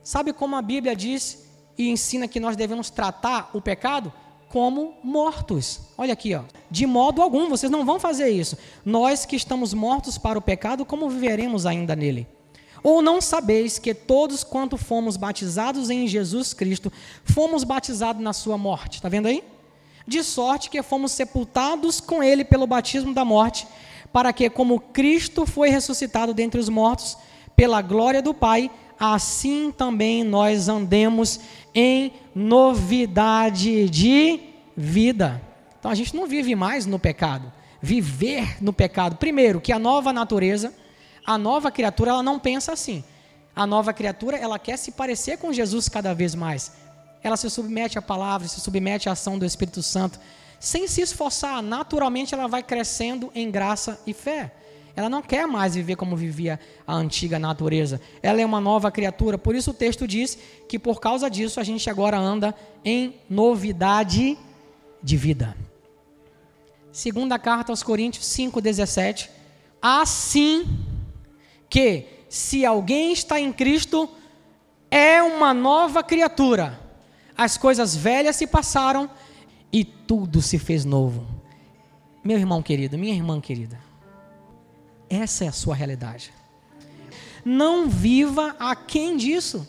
Sabe 0.03 0.33
como 0.33 0.55
a 0.55 0.61
Bíblia 0.63 0.95
diz 0.95 1.45
e 1.77 1.87
ensina 1.87 2.27
que 2.27 2.39
nós 2.39 2.55
devemos 2.55 2.89
tratar 2.89 3.51
o 3.53 3.61
pecado? 3.61 4.11
Como 4.47 4.95
mortos. 5.03 5.81
Olha 5.95 6.13
aqui, 6.13 6.33
ó. 6.33 6.41
De 6.71 6.87
modo 6.87 7.21
algum, 7.21 7.47
vocês 7.47 7.71
não 7.71 7.85
vão 7.85 7.99
fazer 7.99 8.29
isso. 8.29 8.57
Nós 8.83 9.23
que 9.23 9.35
estamos 9.35 9.71
mortos 9.71 10.17
para 10.17 10.39
o 10.39 10.41
pecado, 10.41 10.83
como 10.83 11.07
viveremos 11.11 11.67
ainda 11.67 11.95
nele? 11.95 12.27
Ou 12.81 13.03
não 13.03 13.21
sabeis 13.21 13.77
que 13.77 13.93
todos 13.93 14.43
quanto 14.43 14.77
fomos 14.77 15.15
batizados 15.15 15.91
em 15.91 16.07
Jesus 16.07 16.55
Cristo, 16.55 16.91
fomos 17.23 17.63
batizados 17.63 18.19
na 18.19 18.33
sua 18.33 18.57
morte? 18.57 18.95
Está 18.95 19.07
vendo 19.07 19.27
aí? 19.27 19.43
De 20.09 20.23
sorte 20.23 20.69
que 20.69 20.81
fomos 20.81 21.11
sepultados 21.11 22.01
com 22.01 22.21
ele 22.21 22.43
pelo 22.43 22.67
batismo 22.67 23.13
da 23.13 23.23
morte, 23.23 23.67
para 24.11 24.33
que, 24.33 24.49
como 24.49 24.79
Cristo 24.79 25.45
foi 25.45 25.69
ressuscitado 25.69 26.33
dentre 26.33 26.59
os 26.59 26.67
mortos, 26.67 27.15
pela 27.55 27.81
glória 27.81 28.21
do 28.21 28.33
Pai, 28.33 28.71
assim 28.99 29.71
também 29.71 30.23
nós 30.23 30.67
andemos 30.67 31.39
em 31.73 32.11
novidade 32.33 33.87
de 33.89 34.39
vida. 34.75 35.41
Então 35.79 35.91
a 35.91 35.95
gente 35.95 36.15
não 36.15 36.27
vive 36.27 36.55
mais 36.55 36.85
no 36.85 36.97
pecado. 36.97 37.53
Viver 37.81 38.61
no 38.61 38.73
pecado. 38.73 39.15
Primeiro, 39.15 39.61
que 39.61 39.71
a 39.71 39.79
nova 39.79 40.11
natureza, 40.11 40.73
a 41.25 41.37
nova 41.37 41.71
criatura, 41.71 42.11
ela 42.11 42.23
não 42.23 42.39
pensa 42.39 42.73
assim. 42.73 43.03
A 43.55 43.65
nova 43.67 43.93
criatura, 43.93 44.37
ela 44.37 44.57
quer 44.57 44.77
se 44.77 44.91
parecer 44.91 45.37
com 45.37 45.53
Jesus 45.53 45.87
cada 45.87 46.13
vez 46.13 46.33
mais 46.33 46.78
ela 47.23 47.37
se 47.37 47.49
submete 47.49 47.97
à 47.97 48.01
palavra, 48.01 48.47
se 48.47 48.59
submete 48.59 49.09
à 49.09 49.11
ação 49.11 49.37
do 49.37 49.45
Espírito 49.45 49.83
Santo, 49.83 50.19
sem 50.59 50.87
se 50.87 51.01
esforçar, 51.01 51.61
naturalmente 51.61 52.33
ela 52.33 52.47
vai 52.47 52.61
crescendo 52.63 53.31
em 53.33 53.49
graça 53.49 53.99
e 54.05 54.13
fé. 54.13 54.53
Ela 54.95 55.09
não 55.09 55.21
quer 55.21 55.47
mais 55.47 55.75
viver 55.75 55.95
como 55.95 56.15
vivia 56.17 56.59
a 56.85 56.93
antiga 56.93 57.39
natureza. 57.39 58.01
Ela 58.21 58.41
é 58.41 58.45
uma 58.45 58.59
nova 58.59 58.91
criatura. 58.91 59.37
Por 59.37 59.55
isso 59.55 59.71
o 59.71 59.73
texto 59.73 60.05
diz 60.05 60.37
que 60.67 60.77
por 60.77 60.99
causa 60.99 61.29
disso 61.29 61.59
a 61.59 61.63
gente 61.63 61.89
agora 61.89 62.17
anda 62.17 62.53
em 62.83 63.15
novidade 63.29 64.37
de 65.01 65.15
vida. 65.15 65.55
Segunda 66.91 67.39
carta 67.39 67.71
aos 67.71 67.81
Coríntios 67.81 68.25
5:17. 68.25 69.29
Assim 69.81 70.65
que 71.69 72.05
se 72.27 72.65
alguém 72.65 73.13
está 73.13 73.39
em 73.39 73.53
Cristo, 73.53 74.09
é 74.91 75.23
uma 75.23 75.53
nova 75.53 76.03
criatura 76.03 76.88
as 77.39 77.55
coisas 77.55 77.95
velhas 77.95 78.35
se 78.35 78.45
passaram 78.45 79.09
e 79.71 79.85
tudo 79.85 80.41
se 80.41 80.59
fez 80.59 80.83
novo. 80.83 81.25
Meu 82.21 82.37
irmão 82.37 82.61
querido, 82.61 82.97
minha 82.97 83.13
irmã 83.13 83.39
querida, 83.39 83.79
essa 85.09 85.45
é 85.45 85.47
a 85.47 85.53
sua 85.53 85.73
realidade. 85.73 86.33
Não 87.45 87.87
viva 87.87 88.57
aquém 88.59 89.15
disso. 89.15 89.65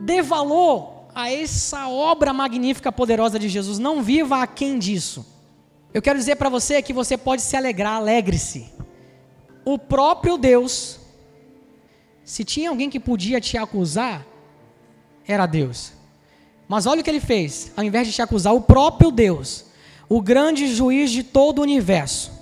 Dê 0.00 0.22
valor 0.22 1.04
a 1.14 1.30
essa 1.30 1.88
obra 1.88 2.32
magnífica, 2.32 2.90
poderosa 2.90 3.38
de 3.38 3.48
Jesus. 3.48 3.78
Não 3.78 4.02
viva 4.02 4.42
aquém 4.42 4.76
disso. 4.76 5.24
Eu 5.94 6.02
quero 6.02 6.18
dizer 6.18 6.34
para 6.34 6.48
você 6.48 6.82
que 6.82 6.92
você 6.92 7.16
pode 7.16 7.42
se 7.42 7.56
alegrar, 7.56 7.94
alegre-se. 7.94 8.72
O 9.64 9.78
próprio 9.78 10.36
Deus, 10.36 10.98
se 12.24 12.42
tinha 12.42 12.70
alguém 12.70 12.90
que 12.90 12.98
podia 12.98 13.40
te 13.40 13.56
acusar, 13.56 14.26
era 15.24 15.46
Deus. 15.46 16.01
Mas 16.72 16.86
olha 16.86 17.02
o 17.02 17.04
que 17.04 17.10
ele 17.10 17.20
fez. 17.20 17.70
Ao 17.76 17.84
invés 17.84 18.06
de 18.06 18.14
te 18.14 18.22
acusar, 18.22 18.54
o 18.54 18.60
próprio 18.62 19.10
Deus, 19.10 19.66
o 20.08 20.22
grande 20.22 20.74
juiz 20.74 21.10
de 21.10 21.22
todo 21.22 21.58
o 21.58 21.62
universo, 21.62 22.32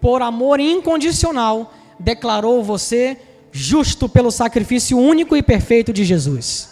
por 0.00 0.20
amor 0.20 0.58
incondicional, 0.58 1.72
declarou 1.96 2.64
você 2.64 3.16
justo 3.52 4.08
pelo 4.08 4.32
sacrifício 4.32 4.98
único 4.98 5.36
e 5.36 5.44
perfeito 5.44 5.92
de 5.92 6.04
Jesus. 6.04 6.70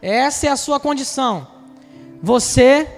Essa 0.00 0.46
é 0.46 0.48
a 0.48 0.56
sua 0.56 0.80
condição. 0.80 1.48
Você 2.22 2.88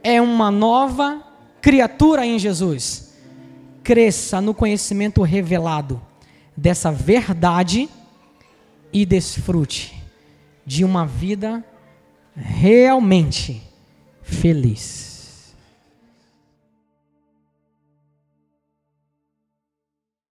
é 0.00 0.22
uma 0.22 0.48
nova 0.48 1.24
criatura 1.60 2.24
em 2.24 2.38
Jesus. 2.38 3.14
Cresça 3.82 4.40
no 4.40 4.54
conhecimento 4.54 5.22
revelado 5.22 6.00
dessa 6.56 6.92
verdade 6.92 7.88
e 8.92 9.04
desfrute 9.04 10.00
de 10.64 10.84
uma 10.84 11.04
vida 11.04 11.64
realmente 12.60 13.60
feliz. 14.22 15.09